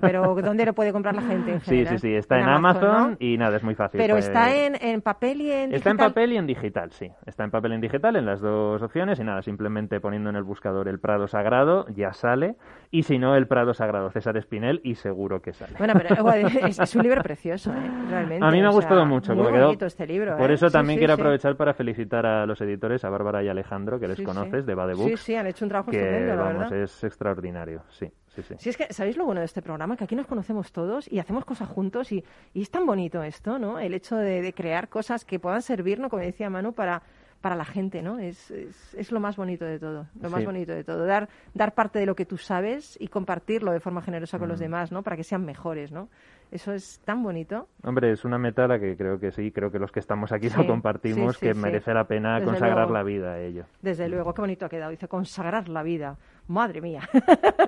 pero, 0.00 0.34
¿dónde 0.42 0.64
lo 0.64 0.72
puede 0.72 0.92
comprar 0.92 1.14
la 1.14 1.22
gente 1.22 1.52
en 1.52 1.60
Sí, 1.64 1.84
sí, 1.86 1.98
sí, 1.98 2.14
está 2.14 2.38
en, 2.38 2.48
Amazon, 2.48 3.16
y 3.20 3.36
nada, 3.36 3.56
es 3.56 3.62
muy 3.62 3.74
fácil. 3.74 3.98
Pero 3.98 4.14
pues. 4.14 4.26
está 4.26 4.54
en, 4.54 5.00
papel 5.00 5.40
y 5.40 5.50
en 5.50 5.70
digital. 5.70 5.76
Está 5.76 5.90
en 5.90 5.96
papel 5.96 6.32
y 6.32 6.36
en 6.36 6.46
digital, 6.46 6.90
sí. 6.92 7.10
Está 7.26 7.44
en 7.44 7.50
papel 7.50 7.72
y 7.72 7.74
en 7.76 7.80
digital, 7.80 8.16
en 8.16 8.26
las 8.26 8.40
dos 8.40 8.82
opciones 8.82 9.18
y 9.20 9.24
nada, 9.24 9.42
simplemente 9.42 10.00
poniendo 10.00 10.30
en 10.30 10.36
el 10.36 10.42
buscador 10.42 10.88
el 10.88 10.98
Prado 10.98 11.26
Sagrado 11.26 11.86
ya 11.88 12.12
sale 12.12 12.56
y 12.90 13.02
si 13.02 13.18
no, 13.18 13.34
el 13.36 13.46
Prado 13.46 13.74
Sagrado 13.74 14.10
César 14.10 14.36
Espinel 14.36 14.80
y 14.84 14.94
seguro 14.94 15.40
que 15.40 15.52
sale. 15.52 15.74
Bueno, 15.78 15.94
pero 15.96 16.30
es, 16.68 16.94
un 16.94 17.02
libro 17.02 17.22
precioso, 17.22 17.72
¿eh? 17.72 17.90
realmente. 18.08 18.44
A 18.44 18.50
mí 18.50 18.60
me 18.60 18.66
ha 18.66 18.70
gustado 18.70 19.04
mucho. 19.06 19.34
Muy 19.34 19.50
bonito 19.50 19.86
este 19.86 20.06
libro. 20.06 20.36
Por 20.36 20.50
¿eh? 20.50 20.54
eso 20.54 20.68
también 20.68 20.98
quiero 20.98 21.14
aprovechar 21.14 21.56
para 21.56 21.74
felicitar 21.74 22.26
a 22.26 22.46
los 22.46 22.60
editores, 22.60 23.04
a 23.04 23.10
Bárbara 23.10 23.42
y 23.42 23.48
a 23.48 23.53
Alejandro, 23.54 23.98
que 23.98 24.08
les 24.08 24.20
conoces, 24.20 24.66
de 24.66 24.74
Bade 24.74 24.94
Books. 24.94 25.20
Sí, 25.20 25.26
sí, 25.32 25.34
han 25.34 25.46
hecho 25.46 25.64
un 25.64 25.70
trabajo 25.70 25.90
estupendo, 25.90 26.36
la 26.36 26.42
vamos, 26.42 26.72
es 26.72 27.04
extraordinario, 27.04 27.82
sí. 27.88 28.06
Sí, 28.28 28.42
sí. 28.42 28.54
sí, 28.58 28.68
es 28.68 28.76
que, 28.76 28.92
¿sabéis 28.92 29.16
lo 29.16 29.24
bueno 29.24 29.40
de 29.40 29.46
este 29.46 29.62
programa? 29.62 29.96
Que 29.96 30.04
aquí 30.04 30.16
nos 30.16 30.26
conocemos 30.26 30.72
todos 30.72 31.10
y 31.10 31.20
hacemos 31.20 31.44
cosas 31.44 31.68
juntos 31.68 32.10
y, 32.10 32.24
y 32.52 32.62
es 32.62 32.70
tan 32.70 32.84
bonito 32.84 33.22
esto, 33.22 33.58
¿no? 33.58 33.78
El 33.78 33.94
hecho 33.94 34.16
de, 34.16 34.42
de 34.42 34.52
crear 34.52 34.88
cosas 34.88 35.24
que 35.24 35.38
puedan 35.38 35.62
servirnos, 35.62 36.10
como 36.10 36.20
decía 36.22 36.50
Manu, 36.50 36.72
para, 36.72 37.02
para 37.44 37.56
la 37.56 37.66
gente, 37.66 38.00
¿no? 38.00 38.18
Es, 38.18 38.50
es, 38.50 38.94
es, 38.94 39.12
lo 39.12 39.20
más 39.20 39.36
bonito 39.36 39.66
de 39.66 39.78
todo, 39.78 40.06
lo 40.18 40.30
más 40.30 40.42
bonito 40.46 40.72
de 40.72 40.82
todo. 40.82 41.04
Dar, 41.04 41.28
dar 41.52 41.74
parte 41.74 41.98
de 41.98 42.06
lo 42.06 42.14
que 42.16 42.24
tú 42.24 42.38
sabes 42.38 42.96
y 42.98 43.08
compartirlo 43.08 43.70
de 43.70 43.80
forma 43.80 44.00
generosa 44.00 44.38
con 44.38 44.48
los 44.48 44.58
demás, 44.58 44.90
¿no? 44.92 45.02
Para 45.02 45.14
que 45.14 45.24
sean 45.24 45.44
mejores, 45.44 45.92
¿no? 45.92 46.08
Eso 46.50 46.72
es 46.72 47.00
tan 47.04 47.22
bonito. 47.22 47.68
Hombre, 47.82 48.12
es 48.12 48.24
una 48.24 48.38
meta 48.38 48.66
la 48.66 48.78
que 48.78 48.96
creo 48.96 49.20
que 49.20 49.30
sí, 49.30 49.50
creo 49.50 49.70
que 49.70 49.78
los 49.78 49.92
que 49.92 50.00
estamos 50.00 50.32
aquí 50.32 50.48
lo 50.56 50.66
compartimos, 50.66 51.36
que 51.36 51.52
merece 51.52 51.92
la 51.92 52.04
pena 52.04 52.42
consagrar 52.42 52.90
la 52.90 53.02
vida 53.02 53.32
a 53.32 53.40
ello. 53.40 53.66
Desde 53.82 54.08
luego, 54.08 54.32
qué 54.32 54.40
bonito 54.40 54.64
ha 54.64 54.70
quedado. 54.70 54.92
Dice, 54.92 55.06
consagrar 55.06 55.68
la 55.68 55.82
vida. 55.82 56.16
Madre 56.46 56.80
mía. 56.80 57.00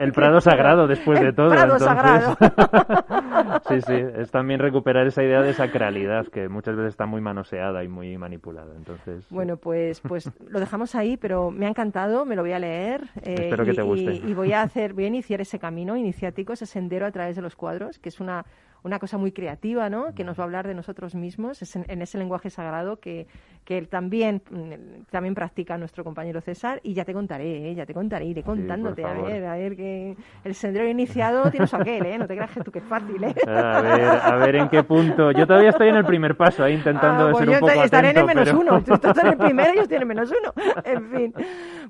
El 0.00 0.12
Prado 0.12 0.40
Sagrado, 0.40 0.86
después 0.86 1.20
de 1.22 1.32
todo. 1.32 1.48
Prado 1.48 1.78
Sagrado. 1.78 2.36
sí, 3.68 3.80
sí, 3.80 3.94
es 3.94 4.30
también 4.30 4.60
recuperar 4.60 5.06
esa 5.06 5.22
idea 5.22 5.40
de 5.40 5.54
sacralidad 5.54 6.26
que 6.26 6.48
muchas 6.48 6.76
veces 6.76 6.90
está 6.90 7.06
muy 7.06 7.20
manoseada 7.20 7.82
y 7.84 7.88
muy 7.88 8.18
manipulada. 8.18 8.74
Entonces, 8.76 9.26
bueno, 9.30 9.56
pues, 9.56 10.00
pues 10.00 10.30
lo 10.48 10.60
dejamos 10.60 10.94
ahí, 10.94 11.16
pero 11.16 11.50
me 11.50 11.66
ha 11.66 11.70
encantado, 11.70 12.26
me 12.26 12.36
lo 12.36 12.42
voy 12.42 12.52
a 12.52 12.58
leer. 12.58 13.04
Eh, 13.22 13.34
Espero 13.44 13.64
que 13.64 13.72
te 13.72 13.82
guste. 13.82 14.14
Y, 14.14 14.30
y, 14.30 14.34
voy 14.34 14.52
a 14.52 14.62
hacer, 14.62 14.92
voy 14.92 15.04
a 15.04 15.08
iniciar 15.08 15.40
ese 15.40 15.58
camino 15.58 15.96
iniciático, 15.96 16.52
ese 16.52 16.66
sendero 16.66 17.06
a 17.06 17.10
través 17.10 17.36
de 17.36 17.42
los 17.42 17.56
cuadros, 17.56 17.98
que 17.98 18.10
es 18.10 18.20
una 18.20 18.44
una 18.82 18.98
cosa 18.98 19.18
muy 19.18 19.32
creativa, 19.32 19.90
¿no? 19.90 20.14
Que 20.14 20.24
nos 20.24 20.38
va 20.38 20.42
a 20.42 20.46
hablar 20.46 20.66
de 20.66 20.74
nosotros 20.74 21.14
mismos 21.14 21.76
en, 21.76 22.02
ese 22.02 22.18
lenguaje 22.18 22.50
sagrado 22.50 23.00
que, 23.00 23.26
que 23.64 23.78
él 23.78 23.88
también, 23.88 24.42
mm, 24.50 25.04
también 25.10 25.34
practica 25.34 25.76
nuestro 25.78 26.04
compañero 26.04 26.40
César. 26.40 26.80
Y 26.82 26.94
ya 26.94 27.04
te 27.04 27.12
contaré, 27.12 27.70
¿eh? 27.70 27.74
ya 27.74 27.86
te 27.86 27.94
contaré, 27.94 28.26
iré 28.26 28.42
contándote. 28.42 29.04
a 29.04 29.12
ver, 29.12 29.44
a 29.44 29.56
ver, 29.56 29.76
que 29.76 30.16
el 30.44 30.54
sendero 30.54 30.88
iniciado 30.88 31.50
tienes 31.50 31.72
aquel, 31.74 32.06
¿eh? 32.06 32.18
No 32.18 32.26
te 32.26 32.36
creas 32.36 32.50
que 32.50 32.60
tú 32.60 32.70
que 32.70 32.78
es 32.78 32.84
fácil, 32.84 33.22
¿eh? 33.24 33.34
A 33.46 33.80
ver, 33.80 34.04
a 34.04 34.36
ver 34.36 34.56
en 34.56 34.68
qué 34.68 34.82
punto. 34.84 35.32
Yo 35.32 35.46
todavía 35.46 35.70
estoy 35.70 35.88
en 35.88 35.96
el 35.96 36.04
primer 36.04 36.36
paso, 36.36 36.64
ahí 36.64 36.74
intentando 36.74 37.28
ah, 37.28 37.32
pues 37.32 37.44
ser 37.44 37.54
un 37.54 37.60
poco 37.60 37.82
estaré 37.82 38.10
en 38.10 38.18
el 38.18 38.24
menos 38.24 38.52
uno. 38.52 38.80
Tú 38.84 38.94
estás 38.94 39.18
en 39.18 39.26
el 39.26 39.36
primero 39.36 39.72
y 39.72 39.76
yo 39.76 39.82
estoy 39.82 39.96
en 39.96 40.02
el 40.02 40.08
menos 40.08 40.30
uno. 40.30 40.52
En 40.84 41.10
fin. 41.10 41.34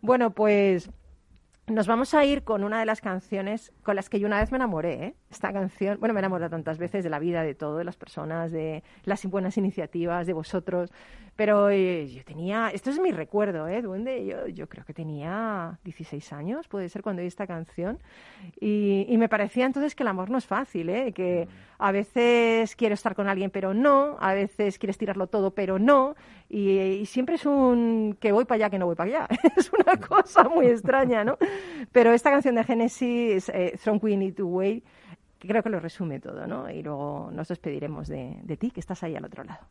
Bueno, 0.02 0.30
pues... 0.30 0.90
Nos 1.68 1.88
vamos 1.88 2.14
a 2.14 2.24
ir 2.24 2.44
con 2.44 2.62
una 2.62 2.78
de 2.78 2.86
las 2.86 3.00
canciones 3.00 3.72
con 3.82 3.96
las 3.96 4.08
que 4.08 4.20
yo 4.20 4.28
una 4.28 4.38
vez 4.38 4.52
me 4.52 4.56
enamoré. 4.56 4.92
¿eh? 5.04 5.14
Esta 5.36 5.52
canción, 5.52 5.98
bueno, 6.00 6.14
me 6.14 6.20
enamoré 6.20 6.48
tantas 6.48 6.78
veces 6.78 7.04
de 7.04 7.10
la 7.10 7.18
vida, 7.18 7.42
de 7.42 7.54
todo, 7.54 7.76
de 7.76 7.84
las 7.84 7.98
personas, 7.98 8.50
de 8.50 8.82
las 9.04 9.22
buenas 9.26 9.58
iniciativas, 9.58 10.26
de 10.26 10.32
vosotros. 10.32 10.90
Pero 11.36 11.68
eh, 11.68 12.08
yo 12.08 12.24
tenía, 12.24 12.70
esto 12.70 12.88
es 12.88 12.98
mi 12.98 13.12
recuerdo, 13.12 13.68
¿eh, 13.68 13.82
Duende? 13.82 14.24
Yo, 14.24 14.46
yo 14.46 14.66
creo 14.66 14.86
que 14.86 14.94
tenía 14.94 15.78
16 15.84 16.32
años, 16.32 16.68
puede 16.68 16.88
ser, 16.88 17.02
cuando 17.02 17.20
oí 17.20 17.28
esta 17.28 17.46
canción. 17.46 17.98
Y, 18.58 19.04
y, 19.10 19.18
me 19.18 19.28
parecía 19.28 19.66
entonces 19.66 19.94
que 19.94 20.04
el 20.04 20.08
amor 20.08 20.30
no 20.30 20.38
es 20.38 20.46
fácil, 20.46 20.88
¿eh? 20.88 21.12
Que 21.12 21.46
a 21.78 21.92
veces 21.92 22.74
quieres 22.74 23.00
estar 23.00 23.14
con 23.14 23.28
alguien, 23.28 23.50
pero 23.50 23.74
no. 23.74 24.16
A 24.18 24.32
veces 24.32 24.78
quieres 24.78 24.96
tirarlo 24.96 25.26
todo, 25.26 25.50
pero 25.50 25.78
no. 25.78 26.14
Y, 26.48 27.04
siempre 27.04 27.34
es 27.34 27.44
un 27.44 28.16
que 28.18 28.32
voy 28.32 28.46
para 28.46 28.56
allá, 28.56 28.70
que 28.70 28.78
no 28.78 28.86
voy 28.86 28.96
para 28.96 29.10
allá. 29.10 29.28
es 29.56 29.70
una 29.70 29.98
cosa 30.00 30.48
muy 30.48 30.68
extraña, 30.68 31.24
¿no? 31.24 31.36
Pero 31.92 32.14
esta 32.14 32.30
canción 32.30 32.54
de 32.54 32.64
Genesis, 32.64 33.50
eh, 33.50 33.72
Strong 33.76 34.02
We 34.02 34.16
Need 34.16 34.36
to 34.36 34.46
Wait, 34.46 34.84
creo 35.38 35.62
que 35.62 35.70
lo 35.70 35.80
resume 35.80 36.20
todo, 36.20 36.46
¿no? 36.46 36.70
Y 36.70 36.82
luego 36.82 37.30
nos 37.32 37.48
despediremos 37.48 38.08
de, 38.08 38.40
de 38.42 38.56
ti, 38.56 38.70
que 38.70 38.80
estás 38.80 39.02
ahí 39.02 39.16
al 39.16 39.24
otro 39.24 39.44
lado. 39.44 39.66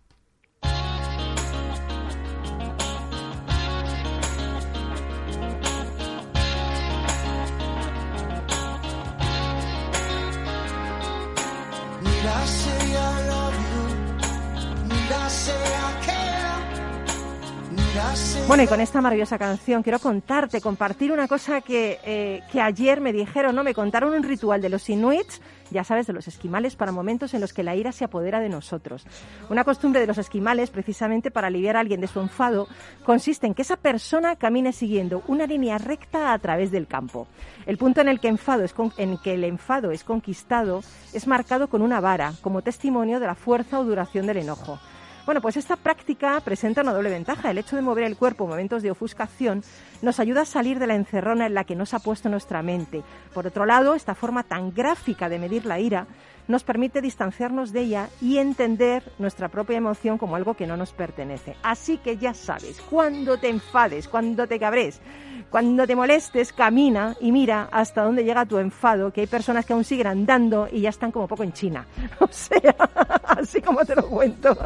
Bueno, 18.47 18.61
y 18.61 18.68
con 18.68 18.80
esta 18.80 19.01
maravillosa 19.01 19.38
canción 19.38 19.82
quiero 19.82 19.99
contarte, 19.99 20.61
compartir 20.61 21.11
una 21.11 21.28
cosa 21.28 21.61
que, 21.61 21.99
eh, 22.05 22.43
que 22.51 22.61
ayer 22.61 23.01
me 23.01 23.11
dijeron, 23.11 23.55
¿no? 23.55 23.63
Me 23.63 23.74
contaron 23.74 24.13
un 24.13 24.24
ritual 24.24 24.61
de 24.61 24.70
los 24.70 24.88
inuits, 24.89 25.41
ya 25.72 25.84
sabes, 25.84 26.05
de 26.07 26.13
los 26.13 26.28
esquimales, 26.28 26.76
para 26.76 26.91
momentos 26.91 27.34
en 27.34 27.41
los 27.41 27.53
que 27.53 27.63
la 27.63 27.76
ira 27.76 27.91
se 27.91 28.05
apodera 28.05 28.39
de 28.39 28.49
nosotros. 28.49 29.05
Una 29.49 29.63
costumbre 29.63 29.99
de 29.99 30.07
los 30.07 30.18
esquimales, 30.18 30.70
precisamente 30.70 31.32
para 31.32 31.47
aliviar 31.47 31.76
a 31.76 31.80
alguien 31.80 31.99
de 31.99 32.07
su 32.07 32.22
enfado, 32.22 32.68
consiste 33.03 33.47
en 33.47 33.55
que 33.55 33.63
esa 33.63 33.78
persona 33.78 34.36
camine 34.36 34.72
siguiendo 34.72 35.24
una 35.28 35.47
línea 35.47 35.78
recta 35.78 36.32
a 36.32 36.39
través 36.39 36.72
del 36.72 36.88
campo. 36.88 37.28
El 37.66 37.78
punto 37.78 38.01
en 38.01 38.07
el 38.07 38.20
que, 38.20 38.28
enfado 38.28 38.63
es 38.63 38.76
en 38.97 39.18
que 39.18 39.34
el 39.34 39.43
enfado 39.43 39.91
es 39.91 40.03
conquistado 40.03 40.84
es 41.13 41.28
marcado 41.28 41.68
con 41.68 41.82
una 41.82 41.99
vara, 41.99 42.34
como 42.41 42.61
testimonio 42.61 43.20
de 43.20 43.28
la 43.28 43.36
fuerza 43.36 43.80
o 43.80 43.84
duración 43.84 44.28
del 44.28 44.38
enojo. 44.38 44.80
Bueno, 45.26 45.41
pues 45.41 45.57
esta 45.57 45.76
práctica 45.76 46.39
presenta 46.41 46.82
una 46.82 46.93
doble 46.93 47.09
ventaja. 47.09 47.49
El 47.49 47.57
hecho 47.57 47.76
de 47.76 47.82
mover 47.82 48.03
el 48.03 48.15
cuerpo 48.15 48.43
en 48.43 48.51
momentos 48.51 48.84
de 48.84 48.91
ofuscación 48.91 49.63
nos 50.03 50.19
ayuda 50.19 50.41
a 50.41 50.45
salir 50.45 50.78
de 50.78 50.86
la 50.86 50.93
encerrona 50.93 51.47
en 51.47 51.55
la 51.55 51.63
que 51.63 51.76
nos 51.76 51.95
ha 51.95 51.99
puesto 51.99 52.30
nuestra 52.30 52.61
mente. 52.61 53.01
Por 53.34 53.47
otro 53.47 53.65
lado, 53.65 53.95
esta 53.95 54.13
forma 54.13 54.43
tan 54.43 54.71
gráfica 54.71 55.28
de 55.28 55.39
medir 55.39 55.65
la 55.65 55.80
ira 55.80 56.05
nos 56.48 56.64
permite 56.64 57.02
distanciarnos 57.02 57.72
de 57.72 57.82
ella 57.82 58.10
y 58.22 58.38
entender 58.38 59.04
nuestra 59.20 59.50
propia 59.50 59.78
emoción 59.78 60.18
como 60.18 60.36
algo 60.36 60.54
que 60.54 60.68
no 60.68 60.78
nos 60.78 60.93
pertenece. 60.93 61.56
Así 61.64 61.98
que 61.98 62.18
ya 62.18 62.34
sabes, 62.34 62.82
cuando 62.82 63.38
te 63.38 63.50
enfades, 63.50 64.08
cuando 64.08 64.48
te 64.48 64.60
cabres, 64.60 65.02
cuando 65.50 65.86
te 65.88 65.96
molestes, 65.96 66.54
camina 66.54 67.16
y 67.20 67.32
mira 67.32 67.70
hasta 67.72 68.04
dónde 68.04 68.24
llega 68.24 68.46
tu 68.46 68.58
enfado, 68.58 69.12
que 69.12 69.22
hay 69.22 69.28
personas 69.28 69.66
que 69.66 69.74
aún 69.74 69.84
siguen 69.84 70.08
andando 70.08 70.68
y 70.72 70.82
ya 70.82 70.89
están 70.89 71.12
como 71.12 71.28
poco 71.28 71.43
en 71.43 71.54
China. 71.54 71.86
O 72.20 72.28
sea, 72.32 72.76
así 73.24 73.62
como 73.62 73.86
te 73.86 73.96
lo 73.96 74.08
cuento. 74.08 74.58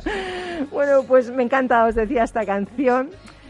Bueno, 0.71 1.03
pues 1.03 1.29
me 1.29 1.43
encanta, 1.43 1.85
os 1.85 1.95
decía, 1.95 2.23
esta 2.23 2.45
canción. 2.45 3.09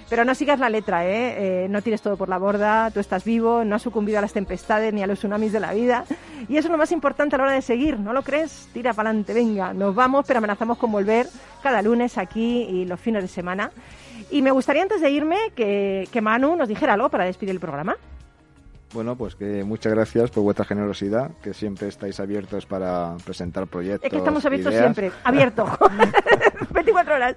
Pero 0.10 0.26
no 0.26 0.34
sigas 0.34 0.60
la 0.60 0.70
letra, 0.70 1.06
¿eh? 1.06 1.66
¿eh? 1.66 1.68
No 1.70 1.82
tires 1.84 2.02
todo 2.02 2.18
por 2.18 2.30
la 2.30 2.40
borda, 2.40 2.90
tú 2.92 3.00
estás 3.00 3.24
vivo, 3.24 3.64
no 3.64 3.76
has 3.76 3.82
sucumbido 3.84 4.18
a 4.18 4.22
las 4.22 4.34
tempestades 4.34 4.92
ni 4.92 5.04
a 5.04 5.08
los 5.08 5.20
tsunamis 5.20 5.52
de 5.52 5.60
la 5.60 5.74
vida. 5.74 6.06
Y 6.48 6.58
eso 6.58 6.68
es 6.68 6.72
lo 6.72 6.78
más 6.78 6.92
importante 6.92 7.36
a 7.36 7.38
la 7.38 7.44
hora 7.46 7.54
de 7.54 7.62
seguir, 7.62 8.00
¿no 8.00 8.12
lo 8.12 8.24
crees? 8.24 8.70
Tira 8.74 8.94
para 8.94 9.10
adelante, 9.10 9.34
venga, 9.34 9.72
nos 9.74 9.94
vamos, 9.94 10.26
pero 10.28 10.40
amenazamos 10.40 10.80
con 10.80 10.92
volver 10.92 11.28
cada 11.62 11.82
lunes 11.84 12.18
aquí 12.18 12.64
y 12.64 12.86
los 12.86 13.00
fines 13.00 13.22
de 13.22 13.28
semana. 13.28 13.72
Y 14.32 14.42
me 14.42 14.52
gustaría 14.52 14.82
antes 14.82 15.00
de 15.02 15.12
irme 15.12 15.38
que, 15.56 16.08
que 16.12 16.22
Manu 16.22 16.56
nos 16.56 16.68
dijera 16.68 16.94
algo 16.94 17.10
para 17.10 17.26
despedir 17.26 17.52
el 17.52 17.60
programa. 17.60 17.96
Bueno, 18.92 19.16
pues 19.16 19.36
que 19.36 19.64
muchas 19.64 19.94
gracias 19.94 20.32
por 20.32 20.44
vuestra 20.44 20.66
generosidad, 20.66 21.32
que 21.44 21.54
siempre 21.54 21.88
estáis 21.88 22.20
abiertos 22.20 22.66
para 22.66 23.16
presentar 23.24 23.68
proyectos. 23.68 24.06
Es 24.06 24.10
que 24.10 24.18
estamos 24.18 24.44
abiertos 24.46 24.74
siempre, 24.74 25.12
abiertos, 25.24 25.70
24 26.84 27.16
horas. 27.16 27.36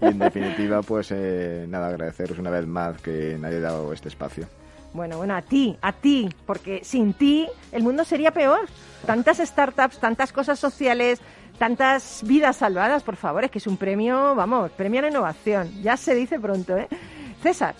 y 0.00 0.06
en 0.06 0.18
definitiva, 0.18 0.82
pues 0.82 1.10
eh, 1.12 1.66
nada, 1.68 1.88
agradeceros 1.88 2.38
una 2.38 2.50
vez 2.50 2.66
más 2.66 3.00
que 3.00 3.36
nadie 3.38 3.58
haya 3.58 3.68
dado 3.68 3.92
este 3.92 4.08
espacio. 4.08 4.46
Bueno, 4.92 5.16
bueno, 5.16 5.34
a 5.34 5.42
ti, 5.42 5.76
a 5.80 5.92
ti, 5.92 6.28
porque 6.46 6.84
sin 6.84 7.14
ti 7.14 7.48
el 7.72 7.82
mundo 7.82 8.04
sería 8.04 8.30
peor. 8.32 8.60
Tantas 9.06 9.38
startups, 9.38 9.98
tantas 9.98 10.32
cosas 10.32 10.58
sociales, 10.58 11.20
tantas 11.58 12.22
vidas 12.26 12.56
salvadas, 12.56 13.02
por 13.02 13.16
favor, 13.16 13.44
es 13.44 13.50
que 13.50 13.58
es 13.58 13.66
un 13.66 13.78
premio, 13.78 14.34
vamos, 14.34 14.70
premio 14.72 15.00
a 15.00 15.02
la 15.02 15.08
innovación. 15.08 15.70
Ya 15.82 15.96
se 15.96 16.14
dice 16.14 16.38
pronto, 16.38 16.76
¿eh? 16.76 16.88
César. 17.42 17.74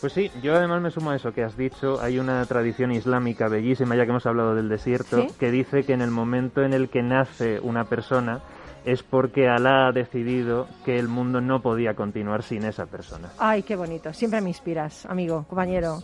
Pues 0.00 0.12
sí, 0.12 0.30
yo 0.42 0.54
además 0.54 0.82
me 0.82 0.90
sumo 0.90 1.12
a 1.12 1.16
eso 1.16 1.32
que 1.32 1.44
has 1.44 1.56
dicho. 1.56 2.00
Hay 2.00 2.18
una 2.18 2.44
tradición 2.46 2.90
islámica 2.90 3.48
bellísima, 3.48 3.94
ya 3.94 4.04
que 4.04 4.10
hemos 4.10 4.26
hablado 4.26 4.54
del 4.54 4.68
desierto, 4.68 5.28
que 5.38 5.50
dice 5.52 5.84
que 5.84 5.92
en 5.92 6.02
el 6.02 6.10
momento 6.10 6.62
en 6.62 6.72
el 6.72 6.88
que 6.88 7.02
nace 7.02 7.60
una 7.60 7.84
persona 7.84 8.42
es 8.84 9.02
porque 9.02 9.48
Alá 9.48 9.88
ha 9.88 9.92
decidido 9.92 10.68
que 10.84 10.98
el 10.98 11.08
mundo 11.08 11.40
no 11.40 11.62
podía 11.62 11.94
continuar 11.94 12.42
sin 12.42 12.64
esa 12.64 12.86
persona. 12.86 13.30
Ay, 13.38 13.62
qué 13.62 13.76
bonito. 13.76 14.12
Siempre 14.12 14.40
me 14.40 14.48
inspiras, 14.48 15.06
amigo, 15.06 15.44
compañero. 15.48 16.02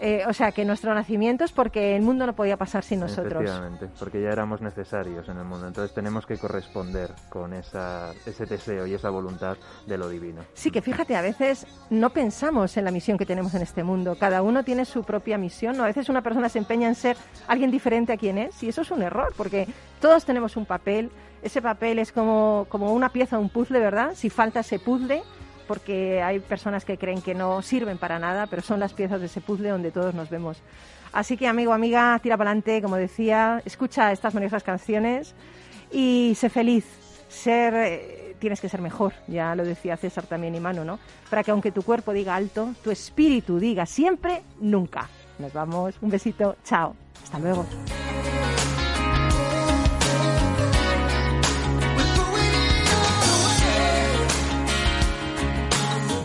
Eh, 0.00 0.24
o 0.26 0.32
sea, 0.32 0.50
que 0.52 0.64
nuestro 0.64 0.92
nacimiento 0.92 1.44
es 1.44 1.52
porque 1.52 1.94
el 1.94 2.02
mundo 2.02 2.26
no 2.26 2.34
podía 2.34 2.56
pasar 2.56 2.82
sin 2.82 3.00
nosotros. 3.00 3.42
Efectivamente, 3.42 3.88
porque 3.98 4.20
ya 4.20 4.30
éramos 4.30 4.60
necesarios 4.60 5.28
en 5.28 5.38
el 5.38 5.44
mundo. 5.44 5.68
Entonces 5.68 5.94
tenemos 5.94 6.26
que 6.26 6.36
corresponder 6.36 7.10
con 7.28 7.54
esa, 7.54 8.12
ese 8.26 8.44
deseo 8.44 8.86
y 8.86 8.94
esa 8.94 9.10
voluntad 9.10 9.56
de 9.86 9.96
lo 9.96 10.08
divino. 10.08 10.42
Sí, 10.54 10.70
que 10.70 10.82
fíjate, 10.82 11.16
a 11.16 11.22
veces 11.22 11.66
no 11.90 12.10
pensamos 12.10 12.76
en 12.76 12.84
la 12.84 12.90
misión 12.90 13.16
que 13.16 13.24
tenemos 13.24 13.54
en 13.54 13.62
este 13.62 13.84
mundo. 13.84 14.16
Cada 14.18 14.42
uno 14.42 14.64
tiene 14.64 14.84
su 14.84 15.04
propia 15.04 15.38
misión. 15.38 15.80
A 15.80 15.86
veces 15.86 16.08
una 16.08 16.22
persona 16.22 16.48
se 16.48 16.58
empeña 16.58 16.88
en 16.88 16.96
ser 16.96 17.16
alguien 17.46 17.70
diferente 17.70 18.12
a 18.12 18.16
quien 18.16 18.38
es 18.38 18.62
y 18.62 18.68
eso 18.68 18.82
es 18.82 18.90
un 18.90 19.02
error, 19.02 19.32
porque 19.36 19.68
todos 20.00 20.24
tenemos 20.24 20.56
un 20.56 20.66
papel. 20.66 21.10
Ese 21.44 21.60
papel 21.60 21.98
es 21.98 22.10
como, 22.10 22.66
como 22.70 22.94
una 22.94 23.10
pieza, 23.10 23.38
un 23.38 23.50
puzzle, 23.50 23.78
¿verdad? 23.78 24.14
Si 24.14 24.30
falta 24.30 24.60
ese 24.60 24.78
puzzle, 24.78 25.22
porque 25.68 26.22
hay 26.22 26.38
personas 26.40 26.86
que 26.86 26.96
creen 26.96 27.20
que 27.20 27.34
no 27.34 27.60
sirven 27.60 27.98
para 27.98 28.18
nada, 28.18 28.46
pero 28.46 28.62
son 28.62 28.80
las 28.80 28.94
piezas 28.94 29.20
de 29.20 29.26
ese 29.26 29.42
puzzle 29.42 29.68
donde 29.68 29.90
todos 29.90 30.14
nos 30.14 30.30
vemos. 30.30 30.62
Así 31.12 31.36
que, 31.36 31.46
amigo, 31.46 31.74
amiga, 31.74 32.18
tira 32.22 32.38
para 32.38 32.50
adelante, 32.50 32.80
como 32.80 32.96
decía, 32.96 33.60
escucha 33.66 34.10
estas 34.10 34.32
maravillosas 34.32 34.62
canciones 34.62 35.34
y 35.92 36.32
sé 36.34 36.48
feliz. 36.48 36.86
Ser, 37.28 37.74
eh, 37.74 38.36
tienes 38.38 38.62
que 38.62 38.70
ser 38.70 38.80
mejor, 38.80 39.12
ya 39.26 39.54
lo 39.54 39.64
decía 39.64 39.98
César 39.98 40.24
también 40.24 40.54
y 40.54 40.60
Manu, 40.60 40.82
¿no? 40.82 40.98
Para 41.28 41.44
que 41.44 41.50
aunque 41.50 41.72
tu 41.72 41.82
cuerpo 41.82 42.14
diga 42.14 42.34
alto, 42.34 42.70
tu 42.82 42.90
espíritu 42.90 43.58
diga 43.58 43.84
siempre, 43.84 44.42
nunca. 44.60 45.10
Nos 45.38 45.52
vamos, 45.52 45.94
un 46.00 46.08
besito, 46.08 46.56
chao, 46.64 46.96
hasta 47.22 47.38
luego. 47.38 47.66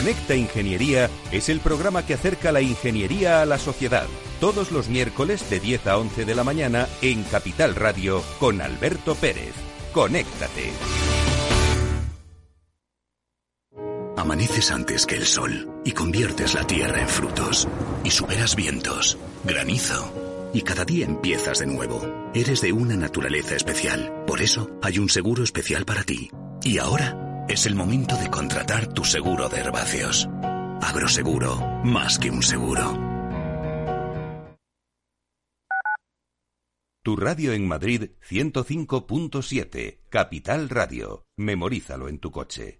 Conecta 0.00 0.34
Ingeniería 0.34 1.10
es 1.30 1.50
el 1.50 1.60
programa 1.60 2.06
que 2.06 2.14
acerca 2.14 2.52
la 2.52 2.62
ingeniería 2.62 3.42
a 3.42 3.44
la 3.44 3.58
sociedad. 3.58 4.06
Todos 4.40 4.72
los 4.72 4.88
miércoles 4.88 5.50
de 5.50 5.60
10 5.60 5.86
a 5.88 5.98
11 5.98 6.24
de 6.24 6.34
la 6.34 6.42
mañana 6.42 6.88
en 7.02 7.22
Capital 7.24 7.74
Radio 7.74 8.22
con 8.38 8.62
Alberto 8.62 9.14
Pérez. 9.14 9.52
Conéctate. 9.92 10.72
Amaneces 14.16 14.70
antes 14.70 15.04
que 15.04 15.16
el 15.16 15.26
sol 15.26 15.68
y 15.84 15.92
conviertes 15.92 16.54
la 16.54 16.66
tierra 16.66 17.02
en 17.02 17.08
frutos. 17.08 17.68
Y 18.02 18.10
superas 18.10 18.56
vientos, 18.56 19.18
granizo. 19.44 20.50
Y 20.54 20.62
cada 20.62 20.86
día 20.86 21.04
empiezas 21.04 21.58
de 21.58 21.66
nuevo. 21.66 22.00
Eres 22.32 22.62
de 22.62 22.72
una 22.72 22.96
naturaleza 22.96 23.54
especial. 23.54 24.24
Por 24.26 24.40
eso 24.40 24.70
hay 24.80 24.98
un 24.98 25.10
seguro 25.10 25.44
especial 25.44 25.84
para 25.84 26.04
ti. 26.04 26.30
Y 26.62 26.78
ahora 26.78 27.29
es 27.50 27.66
el 27.66 27.74
momento 27.74 28.16
de 28.16 28.30
contratar 28.30 28.86
tu 28.92 29.04
seguro 29.04 29.48
de 29.48 29.58
herbáceos. 29.58 30.28
Agroseguro, 30.80 31.56
más 31.84 32.18
que 32.18 32.30
un 32.30 32.42
seguro. 32.42 32.96
Tu 37.02 37.16
radio 37.16 37.52
en 37.52 37.66
Madrid 37.66 38.10
105.7, 38.28 40.00
Capital 40.08 40.68
Radio. 40.68 41.24
Memorízalo 41.36 42.08
en 42.08 42.18
tu 42.18 42.30
coche. 42.30 42.79